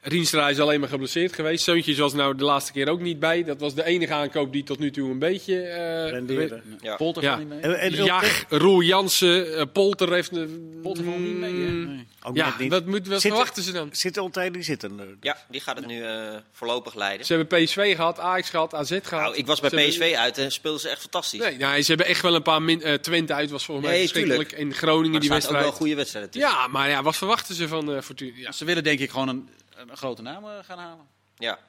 Rienstra 0.07 0.49
is 0.49 0.59
alleen 0.59 0.79
maar 0.79 0.89
geblesseerd 0.89 1.33
geweest. 1.33 1.63
Zeuntjes 1.63 1.97
was 1.97 2.13
nou 2.13 2.35
de 2.35 2.43
laatste 2.43 2.71
keer 2.71 2.89
ook 2.89 2.99
niet 3.01 3.19
bij. 3.19 3.43
Dat 3.43 3.59
was 3.59 3.73
de 3.75 3.83
enige 3.85 4.13
aankoop 4.13 4.51
die 4.53 4.63
tot 4.63 4.79
nu 4.79 4.91
toe 4.91 5.09
een 5.09 5.19
beetje... 5.19 5.61
eh, 5.61 6.09
Renderen. 6.09 6.63
Ja. 6.81 6.95
Polter 6.95 7.23
Ja. 7.23 7.37
niet 7.37 7.47
mee. 7.47 7.59
En, 7.59 7.79
en, 7.79 7.93
Jag, 8.05 8.43
Roel 8.49 8.81
Jansen, 8.81 9.55
eh, 9.57 9.63
Polter 9.73 10.13
heeft... 10.13 10.31
een- 10.35 10.79
Polter 10.81 11.03
niet 11.03 11.37
mee, 11.37 11.51
hè? 11.53 11.57
Mm, 11.71 11.85
Nee. 11.87 12.05
ook 12.23 12.35
Ja, 12.35 12.55
niet. 12.59 12.71
wat, 12.71 12.85
moet, 12.85 13.07
wat 13.07 13.21
Zit- 13.21 13.31
verwachten 13.31 13.63
ze 13.63 13.71
dan? 13.71 13.89
Zitten 13.91 14.21
altijd 14.21 14.53
die 14.53 14.63
zitten. 14.63 14.99
er. 14.99 15.07
ja, 15.21 15.37
die 15.49 15.61
gaat 15.61 15.75
het 15.77 15.85
nu 15.87 16.03
eh, 16.03 16.35
voorlopig 16.51 16.95
leiden. 16.95 17.25
Ze 17.25 17.33
hebben 17.33 17.63
PSV 17.63 17.95
gehad, 17.95 18.19
Ajax 18.19 18.49
gehad, 18.49 18.73
AZ 18.73 18.89
gehad. 19.03 19.23
Nou, 19.23 19.35
ik 19.35 19.45
was 19.47 19.59
bij 19.59 19.69
Ze 19.69 19.75
hebben- 19.75 19.93
PSV 19.93 20.13
uit 20.17 20.37
en 20.37 20.51
speelden 20.51 20.81
ze 20.81 20.89
echt 20.89 21.01
fantastisch. 21.01 21.39
Nee, 21.39 21.57
nou, 21.57 21.81
ze 21.81 21.87
hebben 21.87 22.05
echt 22.07 22.21
wel 22.21 22.35
een 22.35 22.41
paar 22.41 22.61
min, 22.61 22.81
eh, 22.81 22.93
Twente 22.93 23.33
uit 23.33 23.49
was 23.51 23.65
volgens 23.65 23.87
mij 23.87 23.95
Nee, 23.97 24.07
verschrikkelijk. 24.07 24.51
En 24.51 24.73
Groningen 24.73 25.11
maar 25.11 25.19
die 25.19 25.29
staat 25.29 25.43
ook 25.43 25.49
wel 25.49 25.51
wedstrijd. 25.53 25.77
goede 25.81 25.95
wedstrijden 25.95 26.31
tussen. 26.31 26.51
Ja, 26.51 26.67
maar 26.67 26.89
ja, 26.89 27.03
wat 27.03 27.15
verwachten 27.17 27.55
ze 27.55 27.67
van 27.67 27.93
eh 27.93 28.01
Fortuna? 28.01 28.31
Ja. 28.35 28.51
Ze 28.51 28.65
willen 28.65 28.83
denk 28.83 28.99
ik 28.99 29.09
gewoon 29.09 29.27
een, 29.27 29.49
een 29.77 29.97
grote 29.97 30.21
naam 30.21 30.43
eh, 30.43 30.49
gaan 30.63 30.77
halen. 30.79 31.05
Ja. 31.37 31.59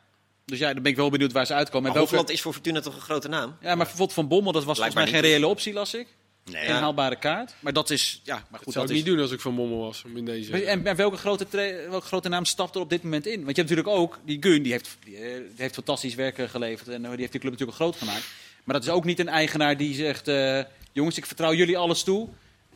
Dus 0.44 0.58
ja, 0.58 0.72
dan 0.72 0.82
ben 0.82 0.90
ik 0.92 0.96
wel 0.98 1.10
benieuwd 1.10 1.32
waar 1.32 1.46
ze 1.46 1.54
uitkomen. 1.54 1.92
Maar 1.92 2.02
En 2.02 2.10
welke- 2.10 2.32
is 2.32 2.40
voor 2.40 2.52
Fortuna 2.52 2.80
toch 2.80 2.94
een 2.94 3.00
grote 3.00 3.28
naam? 3.28 3.56
Ja, 3.60 3.66
maar 3.68 3.76
bijvoorbeeld 3.76 4.12
Van 4.12 4.28
Bommel, 4.28 4.52
dat 4.52 4.64
was 4.64 4.74
volgens 4.76 4.96
mij 4.96 5.06
geen 5.06 5.20
reële 5.20 5.46
optie, 5.46 5.72
las 5.72 5.94
ik. 5.94 6.06
Nee. 6.44 6.66
Een 6.66 6.74
haalbare 6.74 7.16
kaart. 7.16 7.54
Maar 7.60 7.72
dat 7.72 7.90
is, 7.90 8.20
ja, 8.24 8.34
maar 8.34 8.44
Dat 8.50 8.62
goed, 8.62 8.72
zou 8.72 8.86
dat 8.86 8.94
ik 8.94 9.00
is... 9.00 9.04
niet 9.04 9.14
doen 9.14 9.22
als 9.22 9.32
ik 9.32 9.40
van 9.40 9.54
Mommel 9.54 9.78
was. 9.78 10.02
In 10.14 10.24
deze... 10.24 10.64
En, 10.64 10.86
en 10.86 10.96
welke, 10.96 11.16
grote 11.16 11.48
tra- 11.48 11.88
welke 11.90 12.06
grote 12.06 12.28
naam 12.28 12.44
stapt 12.44 12.74
er 12.74 12.80
op 12.80 12.90
dit 12.90 13.02
moment 13.02 13.26
in? 13.26 13.44
Want 13.44 13.56
je 13.56 13.62
hebt 13.62 13.70
natuurlijk 13.74 13.96
ook, 14.02 14.18
die 14.24 14.36
Gun, 14.42 14.62
die 14.62 14.72
heeft, 14.72 14.96
die, 15.04 15.16
eh, 15.16 15.40
heeft 15.56 15.74
fantastisch 15.74 16.14
werk 16.14 16.48
geleverd. 16.50 16.88
En 16.88 17.04
eh, 17.04 17.10
die 17.10 17.18
heeft 17.20 17.32
die 17.32 17.40
club 17.40 17.52
natuurlijk 17.52 17.78
groot 17.78 17.96
gemaakt. 17.96 18.24
Maar 18.64 18.74
dat 18.74 18.84
is 18.84 18.90
ook 18.90 19.04
niet 19.04 19.18
een 19.18 19.28
eigenaar 19.28 19.76
die 19.76 19.94
zegt, 19.94 20.28
eh, 20.28 20.60
jongens, 20.92 21.16
ik 21.16 21.26
vertrouw 21.26 21.52
jullie 21.54 21.78
alles 21.78 22.02
toe. 22.02 22.28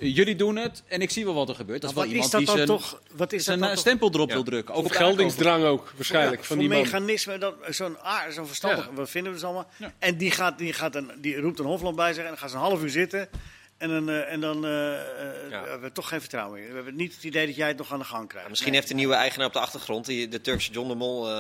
Jullie 0.09 0.36
doen 0.36 0.57
het 0.57 0.82
en 0.86 1.00
ik 1.03 1.11
zie 1.11 1.24
wel 1.24 1.34
wat 1.34 1.48
er 1.48 1.55
gebeurt. 1.55 1.80
Dat 1.80 1.90
is 1.90 1.96
wel 1.96 2.05
wat 2.05 2.12
is 2.14 2.22
iemand 2.22 2.32
dat 2.46 2.57
die 2.57 2.66
dan 2.66 2.66
zijn, 2.66 2.78
toch? 2.78 3.00
Wat 3.16 3.32
is 3.32 3.44
dat 3.44 3.59
dan 3.59 3.76
stempel 3.76 4.11
erop 4.12 4.28
Ja. 4.28 4.34
wil 4.34 4.42
drukken. 4.44 4.74
Ook 4.74 4.80
Of 4.84 4.86
op 4.90 4.96
geldingsdrang 4.96 5.64
ook, 5.64 5.92
waarschijnlijk, 5.96 6.40
Ja, 6.40 6.46
van 6.46 6.59
die 6.59 6.68
man. 6.68 6.80
mechanisme, 6.80 7.38
dat- 7.38 7.55
zo'n 7.68 8.00
ah, 8.03 8.28
zo'n 8.30 8.46
verstandig, 8.46 8.84
Ja. 8.86 8.92
wat 8.94 9.11
vinden 9.11 9.32
we 9.32 9.38
ze 9.38 9.44
allemaal? 9.44 9.66
Ja. 9.76 9.92
En 9.98 10.16
die, 10.16 10.30
gaat, 10.30 10.59
die, 10.59 10.72
gaat 10.72 10.94
een, 10.94 11.11
die 11.18 11.36
roept 11.40 11.59
een 11.59 11.64
Hofland 11.66 11.96
bij 11.96 12.12
zich 12.12 12.22
en 12.22 12.28
dan 12.28 12.38
gaat 12.38 12.50
ze 12.50 12.57
een 12.57 12.62
half 12.62 12.82
uur 12.82 12.90
zitten. 12.90 13.28
En 13.83 13.89
dan, 13.89 14.09
eh, 14.09 14.33
en 14.33 14.41
dan 14.41 14.64
eh, 14.64 14.93
eh, 14.95 15.51
Ja. 15.51 15.62
we 15.62 15.68
hebben 15.68 15.93
toch 15.93 16.09
geen 16.09 16.20
vertrouwen 16.20 16.61
in. 16.62 16.68
We 16.68 16.74
hebben 16.74 16.95
niet 16.97 17.14
het 17.14 17.24
idee 17.24 17.47
dat 17.47 17.57
jij 17.57 17.68
het 17.68 17.76
nog 17.76 17.93
aan 17.93 17.99
de 17.99 18.05
gang 18.05 18.28
krijgt. 18.28 18.49
Misschien 18.49 18.70
Nee. 18.70 18.78
heeft 18.80 18.93
de 18.93 18.99
nieuwe 18.99 19.14
eigenaar 19.14 19.47
op 19.47 19.53
de 19.53 19.59
achtergrond, 19.59 20.07
die, 20.07 20.28
de 20.28 20.41
Turkse 20.41 20.72
John 20.72 20.89
de 20.89 20.95
Mol, 20.95 21.28
eh, 21.30 21.35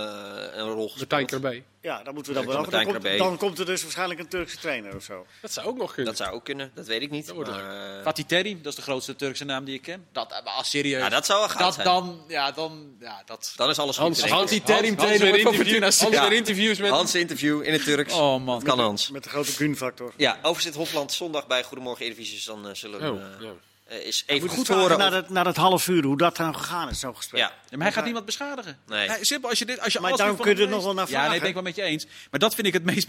een 0.52 0.68
rol 0.68 0.92
Martijn 0.96 1.20
gespeeld. 1.20 1.26
Krabbe. 1.42 1.62
Ja, 1.80 2.02
dan 2.02 2.14
moeten 2.14 2.32
we 2.32 2.38
dat 2.38 2.48
wel 2.54 2.70
dan, 2.70 2.84
komt, 2.84 3.18
dan 3.18 3.36
komt 3.36 3.58
er 3.58 3.66
dus 3.66 3.82
waarschijnlijk 3.82 4.20
een 4.20 4.28
Turkse 4.28 4.56
trainer 4.58 4.96
of 4.96 5.02
zo. 5.02 5.26
Dat 5.40 5.52
zou 5.52 5.66
ook 5.66 5.76
nog 5.76 5.94
kunnen. 5.94 6.12
Dat 6.14 6.22
zou 6.22 6.34
ook 6.36 6.44
kunnen, 6.44 6.70
dat 6.74 6.86
weet 6.86 7.02
ik 7.02 7.10
niet. 7.10 7.26
Dat 7.26 7.36
maar, 7.36 7.96
eh, 7.96 8.02
Fatih 8.02 8.24
Terim, 8.24 8.56
dat 8.62 8.66
is 8.72 8.74
de 8.78 8.82
grootste 8.82 9.16
Turkse 9.16 9.44
naam 9.44 9.64
die 9.64 9.74
ik 9.74 9.82
ken. 9.82 10.06
Dat, 10.12 10.32
eh, 10.32 10.56
als 10.56 10.70
serieus. 10.70 11.00
ja, 11.02 11.08
dat 11.08 11.26
zou 11.26 11.48
goud 11.48 11.58
dat 11.58 11.74
zijn. 11.74 11.86
dan, 11.86 12.24
ja, 12.28 12.50
dan, 12.52 12.94
ja, 13.00 13.22
dat... 13.26 13.52
Dan 13.56 13.70
is 13.70 13.78
alles 13.78 13.96
goed. 13.96 14.04
Hans, 14.04 14.22
ik. 14.22 14.30
Hans, 14.30 14.50
Hans, 14.50 14.64
trainer 14.64 14.96
weer 14.96 14.96
wordt 14.96 15.06
van 15.08 15.12
interview- 15.12 15.54
Fortuna 15.54 15.80
Hans 15.84 16.00
Ja. 16.00 16.28
weer 16.28 16.36
interviews 16.38 16.78
met... 16.78 16.90
Hans 16.90 17.14
interview 17.14 17.62
in 17.62 17.72
het 17.72 17.84
Turks. 17.84 18.12
Oh 18.14 18.44
man. 18.44 18.62
Kan 18.62 18.78
Hans. 18.78 19.10
Met 19.10 19.22
de 19.24 19.28
grote 19.28 19.52
gunfactor. 19.52 20.12
Ja, 20.16 20.38
overzit 20.42 20.74
Hofland 20.74 21.12
zondag 21.12 21.46
bij 21.46 21.62
Goedemorgen 21.62 22.04
Eredivisie. 22.04 22.31
Dan 22.44 22.68
eh, 22.68 22.74
zullen 22.74 23.00
we 23.00 23.10
Oh, 23.10 23.20
eh, 23.20 23.26
ja. 23.40 23.50
eh, 23.84 24.06
is 24.06 24.22
even 24.26 24.46
Moet 24.46 24.56
goed 24.56 24.68
horen. 24.68 24.84
vragen 24.84 24.98
naar, 24.98 25.10
dat, 25.10 25.28
naar 25.30 25.44
dat 25.44 25.56
half 25.56 25.88
uur, 25.88 26.04
hoe 26.04 26.16
dat 26.18 26.38
nou 26.38 26.54
gegaan 26.54 26.88
is, 26.88 27.00
zo'n 27.00 27.16
gesprek. 27.16 27.40
Ja, 27.40 27.46
Ja, 27.68 27.76
maar 27.76 27.86
hij 27.86 27.92
gaat 27.92 28.04
niemand 28.04 28.24
beschadigen. 28.24 28.78
Nee. 28.86 29.08
Hij, 29.08 29.24
simpel, 29.24 29.48
als 29.50 29.58
je 29.58 29.64
dit, 29.66 29.80
als 29.80 29.92
je 29.92 29.98
Maar 29.98 30.08
alles 30.08 30.20
daarom 30.20 30.36
kun 30.40 30.50
je 30.50 30.56
van 30.56 30.64
er 30.64 30.70
nog 30.70 30.84
wel 30.84 30.94
naar 30.94 31.04
Ja, 31.08 31.10
nee, 31.10 31.20
vragen. 31.20 31.38
ben 31.40 31.48
ik 31.48 31.54
wel 31.54 31.62
met 31.62 31.76
je 31.76 31.82
eens. 31.82 32.06
Maar 32.30 32.40
dat 32.40 32.54
vind 32.54 32.66
ik 32.66 32.72
het 32.72 32.84
meest... 32.84 33.08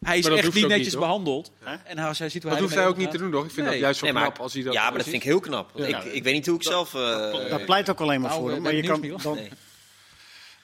Hij 0.00 0.18
is 0.18 0.26
echt 0.26 0.54
niet 0.54 0.66
netjes 0.68 0.88
niet, 0.88 0.98
behandeld. 0.98 1.52
En 1.84 1.98
hij, 1.98 2.12
hij 2.18 2.28
ziet 2.28 2.32
hoe 2.32 2.40
Dat 2.42 2.50
hij 2.50 2.60
hoeft 2.60 2.74
hij 2.74 2.86
ook 2.86 2.96
niet 2.96 3.10
te 3.10 3.18
doen, 3.18 3.30
toch? 3.30 3.44
Ik 3.44 3.50
vind 3.50 3.66
Nee. 3.66 3.74
dat 3.74 3.80
juist 3.84 4.02
Nee, 4.02 4.12
maar- 4.12 4.22
knap 4.22 4.38
als 4.38 4.52
hij 4.52 4.62
dat 4.62 4.72
ja, 4.72 4.82
maar 4.82 4.92
dat 4.92 5.02
vind 5.02 5.16
ik 5.16 5.22
heel 5.22 5.40
knap. 5.40 5.70
Ja. 5.74 5.86
ik, 5.86 6.04
ik 6.04 6.22
weet 6.22 6.34
niet 6.34 6.46
hoe 6.46 6.56
ik 6.56 6.62
zelf... 6.62 6.94
eh, 6.94 7.48
Dat 7.50 7.64
pleit 7.64 7.90
ook 7.90 8.00
alleen 8.00 8.20
maar 8.20 8.30
Nou, 8.30 8.42
voor 8.42 8.50
hem. 8.50 8.62
Maar 8.62 8.74
je 8.74 8.82
kan 8.82 9.00
dan, 9.22 9.48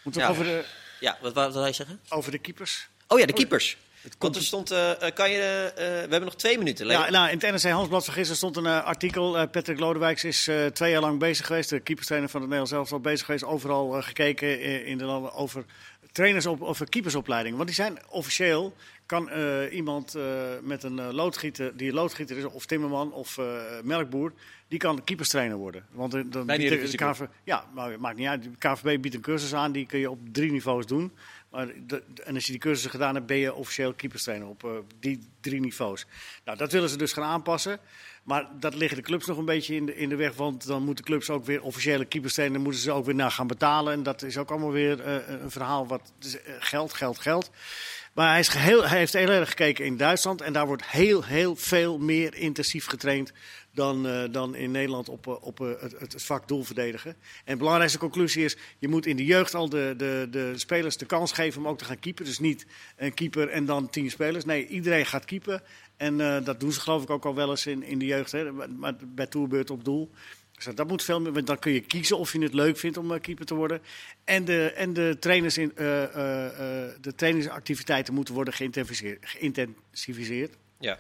moeten 0.03 0.23
we 0.23 0.29
over 0.29 0.45
de, 0.45 0.65
Ja, 1.01 1.19
wat 1.21 1.33
wat 1.33 1.53
wil 1.53 1.63
hij 1.63 1.73
zeggen? 1.73 2.01
over 2.09 2.31
de 2.31 2.39
keepers. 2.39 2.89
Oh 3.09 3.19
ja, 3.19 3.27
de 3.27 3.33
keepers. 3.33 3.77
Want 4.19 4.37
er 4.37 4.43
stond... 4.43 4.71
eh, 4.71 5.03
eh, 5.03 5.15
kan 5.15 5.31
je, 5.31 5.73
eh, 5.77 5.85
we 5.85 5.85
hebben 5.85 6.25
nog 6.25 6.37
twee 6.37 6.59
minuten. 6.59 6.87
Ja, 6.87 7.11
nou, 7.11 7.31
in 7.31 7.39
het 7.39 7.51
NRC 7.51 7.63
Handelsblad 7.63 8.05
van 8.05 8.15
gisteren 8.15 8.37
stond 8.37 8.57
een 8.57 8.67
artikel. 8.67 9.49
Patrick 9.49 9.79
Lodewijks 9.79 10.25
is 10.25 10.51
twee 10.73 10.91
jaar 10.91 11.01
lang 11.01 11.19
bezig 11.19 11.47
geweest. 11.47 11.71
De 11.71 11.81
keeperstrainer 11.81 12.31
van 12.31 12.41
het 12.41 12.51
Nederlands 12.51 12.89
zelf 12.89 12.93
al 12.93 13.11
bezig 13.11 13.27
geweest. 13.27 13.45
Overal 13.45 14.03
gekeken 14.03 14.85
in 14.85 14.99
de 14.99 15.05
landen 15.05 15.33
over 15.33 15.65
trainers 16.13 16.47
op, 16.47 16.63
over 16.63 16.89
keepersopleidingen. 16.89 17.57
Want 17.57 17.69
die 17.69 17.79
zijn 17.79 17.99
officieel, 18.09 18.75
kan 19.07 19.31
iemand 19.71 20.15
met 20.63 20.83
een 20.83 21.15
loodgieter, 21.15 21.77
die 21.77 21.89
een 21.89 21.95
loodgieter 21.95 22.37
is, 22.37 22.45
of 22.45 22.67
timmerman 22.67 23.13
of 23.13 23.39
melkboer, 23.83 24.33
die 24.69 24.79
kan 24.79 25.05
keeperstrainer 25.05 25.57
worden. 25.57 25.85
Want 25.91 26.13
dan 26.13 26.21
de 26.23 26.29
biedt 26.31 26.49
de, 26.49 26.57
de 26.57 26.65
Eredivisie 26.65 26.99
KV, 26.99 27.21
ja, 27.45 27.65
maar 27.75 28.01
maakt 28.01 28.17
niet 28.17 28.27
uit. 28.27 28.43
De 28.43 28.51
KVB 28.59 29.01
biedt 29.01 29.15
een 29.15 29.21
cursus 29.21 29.55
aan, 29.55 29.73
die 29.73 29.87
kun 29.87 29.99
je 29.99 30.11
op 30.11 30.19
drie 30.33 30.53
niveaus 30.53 30.87
doen. 30.87 31.13
En 31.51 32.35
als 32.35 32.47
je 32.47 32.53
die 32.53 32.61
cursussen 32.61 32.91
gedaan 32.91 33.15
hebt, 33.15 33.27
ben 33.27 33.37
je 33.37 33.55
officieel 33.55 33.95
keeperstrainer 33.95 34.49
op 34.49 34.65
eh, 34.65 34.71
die 35.01 35.29
drie 35.41 35.61
niveaus. 35.61 36.07
Nou, 36.45 36.59
dat 36.59 36.73
willen 36.73 36.89
ze 36.89 36.97
dus 36.97 37.13
gaan 37.13 37.25
aanpassen. 37.25 37.81
Maar 38.23 38.49
dat 38.59 38.75
liggen 38.75 38.97
de 38.97 39.03
clubs 39.03 39.27
nog 39.27 39.39
een 39.39 39.45
beetje 39.45 39.75
in 39.75 39.87
de, 39.87 39.97
in 39.97 40.09
de 40.09 40.17
weg. 40.17 40.35
Want 40.35 40.67
dan 40.67 40.83
moeten 40.83 41.05
clubs 41.05 41.31
ook 41.31 41.45
weer 41.45 41.63
officiële 41.63 42.05
keeperstrainer, 42.05 42.61
moeten 42.61 42.81
ze 42.81 42.93
ook 42.93 43.05
weer 43.05 43.15
naar 43.15 43.31
gaan 43.31 43.47
betalen. 43.47 43.93
En 43.93 44.03
dat 44.03 44.23
is 44.23 44.39
ook 44.39 44.51
allemaal 44.51 44.73
weer 44.73 45.01
eh, 45.01 45.29
een 45.29 45.51
verhaal 45.51 45.87
wat 45.87 46.13
is, 46.21 46.43
eh, 46.43 46.55
geld, 46.59 46.93
geld, 46.93 47.19
geld. 47.19 47.51
Maar 48.13 48.31
hij, 48.31 48.41
is 48.41 48.49
hij 48.49 48.99
heeft 48.99 49.13
heel 49.13 49.29
erg 49.29 49.49
gekeken 49.49 49.85
in 49.85 49.97
Duitsland. 49.97 50.41
En 50.41 50.53
daar 50.53 50.67
wordt 50.67 50.87
heel, 50.87 51.25
heel 51.25 51.57
veel 51.57 51.99
meer 51.99 52.35
intensief 52.35 52.87
getraind 52.87 53.33
dan, 53.77 54.07
eh, 54.07 54.23
dan 54.31 54.55
in 54.55 54.71
Nederland 54.71 55.09
op, 55.09 55.27
eh, 55.27 55.35
op 55.41 55.61
eh, 55.61 55.69
het, 55.81 55.93
het 56.13 56.23
vak 56.23 56.49
doel 56.49 56.63
verdedigen. 56.63 57.17
En 57.45 57.53
de 57.53 57.57
belangrijkste 57.57 57.99
conclusie 57.99 58.45
is, 58.45 58.57
je 58.79 58.89
moet 58.89 59.07
in 59.07 59.17
de 59.17 59.25
jeugd 59.25 59.55
al 59.55 59.69
de, 59.69 59.95
de, 59.97 60.27
de 60.31 60.53
spelers 60.57 60.97
de 60.97 61.07
kans 61.07 61.33
geven 61.33 61.61
om 61.61 61.69
ook 61.69 61.79
te 61.79 61.85
gaan 61.85 61.99
keepen. 61.99 62.25
Dus 62.25 62.39
niet 62.39 62.67
een 62.97 63.15
keeper 63.15 63.49
en 63.49 63.65
dan 63.65 63.91
tien 63.91 64.11
spelers. 64.11 64.45
Nee, 64.45 64.67
iedereen 64.67 65.07
gaat 65.07 65.25
keepen. 65.25 65.63
En 65.97 66.17
dat 66.45 66.61
doen 66.61 66.73
ze 66.73 66.81
geloof 66.81 67.03
ik 67.03 67.11
ook 67.11 67.25
al 67.25 67.35
wel 67.35 67.51
eens 67.51 67.67
in, 67.67 67.83
in 67.83 67.99
de 67.99 68.07
jeugd. 68.07 68.33
Hè. 68.33 68.53
Maar 68.53 68.95
bij 69.07 69.27
toerbeurt 69.27 69.71
op 69.71 69.85
doel. 69.85 70.11
Dus 70.53 70.75
dat 70.75 70.89
moet 70.89 71.03
veel 71.03 71.21
meer, 71.21 71.33
want 71.33 71.47
dan 71.47 71.59
kun 71.59 71.73
je 71.73 71.81
kiezen 71.81 72.19
of 72.19 72.33
je 72.33 72.39
het 72.39 72.55
leuk 72.55 72.77
vindt 72.77 72.97
om 72.97 73.21
keeper 73.21 73.47
te 73.47 73.55
worden. 73.55 73.83
En 74.25 74.45
de, 74.45 74.73
en 74.73 74.93
de, 74.93 75.17
trainers 75.21 75.59
in, 75.59 75.73
de 75.75 77.13
trainingsactiviteiten 77.17 78.15
moeten 78.15 78.35
worden 78.35 78.55
geïntensiveerd. 79.21 80.57
Ja. 80.79 80.99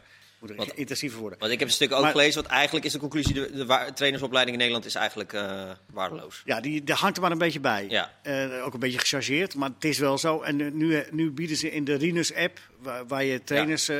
Wat- 0.54 0.72
intensiever 0.74 1.18
worden. 1.20 1.38
Want 1.38 1.52
ik 1.52 1.58
heb 1.58 1.68
een 1.68 1.74
stuk 1.74 1.92
ook 1.92 2.02
Maar- 2.02 2.10
gelezen, 2.10 2.42
want 2.42 2.54
eigenlijk 2.54 2.84
is 2.84 2.92
de 2.92 2.98
conclusie... 2.98 3.34
de, 3.34 3.90
trainersopleiding 3.94 4.56
in 4.56 4.62
Nederland 4.62 4.84
is 4.86 4.94
eigenlijk 4.94 5.32
eh, 5.32 5.70
waardeloos. 5.92 6.42
Ja, 6.44 6.60
die, 6.60 6.84
die 6.84 6.94
hangt 6.94 7.16
er 7.16 7.22
maar 7.22 7.30
een 7.30 7.38
beetje 7.38 7.60
bij. 7.60 7.86
Ja. 7.88 8.12
Eh, 8.22 8.64
ook 8.64 8.74
een 8.74 8.80
beetje 8.80 8.98
gechargeerd, 8.98 9.54
maar 9.54 9.70
het 9.74 9.84
is 9.84 9.98
wel 9.98 10.18
zo. 10.18 10.40
En 10.42 10.60
eh, 10.60 10.72
nu, 10.72 11.04
nu 11.10 11.30
bieden 11.30 11.56
ze 11.56 11.72
in 11.72 11.84
de 11.84 11.94
Rinus-app, 11.94 12.60
waar, 12.78 13.06
waar 13.06 13.24
je 13.24 13.44
trainers 13.44 13.90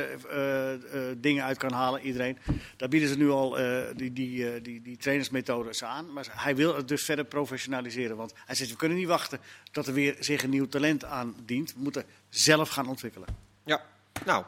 dingen 1.17 1.43
uit 1.43 1.57
kan 1.57 1.71
halen, 1.71 2.01
iedereen. 2.01 2.37
Daar 2.77 2.89
bieden 2.89 3.09
ze 3.09 3.17
nu 3.17 3.29
al 3.29 3.57
die, 3.95 4.13
die, 4.13 4.61
die, 4.61 4.81
die 4.81 4.97
trainersmethodes 4.97 5.83
aan. 5.83 6.13
Maar 6.13 6.25
hij 6.29 6.55
wil 6.55 6.75
het 6.75 6.87
dus 6.87 7.03
verder 7.03 7.25
professionaliseren. 7.25 8.17
Want 8.17 8.33
hij 8.45 8.55
zegt, 8.55 8.69
we 8.69 8.75
kunnen 8.75 8.97
niet 8.97 9.07
wachten 9.07 9.39
tot 9.71 9.87
er 9.87 9.93
weer 9.93 10.15
zich 10.19 10.43
een 10.43 10.49
nieuw 10.49 10.67
talent 10.67 11.05
aandient. 11.05 11.73
We 11.73 11.79
moeten 11.81 12.03
zelf 12.29 12.69
gaan 12.69 12.87
ontwikkelen. 12.87 13.27
Ja, 13.65 13.81
nou, 14.25 14.45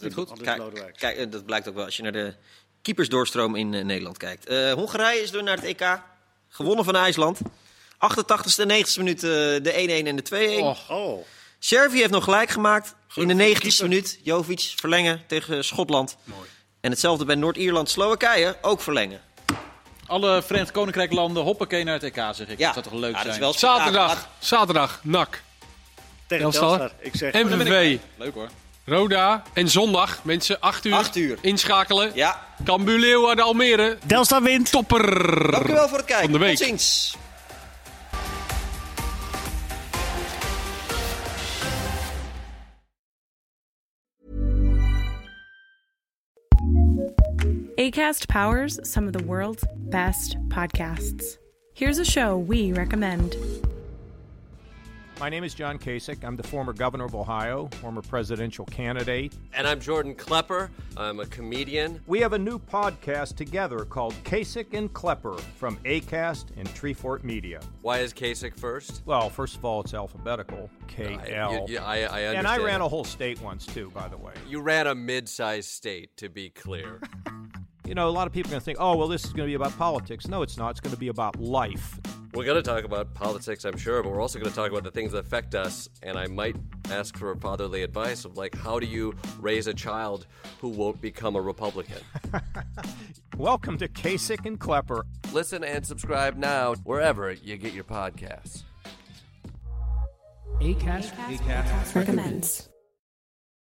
dat 0.00 0.08
is 0.10 0.14
goed. 0.14 0.40
Kijk, 0.42 0.62
kijk, 0.96 1.32
dat 1.32 1.46
blijkt 1.46 1.68
ook 1.68 1.74
wel 1.74 1.84
als 1.84 1.96
je 1.96 2.02
naar 2.02 2.12
de 2.12 2.34
keepersdoorstroom 2.82 3.56
in 3.56 3.74
eh, 3.74 3.84
Nederland 3.84 4.16
kijkt. 4.16 4.46
Eh, 4.46 4.72
Hongarije 4.72 5.22
is 5.22 5.30
door 5.30 5.42
naar 5.42 5.56
het 5.56 5.64
EK. 5.64 6.00
Gewonnen 6.48 6.84
van 6.84 6.96
IJsland. 6.96 7.40
88ste 7.94 8.62
en 8.66 8.84
90ste 8.86 8.96
minuut 8.98 9.22
eh, 9.22 9.30
de 9.30 10.02
1-1 10.04 10.06
en 10.06 10.16
de 10.16 10.56
2-1. 10.58 10.62
Och, 10.62 10.90
Oh, 10.90 11.24
Servië 11.58 11.98
heeft 11.98 12.10
nog 12.10 12.24
gelijk 12.24 12.50
gemaakt. 12.50 12.94
In 13.14 13.28
de 13.28 13.34
Gelukkig 13.34 13.56
90ste 13.56 13.60
keeper. 13.68 13.88
minuut. 13.88 14.18
Jovic 14.22 14.72
verlengen 14.76 15.22
tegen 15.26 15.64
Schotland. 15.64 16.16
Mooi. 16.24 16.48
En 16.80 16.90
hetzelfde 16.90 17.24
bij 17.24 17.34
Noord-Ierland, 17.34 17.90
Slowakije. 17.90 18.56
Ook 18.62 18.80
verlengen. 18.80 19.20
Alle 20.06 20.42
Verenigd 20.42 20.70
Koninkrijklanden 20.70 21.42
hoppakee 21.42 21.84
naar 21.84 21.94
het 21.94 22.02
EK, 22.02 22.14
zeg 22.32 22.48
ik. 22.48 22.58
Ja, 22.58 22.72
Dat 22.72 22.74
zou 22.74 22.84
toch 22.84 22.92
leuk 23.00 23.10
Ja, 23.10 23.16
dat 23.16 23.22
zijn? 23.22 23.34
is 23.34 23.38
wel 23.40 23.52
Zaterdag, 23.52 24.28
zaterdag, 24.38 25.00
NAC, 25.02 25.42
tegen 26.26 26.50
Telstar. 26.50 26.78
Telstar. 26.78 26.98
Ik 27.00 27.16
zeg, 27.16 27.32
MVV, 27.32 27.98
Leuk 28.16 28.34
hoor. 28.34 28.48
Roda 28.88 29.42
en 29.52 29.68
zondag, 29.68 30.20
mensen, 30.24 30.60
8 30.60 30.84
uur, 30.84 30.94
8 30.94 31.16
uur. 31.16 31.38
inschakelen. 31.40 32.10
Ja, 32.14 32.40
Cambuur 32.64 32.98
Leeuwarden 32.98 33.44
Almere, 33.44 33.98
Telstar 34.06 34.42
wint. 34.42 34.70
topper. 34.70 35.50
dank 35.50 35.68
u 35.68 35.72
wel 35.72 35.88
voor 35.88 35.96
het 35.98 36.06
kijken. 36.06 36.30
Van 36.30 36.32
de 36.32 36.44
week. 36.46 36.56
Tot 36.56 36.66
ziens. 36.66 37.16
ACAST 47.78 48.26
powers 48.28 48.78
some 48.82 49.06
of 49.06 49.12
the 49.12 49.24
world's 49.24 49.64
best 49.90 50.36
podcasts. 50.48 51.38
Here's 51.74 51.98
a 51.98 52.04
show 52.04 52.38
we 52.38 52.72
recommend. 52.72 53.36
My 55.18 55.30
name 55.30 55.44
is 55.44 55.54
John 55.54 55.78
Kasich. 55.78 56.22
I'm 56.24 56.36
the 56.36 56.42
former 56.42 56.74
governor 56.74 57.06
of 57.06 57.14
Ohio, 57.14 57.68
former 57.80 58.02
presidential 58.02 58.66
candidate. 58.66 59.32
And 59.54 59.66
I'm 59.66 59.80
Jordan 59.80 60.14
Klepper. 60.14 60.70
I'm 60.94 61.20
a 61.20 61.26
comedian. 61.26 62.02
We 62.06 62.20
have 62.20 62.34
a 62.34 62.38
new 62.38 62.58
podcast 62.58 63.34
together 63.34 63.86
called 63.86 64.12
Kasich 64.24 64.74
and 64.74 64.92
Klepper 64.92 65.38
from 65.38 65.78
ACAST 65.84 66.48
and 66.58 66.68
Treefort 66.68 67.24
Media. 67.24 67.60
Why 67.80 68.00
is 68.00 68.12
Kasich 68.12 68.58
first? 68.58 69.00
Well, 69.06 69.30
first 69.30 69.56
of 69.56 69.64
all, 69.64 69.80
it's 69.80 69.94
alphabetical 69.94 70.68
K 70.86 71.18
L. 71.32 71.64
Yeah, 71.66 71.82
I, 71.82 71.96
I, 71.96 72.02
understand. 72.02 72.36
And 72.36 72.46
I 72.46 72.58
ran 72.58 72.82
a 72.82 72.88
whole 72.88 73.04
state 73.04 73.40
once, 73.40 73.64
too, 73.64 73.90
by 73.94 74.08
the 74.08 74.18
way. 74.18 74.34
You 74.46 74.60
ran 74.60 74.86
a 74.86 74.94
mid 74.94 75.30
sized 75.30 75.70
state, 75.70 76.14
to 76.18 76.28
be 76.28 76.50
clear. 76.50 77.00
you 77.86 77.94
know, 77.94 78.06
a 78.06 78.10
lot 78.10 78.26
of 78.26 78.34
people 78.34 78.50
are 78.50 78.52
going 78.52 78.60
to 78.60 78.64
think, 78.64 78.78
oh, 78.78 78.96
well, 78.96 79.08
this 79.08 79.24
is 79.24 79.32
going 79.32 79.46
to 79.46 79.50
be 79.50 79.54
about 79.54 79.76
politics. 79.78 80.28
No, 80.28 80.42
it's 80.42 80.58
not. 80.58 80.72
It's 80.72 80.80
going 80.80 80.94
to 80.94 81.00
be 81.00 81.08
about 81.08 81.40
life. 81.40 81.98
We're 82.36 82.44
going 82.44 82.62
to 82.62 82.70
talk 82.70 82.84
about 82.84 83.14
politics, 83.14 83.64
I'm 83.64 83.78
sure, 83.78 84.02
but 84.02 84.12
we're 84.12 84.20
also 84.20 84.38
going 84.38 84.50
to 84.50 84.54
talk 84.54 84.70
about 84.70 84.84
the 84.84 84.90
things 84.90 85.12
that 85.12 85.20
affect 85.20 85.54
us. 85.54 85.88
And 86.02 86.18
I 86.18 86.26
might 86.26 86.54
ask 86.90 87.16
for 87.16 87.34
fatherly 87.36 87.82
advice 87.82 88.26
of 88.26 88.36
like, 88.36 88.54
how 88.54 88.78
do 88.78 88.84
you 88.84 89.14
raise 89.40 89.68
a 89.68 89.72
child 89.72 90.26
who 90.60 90.68
won't 90.68 91.00
become 91.00 91.34
a 91.34 91.40
Republican? 91.40 91.96
Welcome 93.38 93.78
to 93.78 93.88
Kasich 93.88 94.44
and 94.44 94.60
Klepper. 94.60 95.06
Listen 95.32 95.64
and 95.64 95.86
subscribe 95.86 96.36
now 96.36 96.74
wherever 96.84 97.32
you 97.32 97.56
get 97.56 97.72
your 97.72 97.84
podcasts. 97.84 98.64
ACAST, 100.60 101.12
ACAST, 101.12 101.38
ACAST 101.38 101.94
recommends. 101.94 102.68